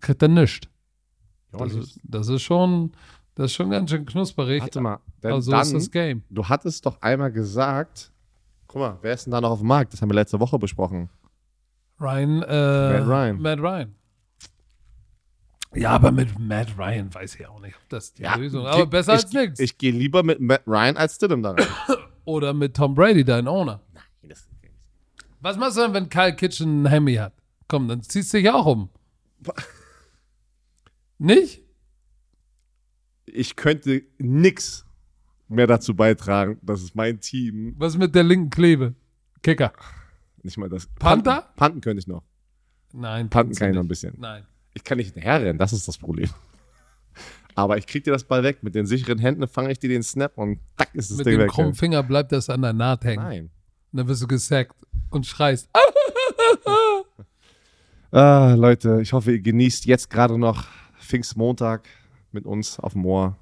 [0.00, 0.68] Kriegt er nicht.
[1.52, 2.92] Das ist, das ist schon,
[3.36, 4.60] das ist schon ganz schön knusperig.
[4.62, 6.24] Warte mal, Also dann, ist das Game.
[6.30, 8.12] du hattest doch einmal gesagt,
[8.66, 9.92] guck mal, wer ist denn da noch auf dem Markt?
[9.92, 11.08] Das haben wir letzte Woche besprochen.
[12.00, 13.40] Ryan, äh, Matt Ryan.
[13.40, 13.94] Matt Ryan.
[15.74, 18.72] Ja, aber mit Matt Ryan weiß ich auch nicht, ob das die Lösung ist.
[18.72, 19.60] Aber ich- besser ich, als nichts.
[19.60, 21.66] Ich gehe lieber mit Matt Ryan als Stidham da rein.
[22.24, 23.80] Oder mit Tom Brady, dein Owner.
[25.42, 27.32] Was machst du denn, wenn Kyle Kitchen ein Hemmy hat?
[27.66, 28.90] Komm, dann ziehst du dich auch um.
[31.18, 31.62] Nicht?
[33.32, 34.84] ich könnte nix
[35.48, 38.94] mehr dazu beitragen, dass es mein Team Was mit der linken Klebe?
[39.42, 39.72] Kicker.
[40.42, 40.88] nicht mal das.
[40.98, 41.42] Panther?
[41.42, 42.24] Panten, Panten könnte ich noch.
[42.92, 43.30] Nein.
[43.30, 43.88] Panten kann ich noch ein nicht.
[43.88, 44.14] bisschen.
[44.18, 44.44] Nein.
[44.74, 46.30] Ich kann nicht hinterherrennen, das ist das Problem.
[47.54, 48.62] Aber ich krieg dir das Ball weg.
[48.62, 51.34] Mit den sicheren Händen fange ich dir den Snap und tack ist das Mit Ding
[51.38, 51.50] dem weg.
[51.50, 53.22] krummen Finger bleibt das an der Naht hängen.
[53.22, 53.50] Nein.
[53.92, 54.74] Und dann wirst du gesackt
[55.10, 55.68] und schreist.
[58.12, 60.66] Ah, Leute, ich hoffe, ihr genießt jetzt gerade noch
[60.98, 61.88] Pfingstmontag
[62.32, 63.36] mit uns auf dem Ohr.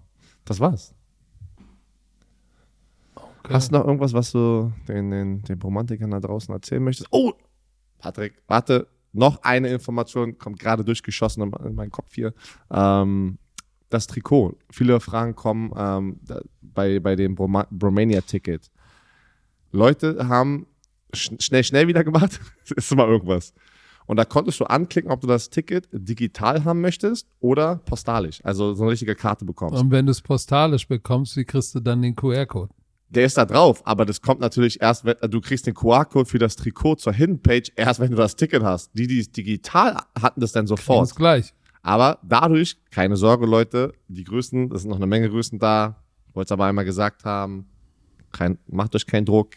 [0.45, 0.95] Das war's.
[3.49, 7.09] Hast du noch irgendwas, was du den, den, den Romantikern da draußen erzählen möchtest?
[7.11, 7.33] Oh,
[7.99, 12.35] Patrick, warte, noch eine Information kommt gerade durchgeschossen in, in meinen Kopf hier.
[12.71, 13.39] Ähm,
[13.91, 14.57] das Trikot.
[14.71, 16.21] Viele Fragen kommen ähm,
[16.61, 18.71] bei, bei dem Broma Bromania-Ticket.
[19.73, 20.67] Leute haben
[21.15, 22.41] sch schnell, schnell wieder gemacht.
[22.77, 23.55] ist mal irgendwas.
[24.07, 28.43] Und da konntest du anklicken, ob du das Ticket digital haben möchtest oder postalisch.
[28.43, 29.81] Also so eine richtige Karte bekommst.
[29.81, 32.73] Und wenn du es postalisch bekommst, wie kriegst du dann den QR-Code?
[33.11, 36.39] Der ist da drauf, aber das kommt natürlich erst, wenn du kriegst den QR-Code für
[36.39, 38.91] das Trikot zur Hidden Page erst, wenn du das Ticket hast.
[38.93, 41.01] Die, die es digital hatten, das dann sofort.
[41.01, 41.55] Uns gleich.
[41.83, 46.03] Aber dadurch, keine Sorge, Leute, die Größen, das sind noch eine Menge Größen da.
[46.35, 47.67] Wollte es aber einmal gesagt haben.
[48.31, 49.55] Kein, macht euch keinen Druck.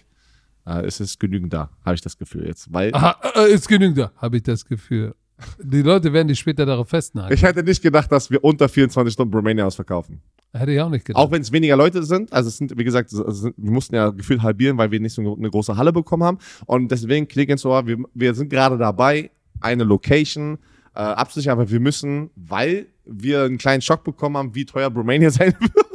[0.65, 2.71] Äh, es ist genügend da, habe ich das Gefühl jetzt.
[2.71, 5.13] Weil Aha, äh, ist genügend da, habe ich das Gefühl.
[5.61, 7.33] Die Leute werden dich später darauf festnageln.
[7.33, 10.21] ich hätte nicht gedacht, dass wir unter 24 Stunden Romania ausverkaufen.
[10.53, 11.21] Hätte ich auch nicht gedacht.
[11.21, 13.95] Auch wenn es weniger Leute sind, also es sind, wie gesagt, es sind, wir mussten
[13.95, 16.39] ja gefühlt halbieren, weil wir nicht so eine große Halle bekommen haben.
[16.65, 20.57] Und deswegen klick ins Ohr, wir, wir sind gerade dabei, eine Location
[20.93, 25.29] äh, abzusichern, aber wir müssen, weil wir einen kleinen Schock bekommen haben, wie teuer Romania
[25.31, 25.85] sein wird,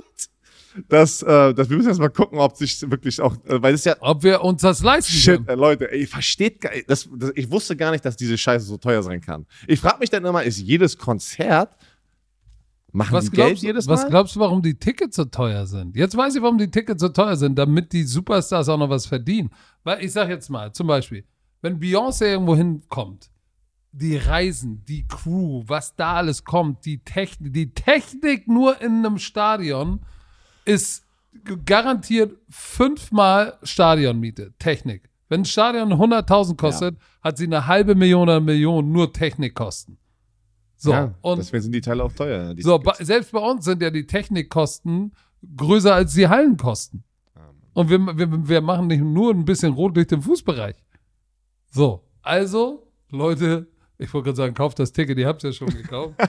[0.89, 3.85] dass, äh, dass wir müssen erst mal gucken, ob sich wirklich auch, äh, weil es
[3.85, 5.49] ja Ob wir uns das leisten Shit, können.
[5.49, 8.77] äh, Leute, ey, versteht gar das, das, ich wusste gar nicht, dass diese Scheiße so
[8.79, 9.47] teuer sein kann.
[9.67, 11.77] Ich frage mich dann immer, ist jedes Konzert
[12.97, 14.11] machen Was die Geld glaubst, jedes was Mal?
[14.11, 15.97] glaubst du, warum die Tickets so teuer sind?
[15.97, 19.07] Jetzt weiß ich, warum die Tickets so teuer sind, damit die Superstars auch noch was
[19.07, 19.51] verdienen.
[19.85, 21.25] Weil ich sag jetzt mal, zum Beispiel,
[21.61, 23.31] wenn Beyoncé irgendwo hinkommt,
[23.93, 29.19] die Reisen, die Crew, was da alles kommt, die Technik, die Technik nur in einem
[29.19, 30.01] Stadion
[30.65, 31.05] ist
[31.65, 35.09] garantiert fünfmal Stadionmiete, Technik.
[35.29, 39.99] Wenn ein Stadion 100.000 kostet, hat sie eine halbe Million oder Million nur Technikkosten.
[40.77, 42.55] So, ja, und deswegen sind die Teile auch teuer.
[42.59, 45.13] So, bei, selbst bei uns sind ja die Technikkosten
[45.57, 47.05] größer als die Hallenkosten.
[47.73, 50.77] Und wir, wir, wir machen nicht nur ein bisschen Rotlicht im Fußbereich.
[51.71, 55.77] So, also, Leute, ich wollte gerade sagen, kauft das Ticket, ihr habt es ja schon
[55.77, 56.15] gekauft.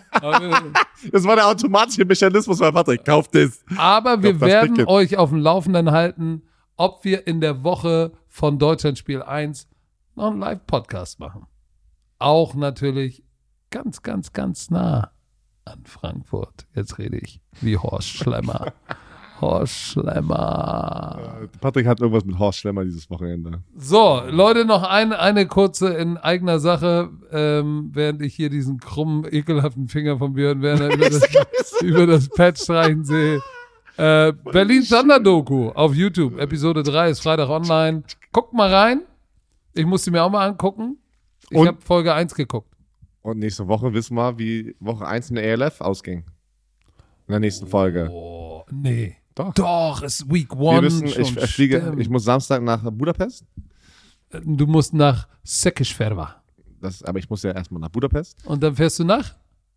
[1.11, 3.05] Das war der automatische Mechanismus bei Patrick.
[3.05, 3.63] Kauft es.
[3.77, 6.41] aber wir werden euch auf dem Laufenden halten,
[6.75, 9.67] ob wir in der Woche von Deutschlandspiel 1
[10.15, 11.45] noch einen Live-Podcast machen.
[12.17, 13.23] Auch natürlich
[13.77, 15.11] ganz, ganz, ganz nah
[15.65, 16.65] an Frankfurt.
[16.73, 18.73] Jetzt rede ich wie Horst Schlemmer.
[19.41, 21.43] Horst Schlemmer.
[21.43, 23.61] Äh, Patrick hat irgendwas mit Horst Schlemmer dieses Wochenende.
[23.75, 29.31] So, Leute, noch ein, eine kurze in eigener Sache, ähm, während ich hier diesen krummen,
[29.31, 31.21] ekelhaften Finger von Björn Werner über das,
[31.83, 33.41] über das Pad streichen sehe.
[33.99, 36.37] Äh, Berlin Thunder-Doku auf YouTube.
[36.37, 38.03] Episode 3 ist Freitag online.
[38.31, 39.01] Guckt mal rein.
[39.73, 40.99] Ich muss sie mir auch mal angucken.
[41.49, 42.66] Ich habe Folge 1 geguckt.
[43.27, 46.19] Und nächste Woche wissen wir, wie Woche 1 in der ELF ausging.
[47.27, 48.07] In der nächsten Folge.
[48.09, 49.17] Oh, nee.
[49.35, 49.53] Doch.
[49.53, 50.83] Doch, ist Week Wir One.
[50.83, 51.99] wissen, schon, ich, ich fliege, stimmt.
[51.99, 53.43] ich muss Samstag nach Budapest.
[54.31, 56.41] Du musst nach Sekisferva.
[56.79, 58.37] das, aber ich muss ja erstmal nach Budapest.
[58.45, 59.35] Und dann fährst du nach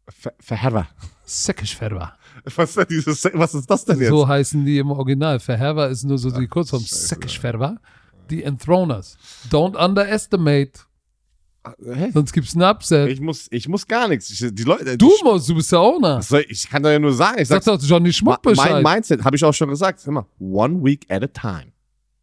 [0.09, 0.87] Ver- Verherwa.
[1.25, 2.13] Sekesferva.
[2.55, 4.11] Was ist, dieses, was ist das denn jetzt?
[4.11, 5.41] So heißen die im Original.
[5.41, 6.83] Verherwa ist nur so die Kurzform.
[6.83, 7.77] Sekesferva.
[8.31, 9.19] Die Enthroners.
[9.51, 10.73] Don't underestimate.
[11.85, 12.11] Hä?
[12.13, 13.11] Sonst gibt's einen Upset.
[13.11, 14.31] Ich muss, ich muss gar nichts.
[14.31, 16.23] Ich, die Leute, Du die, musst, du bist der Owner.
[16.23, 17.41] soll, ich kann da ja nur sagen.
[17.41, 18.83] Ich Sag sag's, doch Johnny Schmuck Bescheid.
[18.83, 21.73] Mein Mindset, habe ich auch schon gesagt, immer one week at a time.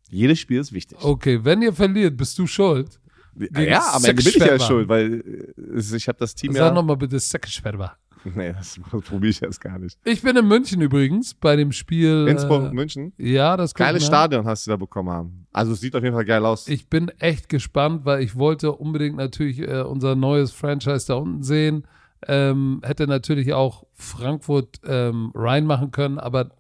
[0.09, 0.97] Jedes Spiel ist wichtig.
[1.01, 2.99] Okay, wenn ihr verliert, bist du schuld.
[3.35, 5.23] ja, am Ende bin ich ja schuld, weil
[5.55, 6.71] äh, ich habe das Team Sag ja.
[6.71, 7.95] nochmal bitte Sekesferva.
[8.35, 9.97] Nee, das probiere ich jetzt gar nicht.
[10.03, 12.27] Ich bin in München übrigens bei dem Spiel.
[12.27, 13.13] Innsbruck, äh, München.
[13.17, 14.05] Ja, das Geiles.
[14.05, 15.47] Stadion hast du da bekommen haben.
[15.53, 16.67] Also es sieht auf jeden Fall geil aus.
[16.67, 21.43] Ich bin echt gespannt, weil ich wollte unbedingt natürlich äh, unser neues Franchise da unten
[21.43, 21.87] sehen.
[22.27, 26.51] Ähm, hätte natürlich auch Frankfurt ähm, reinmachen können, aber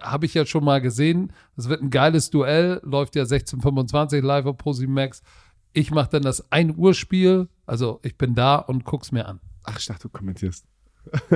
[0.00, 1.32] habe ich ja schon mal gesehen.
[1.56, 5.22] Das wird ein geiles Duell, läuft ja 16:25 live auf ProSieben Max.
[5.72, 9.40] Ich mache dann das 1 Uhr Spiel, also ich bin da und guck's mir an.
[9.64, 10.64] Ach, ich dachte, du kommentierst.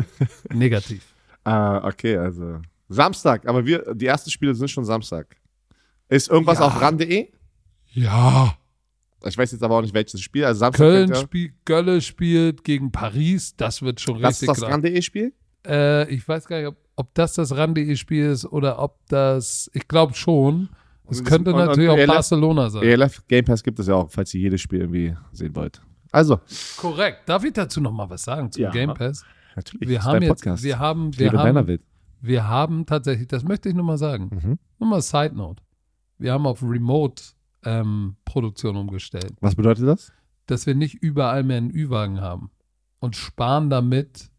[0.53, 1.05] Negativ.
[1.44, 5.36] Ah, okay, also Samstag, aber wir, die ersten Spiele sind schon Samstag.
[6.09, 6.66] Ist irgendwas Ja.
[6.66, 7.28] auf ran.de?
[7.93, 8.55] Ja.
[9.24, 10.44] Ich weiß jetzt aber auch nicht, welches Spiel.
[10.44, 14.49] Also Samstag Köln ihr- spielt, Gölle spielt gegen Paris, das wird schon Das ist richtig
[14.49, 14.70] das klar.
[14.73, 15.32] ran.de-Spiel?
[15.66, 19.86] Äh, ich weiß gar nicht, ob, ob das das RAN.de-Spiel ist oder ob das, ich
[19.86, 20.69] glaube schon.
[21.09, 22.82] Es Und- könnte und- und natürlich auch ELF Barcelona sein.
[22.82, 25.81] ELF Game Pass gibt es ja auch, falls ihr jedes Spiel irgendwie sehen wollt.
[26.11, 26.40] Also,
[26.77, 27.20] Korrekt.
[27.28, 28.70] Darf ich dazu noch mal was sagen zum Ja.
[28.70, 29.24] Game Pass?
[29.57, 29.89] Natürlich.
[29.89, 30.62] Wir haben jetzt, Podcast.
[30.65, 31.79] wir haben, wir haben,
[32.20, 34.59] wir haben tatsächlich, das möchte ich nur mal sagen, Mhm.
[34.79, 35.62] nur mal Side Note.
[36.19, 40.12] Wir haben auf Remote-Produktion umgestellt, Was bedeutet das?
[40.47, 42.51] dass wir nicht überall mehr einen Ü-Wagen haben
[42.99, 44.31] und sparen damit,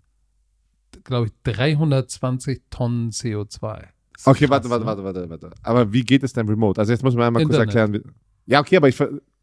[1.04, 3.60] glaube ich, 320 Tonnen CO2.
[3.60, 5.04] Das ist Okay, krass, warte, warte, ne?
[5.04, 5.52] warte, warte, warte.
[5.64, 6.80] Aber wie geht es denn remote?
[6.80, 7.76] Also jetzt muss man einmal kurz Internet.
[7.76, 8.04] erklären.
[8.06, 8.12] wie-
[8.52, 9.00] Ja, okay, aber ich,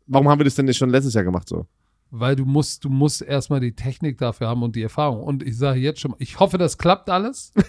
[0.07, 1.67] warum haben wir das denn nicht schon letztes Jahr gemacht so?
[2.11, 5.23] Weil du musst, du musst erstmal die Technik dafür haben und die Erfahrung.
[5.23, 7.53] Und ich sage jetzt schon, mal, ich hoffe, das klappt alles.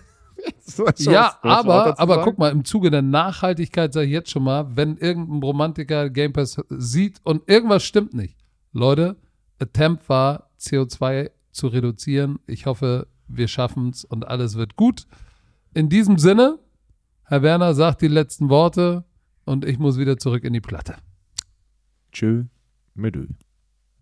[0.64, 2.26] So, ja, aber, aber sagen?
[2.26, 6.34] guck mal, im Zuge der Nachhaltigkeit sage ich jetzt schon mal, wenn irgendein Romantiker Game
[6.34, 8.38] Pass sieht und irgendwas stimmt nicht.
[8.72, 9.18] Leute,
[9.60, 12.40] Attempt war, CO2 zu reduzieren.
[12.48, 15.06] Ich hoffe, wir schaffen es und alles wird gut.
[15.74, 16.60] In diesem Sinne,
[17.26, 19.06] Herr Werner sagt die letzten Worte
[19.46, 20.96] und ich muss wieder zurück in die Platte.
[22.12, 22.46] Tschö,
[22.94, 23.16] mit.